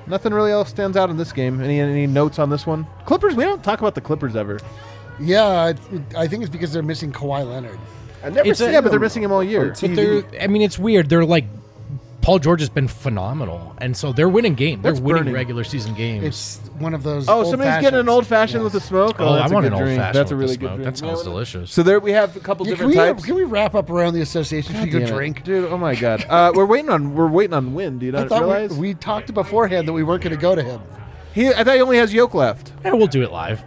Nothing 0.06 0.34
really 0.34 0.50
else 0.50 0.68
stands 0.68 0.96
out 0.96 1.08
in 1.08 1.16
this 1.16 1.32
game. 1.32 1.60
Any 1.62 1.80
any 1.80 2.06
notes 2.06 2.38
on 2.38 2.50
this 2.50 2.66
one? 2.66 2.86
Clippers. 3.06 3.34
We 3.34 3.44
don't 3.44 3.62
talk 3.62 3.78
about 3.78 3.94
the 3.94 4.00
Clippers 4.00 4.36
ever. 4.36 4.58
Yeah, 5.18 5.72
I 6.16 6.26
think 6.26 6.42
it's 6.42 6.50
because 6.50 6.72
they're 6.72 6.82
missing 6.82 7.12
Kawhi 7.12 7.46
Leonard. 7.48 7.78
I 8.24 8.30
never 8.30 8.48
It's 8.48 8.60
a- 8.60 8.72
Yeah, 8.72 8.80
but 8.80 8.90
they're 8.90 9.00
missing 9.00 9.22
him 9.22 9.32
all 9.32 9.44
year. 9.44 9.74
But 9.80 9.94
they're, 9.94 10.24
I 10.40 10.46
mean, 10.48 10.62
it's 10.62 10.78
weird. 10.78 11.08
They're 11.08 11.24
like, 11.24 11.44
Paul 12.22 12.38
George 12.38 12.60
has 12.60 12.68
been 12.68 12.86
phenomenal, 12.86 13.74
and 13.78 13.96
so 13.96 14.12
they're 14.12 14.28
winning 14.28 14.54
games. 14.54 14.82
They're 14.82 14.92
That's 14.92 15.00
winning 15.02 15.22
burning. 15.22 15.34
regular 15.34 15.64
season 15.64 15.94
games. 15.94 16.24
It's 16.24 16.58
one 16.78 16.92
of 16.92 17.02
those. 17.02 17.26
Oh, 17.30 17.44
somebody's 17.50 17.80
getting 17.80 17.98
an 17.98 18.08
old-fashions. 18.10 18.28
fashioned 18.52 18.64
Yes. 18.64 18.74
with 18.74 18.82
a 18.82 18.86
smoke. 18.86 19.16
oh, 19.18 19.34
that's 19.36 19.50
I 19.50 19.50
a 19.50 19.54
want 19.54 19.64
good 19.64 19.72
an 19.72 19.72
old 19.74 19.84
drink. 19.84 19.98
fashioned. 20.00 20.14
That's 20.16 20.30
a 20.30 20.36
really 20.36 20.56
good 20.58 20.66
smoke. 20.68 20.76
drink. 20.82 20.84
That 20.84 20.98
sounds 20.98 21.22
delicious. 21.22 21.72
So 21.72 21.82
there 21.82 21.98
we 21.98 22.12
have 22.12 22.36
a 22.36 22.40
couple 22.40 22.66
Yeah, 22.66 22.76
can, 22.76 22.88
different 22.88 22.90
we, 23.08 23.12
types. 23.14 23.24
can 23.24 23.34
we 23.36 23.44
wrap 23.44 23.74
up 23.74 23.88
around 23.88 24.12
the 24.14 24.20
association 24.20 24.74
so 24.74 24.80
you 24.82 24.90
Damn 24.90 25.00
go 25.00 25.06
it. 25.06 25.10
drink? 25.16 25.44
dude. 25.44 25.72
Oh 25.72 25.78
my 25.78 25.94
god, 25.94 26.26
uh, 26.28 26.52
we're 26.54 26.66
waiting 26.66 26.90
on 26.90 27.14
we're 27.14 27.26
waiting 27.26 27.54
on 27.54 27.72
Win. 27.72 27.98
Do 27.98 28.04
you 28.06 28.12
I 28.14 28.20
not 28.20 28.28
thought 28.28 28.40
realize? 28.42 28.72
we, 28.74 28.88
we 28.88 28.94
talked 28.94 29.32
beforehand 29.32 29.88
that 29.88 29.94
we 29.94 30.02
weren't 30.02 30.22
going 30.22 30.36
to 30.36 30.40
go 30.40 30.54
to 30.54 30.62
him. 30.62 30.82
he, 31.32 31.48
I 31.48 31.64
thought 31.64 31.74
he 31.76 31.80
only 31.80 31.96
has 31.96 32.12
Yoke 32.12 32.34
left. 32.34 32.72
yeah, 32.84 32.92
we'll 32.92 33.06
do 33.06 33.22
it 33.22 33.32
live. 33.32 33.62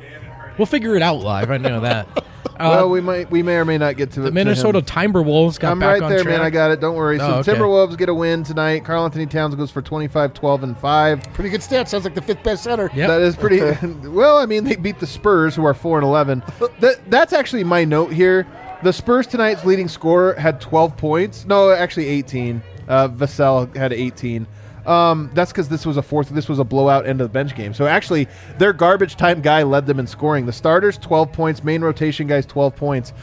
We'll 0.59 0.67
figure 0.67 0.95
it 0.95 1.01
out 1.01 1.21
live. 1.21 1.49
I 1.49 1.57
know 1.57 1.79
that. 1.79 2.07
Uh, 2.45 2.55
well, 2.59 2.89
we 2.89 3.01
might 3.01 3.29
we 3.31 3.41
may 3.41 3.55
or 3.55 3.65
may 3.65 3.77
not 3.77 3.97
get 3.97 4.11
to 4.11 4.21
the 4.21 4.27
to 4.29 4.33
Minnesota 4.33 4.79
him. 4.79 4.85
Timberwolves 4.85 5.59
got 5.59 5.71
I'm 5.71 5.79
back 5.79 5.87
right 5.93 6.01
on 6.03 6.09
there, 6.09 6.23
track. 6.23 6.37
man. 6.37 6.41
I 6.45 6.49
got 6.49 6.71
it. 6.71 6.79
Don't 6.79 6.95
worry. 6.95 7.17
So 7.17 7.25
Oh, 7.25 7.29
the 7.43 7.51
okay. 7.51 7.59
Timberwolves 7.59 7.97
get 7.97 8.09
a 8.09 8.13
win 8.13 8.43
tonight. 8.43 8.85
Karl-Anthony 8.85 9.25
Towns 9.25 9.55
goes 9.55 9.71
for 9.71 9.81
25, 9.81 10.33
12, 10.33 10.63
and 10.63 10.77
five. 10.77 11.23
Pretty 11.33 11.49
good 11.49 11.63
stat. 11.63 11.89
Sounds 11.89 12.03
like 12.03 12.15
the 12.15 12.21
fifth 12.21 12.43
best 12.43 12.63
center. 12.63 12.89
Yep. 12.93 13.07
That 13.07 13.21
is 13.21 13.35
pretty 13.35 13.59
well. 14.09 14.37
I 14.37 14.45
mean, 14.45 14.63
they 14.63 14.75
beat 14.75 14.99
the 14.99 15.07
Spurs, 15.07 15.55
who 15.55 15.65
are 15.65 15.73
four 15.73 15.97
and 15.97 16.05
eleven. 16.05 16.43
That 16.79 16.99
that's 17.09 17.33
actually 17.33 17.63
my 17.63 17.85
note 17.85 18.11
here. 18.13 18.45
The 18.83 18.91
Spurs 18.93 19.25
tonight's 19.27 19.63
leading 19.63 19.87
scorer 19.87 20.33
had 20.33 20.59
12 20.59 20.97
points. 20.97 21.45
No, 21.45 21.71
actually 21.71 22.07
18. 22.07 22.61
Uh, 22.87 23.07
Vassell 23.07 23.73
had 23.77 23.93
18. 23.93 24.45
Um, 24.85 25.31
that's 25.33 25.51
because 25.51 25.69
this 25.69 25.85
was 25.85 25.97
a 25.97 26.01
fourth. 26.01 26.29
This 26.29 26.49
was 26.49 26.59
a 26.59 26.63
blowout 26.63 27.07
end 27.07 27.21
of 27.21 27.25
the 27.25 27.33
bench 27.33 27.55
game. 27.55 27.73
So 27.73 27.87
actually, 27.87 28.27
their 28.57 28.73
garbage 28.73 29.15
time 29.15 29.41
guy 29.41 29.63
led 29.63 29.85
them 29.85 29.99
in 29.99 30.07
scoring. 30.07 30.45
The 30.45 30.51
starters 30.51 30.97
12 30.97 31.31
points. 31.31 31.63
Main 31.63 31.81
rotation 31.81 32.27
guys 32.27 32.45
12 32.45 32.75
points. 32.75 33.13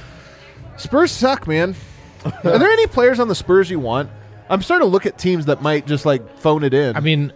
Spurs 0.76 1.10
suck, 1.10 1.46
man. 1.46 1.74
Are 2.24 2.58
there 2.58 2.70
any 2.70 2.86
players 2.86 3.20
on 3.20 3.28
the 3.28 3.34
Spurs 3.34 3.70
you 3.70 3.78
want? 3.80 4.10
I'm 4.48 4.62
starting 4.62 4.86
to 4.86 4.90
look 4.90 5.06
at 5.06 5.18
teams 5.18 5.46
that 5.46 5.62
might 5.62 5.86
just 5.86 6.04
like 6.04 6.38
phone 6.38 6.64
it 6.64 6.74
in. 6.74 6.96
I 6.96 7.00
mean, 7.00 7.32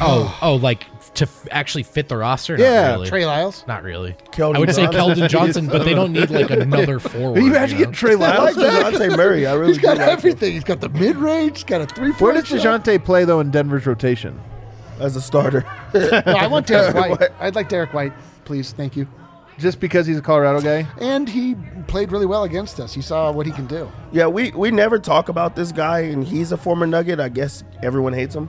oh, 0.00 0.38
oh, 0.42 0.56
like 0.56 0.86
to 1.18 1.24
f- 1.24 1.46
actually 1.50 1.84
fit 1.84 2.08
the 2.08 2.16
roster? 2.16 2.56
Not 2.56 2.62
Yeah, 2.64 2.90
really. 2.92 3.08
Trey 3.08 3.26
Lyles. 3.26 3.64
Not 3.68 3.82
really. 3.82 4.16
Keldon 4.32 4.56
I 4.56 4.58
would 4.60 4.74
say 4.74 4.84
Johnson. 4.86 5.00
Keldon 5.24 5.28
Johnson, 5.28 5.66
but 5.68 5.84
they 5.84 5.94
don't 5.94 6.12
need 6.12 6.30
like 6.30 6.50
another 6.50 6.98
forward. 6.98 7.34
Can 7.36 7.44
you 7.44 7.50
imagine 7.50 7.78
you 7.78 7.84
know? 7.86 7.90
getting 7.92 8.08
Trey 8.08 8.12
I 8.12 8.38
like 8.38 8.56
Lyles 8.56 8.56
back? 8.56 8.94
Dejounte 8.94 9.16
Murray. 9.16 9.46
I 9.46 9.54
really 9.54 9.72
He's 9.74 9.82
got 9.82 9.94
do 9.94 10.00
like 10.00 10.08
him 10.08 10.18
everything. 10.18 10.52
He's 10.52 10.64
got 10.64 10.80
the 10.80 10.88
mid 10.88 11.16
range. 11.16 11.58
He's 11.58 11.64
got 11.64 11.80
a 11.80 11.86
three 11.86 12.10
Where 12.12 12.32
point. 12.34 12.46
does 12.48 12.64
Dejounte 12.64 13.04
play 13.04 13.24
though 13.24 13.40
in 13.40 13.50
Denver's 13.50 13.86
rotation? 13.86 14.40
as 15.00 15.14
a 15.14 15.20
starter. 15.20 15.64
No, 15.94 16.10
I 16.26 16.48
want 16.48 16.66
Derek 16.66 16.94
White. 17.20 17.30
I'd 17.38 17.54
like 17.54 17.68
Derek 17.68 17.94
White, 17.94 18.12
please. 18.44 18.72
Thank 18.72 18.96
you. 18.96 19.06
Just 19.56 19.78
because 19.80 20.06
he's 20.06 20.18
a 20.18 20.22
Colorado 20.22 20.60
guy? 20.60 20.86
And 21.00 21.28
he 21.28 21.54
played 21.88 22.10
really 22.12 22.26
well 22.26 22.44
against 22.44 22.78
us. 22.80 22.94
He 22.94 23.00
saw 23.00 23.30
what 23.32 23.44
he 23.46 23.52
can 23.52 23.66
do. 23.66 23.90
Yeah, 24.12 24.26
we, 24.26 24.50
we 24.52 24.70
never 24.70 24.98
talk 24.98 25.28
about 25.28 25.56
this 25.56 25.72
guy, 25.72 26.00
and 26.00 26.24
he's 26.24 26.52
a 26.52 26.56
former 26.56 26.86
Nugget. 26.86 27.18
I 27.20 27.28
guess 27.28 27.62
everyone 27.82 28.12
hates 28.12 28.34
him. 28.34 28.48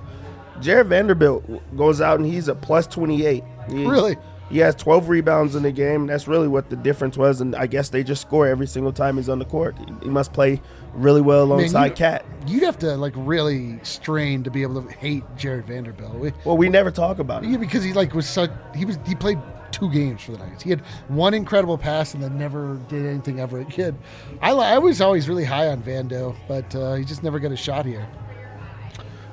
Jarred 0.61 0.87
Vanderbilt 0.87 1.43
goes 1.77 2.01
out 2.01 2.19
and 2.19 2.27
he's 2.27 2.47
a 2.47 2.55
plus 2.55 2.87
28. 2.87 3.43
He- 3.69 3.85
Really? 3.85 4.17
He 4.51 4.57
has 4.59 4.73
12 4.73 5.09
rebounds 5.09 5.55
in 5.55 5.61
the 5.61 5.71
game. 5.71 6.07
That's 6.07 6.27
really 6.27 6.47
what 6.47 6.71
the 6.71 6.75
difference 6.75 7.15
was, 7.19 7.39
and 7.39 7.55
I 7.55 7.67
guess 7.67 7.89
they 7.89 8.03
just 8.03 8.23
score 8.23 8.47
every 8.47 8.65
single 8.65 8.91
time 8.91 9.17
he's 9.17 9.29
on 9.29 9.37
the 9.37 9.45
court. 9.45 9.75
He, 10.01 10.09
must 10.09 10.33
play 10.33 10.59
really 10.95 11.21
well 11.21 11.43
alongside 11.43 11.95
KAT. 11.95 12.25
You'd 12.47 12.63
have 12.63 12.79
to 12.79 12.97
like 12.97 13.13
really 13.15 13.79
strain 13.83 14.41
to 14.45 14.49
be 14.49 14.63
able 14.63 14.81
to 14.81 14.91
hate 14.91 15.23
Jarred 15.37 15.67
Vanderbilt. 15.67 16.15
We- 16.15 16.33
Well, 16.45 16.57
we 16.57 16.67
never 16.67 16.89
talk 16.89 17.19
about 17.19 17.43
it. 17.43 17.51
Yeah, 17.51 17.57
because 17.57 17.83
he 17.83 17.93
like 17.93 18.15
was 18.15 18.27
such 18.27 18.49
he 18.73 18.85
was 18.85 18.97
he 19.05 19.13
played 19.13 19.37
two 19.69 19.87
games 19.91 20.23
for 20.23 20.31
the 20.31 20.39
Nuggets. 20.39 20.63
He 20.63 20.71
had 20.71 20.81
one 21.09 21.35
incredible 21.35 21.77
pass 21.77 22.15
and 22.15 22.23
then 22.23 22.35
never 22.35 22.79
did 22.87 23.05
anything 23.05 23.39
ever 23.39 23.59
again. 23.59 23.99
I 24.41 24.49
I 24.53 24.79
was 24.79 24.99
always 24.99 25.29
really 25.29 25.45
high 25.45 25.67
on 25.67 25.83
Vando, 25.83 26.35
but 26.47 26.73
uh, 26.73 26.95
he 26.95 27.05
just 27.05 27.21
never 27.21 27.37
got 27.37 27.51
a 27.51 27.55
shot 27.55 27.85
here. 27.85 28.07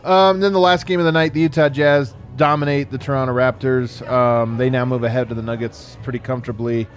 Um, 0.06 0.40
then 0.40 0.52
the 0.52 0.60
last 0.60 0.86
game 0.86 1.00
of 1.00 1.06
the 1.06 1.12
night, 1.12 1.34
the 1.34 1.40
Utah 1.40 1.68
Jazz 1.68 2.14
dominate 2.36 2.90
the 2.90 2.98
Toronto 2.98 3.34
Raptors. 3.34 4.06
Um, 4.08 4.58
they 4.58 4.70
now 4.70 4.84
move 4.84 5.02
ahead 5.04 5.28
to 5.30 5.34
the 5.34 5.42
Nuggets 5.42 5.96
pretty 6.02 6.18
comfortably. 6.18 6.86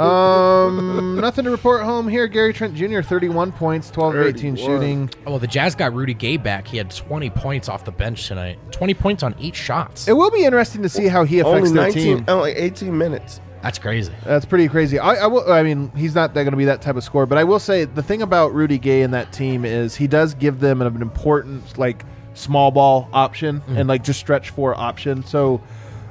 Um, 0.00 1.20
nothing 1.20 1.44
to 1.44 1.50
report 1.50 1.82
home 1.82 2.08
here. 2.08 2.26
Gary 2.26 2.52
Trent 2.52 2.74
Jr., 2.74 3.02
31 3.02 3.52
points, 3.52 3.90
12 3.90 4.14
of 4.14 4.26
18 4.26 4.56
shooting. 4.56 5.10
Oh, 5.26 5.32
well, 5.32 5.38
the 5.38 5.46
Jazz 5.46 5.74
got 5.74 5.94
Rudy 5.94 6.14
Gay 6.14 6.36
back. 6.36 6.66
He 6.66 6.76
had 6.76 6.90
20 6.90 7.30
points 7.30 7.68
off 7.68 7.84
the 7.84 7.92
bench 7.92 8.26
tonight. 8.26 8.58
20 8.72 8.94
points 8.94 9.22
on 9.22 9.34
eight 9.38 9.54
shots. 9.54 10.08
It 10.08 10.14
will 10.14 10.30
be 10.30 10.44
interesting 10.44 10.82
to 10.82 10.88
see 10.88 11.06
how 11.06 11.24
he 11.24 11.38
affects 11.38 11.68
Only 11.68 11.70
their 11.70 11.82
19, 11.84 12.16
team. 12.18 12.24
only 12.28 12.52
18 12.52 12.96
minutes. 12.96 13.40
That's 13.62 13.78
crazy. 13.78 14.12
That's 14.24 14.46
pretty 14.46 14.68
crazy. 14.68 14.98
I, 14.98 15.14
I, 15.14 15.26
will, 15.26 15.50
I 15.52 15.62
mean, 15.62 15.92
he's 15.94 16.14
not 16.14 16.32
going 16.34 16.50
to 16.50 16.56
be 16.56 16.64
that 16.64 16.80
type 16.80 16.96
of 16.96 17.04
scorer, 17.04 17.26
but 17.26 17.36
I 17.38 17.44
will 17.44 17.58
say 17.58 17.84
the 17.84 18.02
thing 18.02 18.22
about 18.22 18.54
Rudy 18.54 18.78
Gay 18.78 19.02
and 19.02 19.12
that 19.12 19.32
team 19.32 19.64
is 19.64 19.96
he 19.96 20.06
does 20.06 20.34
give 20.34 20.60
them 20.60 20.80
an, 20.80 21.00
important 21.02 21.78
like 21.78 22.04
small 22.34 22.70
ball 22.70 23.08
option 23.12 23.62
and 23.68 23.88
like 23.88 24.04
just 24.04 24.20
stretch 24.20 24.50
four 24.50 24.74
option. 24.78 25.24
So, 25.24 25.60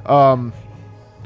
um, 0.05 0.53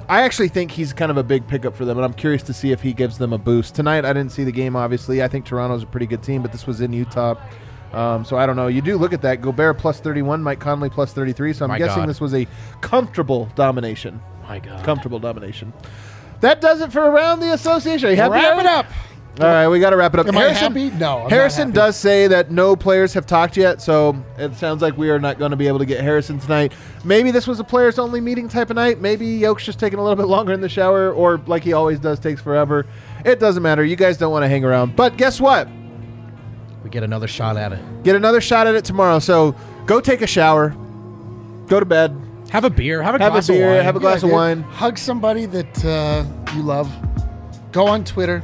I 0.09 0.23
actually 0.23 0.49
think 0.49 0.71
he's 0.71 0.91
kind 0.91 1.09
of 1.11 1.17
a 1.17 1.23
big 1.23 1.47
pickup 1.47 1.75
for 1.75 1.85
them, 1.85 1.97
and 1.97 2.03
I'm 2.03 2.13
curious 2.13 2.43
to 2.43 2.53
see 2.53 2.71
if 2.71 2.81
he 2.81 2.91
gives 2.91 3.17
them 3.17 3.31
a 3.31 3.37
boost 3.37 3.73
tonight. 3.73 4.03
I 4.03 4.11
didn't 4.11 4.31
see 4.33 4.43
the 4.43 4.51
game, 4.51 4.75
obviously. 4.75 5.23
I 5.23 5.27
think 5.29 5.45
Toronto's 5.45 5.83
a 5.83 5.85
pretty 5.85 6.05
good 6.07 6.21
team, 6.21 6.41
but 6.41 6.51
this 6.51 6.67
was 6.67 6.81
in 6.81 6.91
Utah. 6.91 7.35
Um, 7.93 8.25
so 8.25 8.37
I 8.37 8.45
don't 8.45 8.55
know. 8.55 8.67
You 8.67 8.81
do 8.81 8.97
look 8.97 9.13
at 9.13 9.21
that. 9.21 9.41
Gobert 9.41 9.77
plus 9.77 9.99
31, 9.99 10.41
Mike 10.43 10.59
Conley 10.59 10.89
plus 10.89 11.13
33. 11.13 11.53
So 11.53 11.65
I'm 11.65 11.69
My 11.69 11.77
guessing 11.77 12.01
God. 12.01 12.09
this 12.09 12.19
was 12.19 12.33
a 12.33 12.47
comfortable 12.81 13.49
domination. 13.55 14.19
My 14.41 14.59
God. 14.59 14.83
Comfortable 14.83 15.19
domination. 15.19 15.71
That 16.41 16.59
does 16.59 16.81
it 16.81 16.91
for 16.91 16.99
around 17.01 17.39
the 17.39 17.53
association. 17.53 18.07
Are 18.09 18.11
you 18.11 18.17
happy? 18.17 18.33
Wrap 18.33 18.43
Aaron? 18.55 18.59
it 18.61 18.65
up. 18.65 18.87
All 19.39 19.47
right, 19.47 19.67
we 19.67 19.79
got 19.79 19.89
to 19.89 19.97
wrap 19.97 20.13
it 20.13 20.19
up. 20.19 20.27
Am 20.27 20.37
I 20.37 20.49
happy? 20.49 20.91
No, 20.91 21.17
I'm 21.17 21.21
not 21.23 21.31
Harrison 21.31 21.69
happy. 21.69 21.75
does 21.75 21.97
say 21.97 22.27
that 22.27 22.51
no 22.51 22.75
players 22.75 23.13
have 23.15 23.25
talked 23.25 23.57
yet, 23.57 23.81
so 23.81 24.15
it 24.37 24.53
sounds 24.53 24.83
like 24.83 24.95
we 24.95 25.09
are 25.09 25.17
not 25.17 25.39
going 25.39 25.49
to 25.49 25.57
be 25.57 25.67
able 25.67 25.79
to 25.79 25.85
get 25.85 26.01
Harrison 26.01 26.37
tonight. 26.37 26.71
Maybe 27.03 27.31
this 27.31 27.47
was 27.47 27.59
a 27.59 27.63
players 27.63 27.97
only 27.97 28.21
meeting 28.21 28.47
type 28.47 28.69
of 28.69 28.75
night. 28.75 29.01
Maybe 29.01 29.25
Yoke's 29.25 29.65
just 29.65 29.79
taking 29.79 29.97
a 29.97 30.03
little 30.03 30.15
bit 30.15 30.27
longer 30.27 30.53
in 30.53 30.61
the 30.61 30.69
shower, 30.69 31.11
or 31.11 31.37
like 31.47 31.63
he 31.63 31.73
always 31.73 31.99
does, 31.99 32.19
takes 32.19 32.41
forever. 32.41 32.85
It 33.25 33.39
doesn't 33.39 33.63
matter. 33.63 33.83
You 33.83 33.95
guys 33.95 34.17
don't 34.17 34.31
want 34.31 34.43
to 34.43 34.47
hang 34.49 34.63
around. 34.63 34.95
But 34.95 35.17
guess 35.17 35.41
what? 35.41 35.67
We 36.83 36.91
get 36.91 37.01
another 37.01 37.27
shot 37.27 37.57
at 37.57 37.73
it. 37.73 38.03
Get 38.03 38.15
another 38.15 38.39
shot 38.39 38.67
at 38.67 38.75
it 38.75 38.85
tomorrow. 38.85 39.17
So 39.17 39.55
go 39.87 39.99
take 39.99 40.21
a 40.21 40.27
shower, 40.27 40.75
go 41.67 41.79
to 41.79 41.85
bed, 41.87 42.15
Have 42.51 42.65
a 42.65 42.69
beer. 42.69 43.01
Have 43.01 43.15
a 43.15 43.19
have 43.19 43.31
a 43.31 43.33
glass 43.37 43.47
beer, 43.47 43.69
of 43.69 43.75
wine. 43.77 43.83
have 43.83 43.95
a 43.95 43.99
glass 43.99 44.17
of 44.17 44.29
dude. 44.29 44.33
wine. 44.33 44.61
Hug 44.61 44.99
somebody 44.99 45.47
that 45.47 45.83
uh, 45.85 46.23
you 46.55 46.61
love. 46.61 46.91
Go 47.71 47.87
on 47.87 48.03
Twitter. 48.03 48.43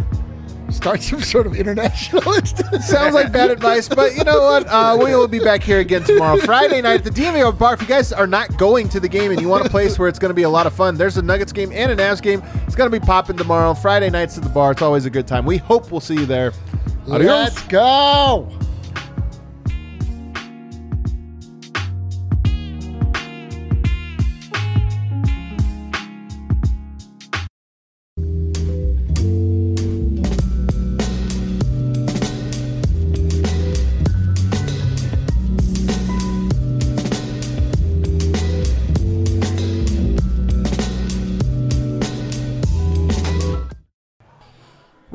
Start 0.71 1.01
some 1.01 1.21
sort 1.21 1.47
of 1.47 1.55
international. 1.55 2.21
Sounds 2.81 3.13
like 3.13 3.31
bad 3.31 3.51
advice, 3.51 3.89
but 3.89 4.15
you 4.15 4.23
know 4.23 4.41
what? 4.41 4.67
Uh, 4.67 4.97
we 5.01 5.15
will 5.15 5.27
be 5.27 5.39
back 5.39 5.63
here 5.63 5.79
again 5.79 6.03
tomorrow, 6.03 6.37
Friday 6.37 6.81
night 6.81 6.99
at 6.99 7.03
the 7.03 7.09
DMV 7.09 7.57
Bar. 7.57 7.73
If 7.73 7.81
you 7.81 7.87
guys 7.87 8.13
are 8.13 8.27
not 8.27 8.55
going 8.57 8.87
to 8.89 8.99
the 8.99 9.09
game 9.09 9.31
and 9.31 9.41
you 9.41 9.47
want 9.47 9.65
a 9.65 9.69
place 9.69 9.97
where 9.97 10.07
it's 10.07 10.19
going 10.19 10.29
to 10.29 10.35
be 10.35 10.43
a 10.43 10.49
lot 10.49 10.67
of 10.67 10.73
fun, 10.73 10.95
there's 10.95 11.17
a 11.17 11.21
Nuggets 11.21 11.51
game 11.51 11.71
and 11.73 11.91
a 11.91 11.95
Navs 11.95 12.21
game. 12.21 12.41
It's 12.67 12.75
going 12.75 12.89
to 12.91 12.99
be 12.99 13.03
popping 13.03 13.37
tomorrow. 13.37 13.73
Friday 13.73 14.09
nights 14.09 14.37
at 14.37 14.43
the 14.43 14.49
bar. 14.49 14.71
It's 14.71 14.81
always 14.81 15.05
a 15.05 15.09
good 15.09 15.27
time. 15.27 15.45
We 15.45 15.57
hope 15.57 15.91
we'll 15.91 16.01
see 16.01 16.15
you 16.15 16.25
there. 16.25 16.53
Adios. 17.07 17.25
Let's 17.25 17.63
go. 17.63 18.49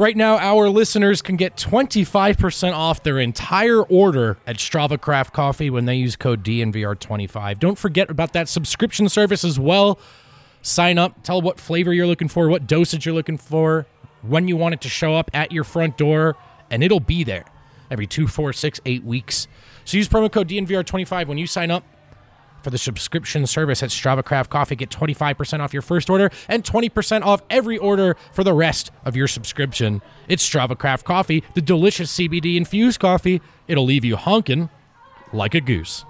Right 0.05 0.19
now, 0.19 0.37
our 0.37 0.69
listeners 0.69 1.23
can 1.23 1.37
get 1.37 1.57
25% 1.57 2.75
off 2.75 3.03
their 3.03 3.19
entire 3.19 3.81
order 3.81 4.37
at 4.47 4.57
Strava 4.57 5.01
Craft 5.01 5.33
Coffee 5.33 5.71
when 5.71 5.87
they 5.87 5.95
use 5.95 6.15
code 6.15 6.45
DNVR25. 6.45 7.59
Don't 7.59 7.79
forget 7.79 8.11
about 8.11 8.35
that 8.35 8.47
subscription 8.51 9.09
service 9.09 9.45
as 9.45 9.59
well. 9.59 9.99
Sign 10.61 10.99
up, 10.99 11.23
tell 11.23 11.41
what 11.41 11.59
flavor 11.59 11.91
you're 11.91 12.07
looking 12.07 12.29
for, 12.29 12.51
what 12.51 12.67
dosage 12.67 13.07
you're 13.07 13.15
looking 13.15 13.39
for, 13.39 13.87
when 14.21 14.47
you 14.47 14.59
want 14.59 14.75
it 14.75 14.83
to 14.83 14.91
show 14.91 15.15
up 15.15 15.31
at 15.33 15.53
your 15.53 15.65
front 15.65 15.97
door, 15.97 16.37
and 16.71 16.85
it'll 16.85 17.01
be 17.01 17.25
there 17.25 17.47
every 17.91 18.07
two, 18.07 18.29
four, 18.29 18.53
six, 18.53 18.83
eight 18.85 19.05
weeks. 19.05 19.49
So 19.87 19.97
use 19.97 20.07
promo 20.07 20.31
code 20.31 20.51
DNVR25 20.51 21.29
when 21.29 21.39
you 21.39 21.47
sign 21.47 21.71
up 21.71 21.83
for 22.65 22.71
the 22.71 22.79
subscription 22.79 23.47
service 23.47 23.83
at 23.83 23.91
Strava 23.91 24.25
Craft 24.25 24.51
Coffee. 24.51 24.75
Get 24.75 24.91
25% 24.91 25.61
off 25.61 25.73
your 25.73 25.83
first 25.83 26.11
order 26.11 26.31
and 26.49 26.65
20% 26.65 27.23
off 27.23 27.43
every 27.51 27.79
order 27.79 28.17
for 28.33 28.43
the 28.43 28.55
rest 28.55 28.91
of 29.05 29.15
your 29.15 29.29
subscription. 29.29 30.03
It's 30.27 30.49
Strava 30.49 30.77
Craft 30.77 31.05
Coffee, 31.05 31.45
the 31.55 31.63
delicious 31.63 32.17
CBD 32.17 32.57
infused 32.57 32.99
coffee. 32.99 33.41
It'll 33.69 33.85
leave 33.85 34.05
you 34.05 34.17
honking 34.17 34.71
like 35.33 35.55
a 35.55 35.61
goose. 35.61 36.05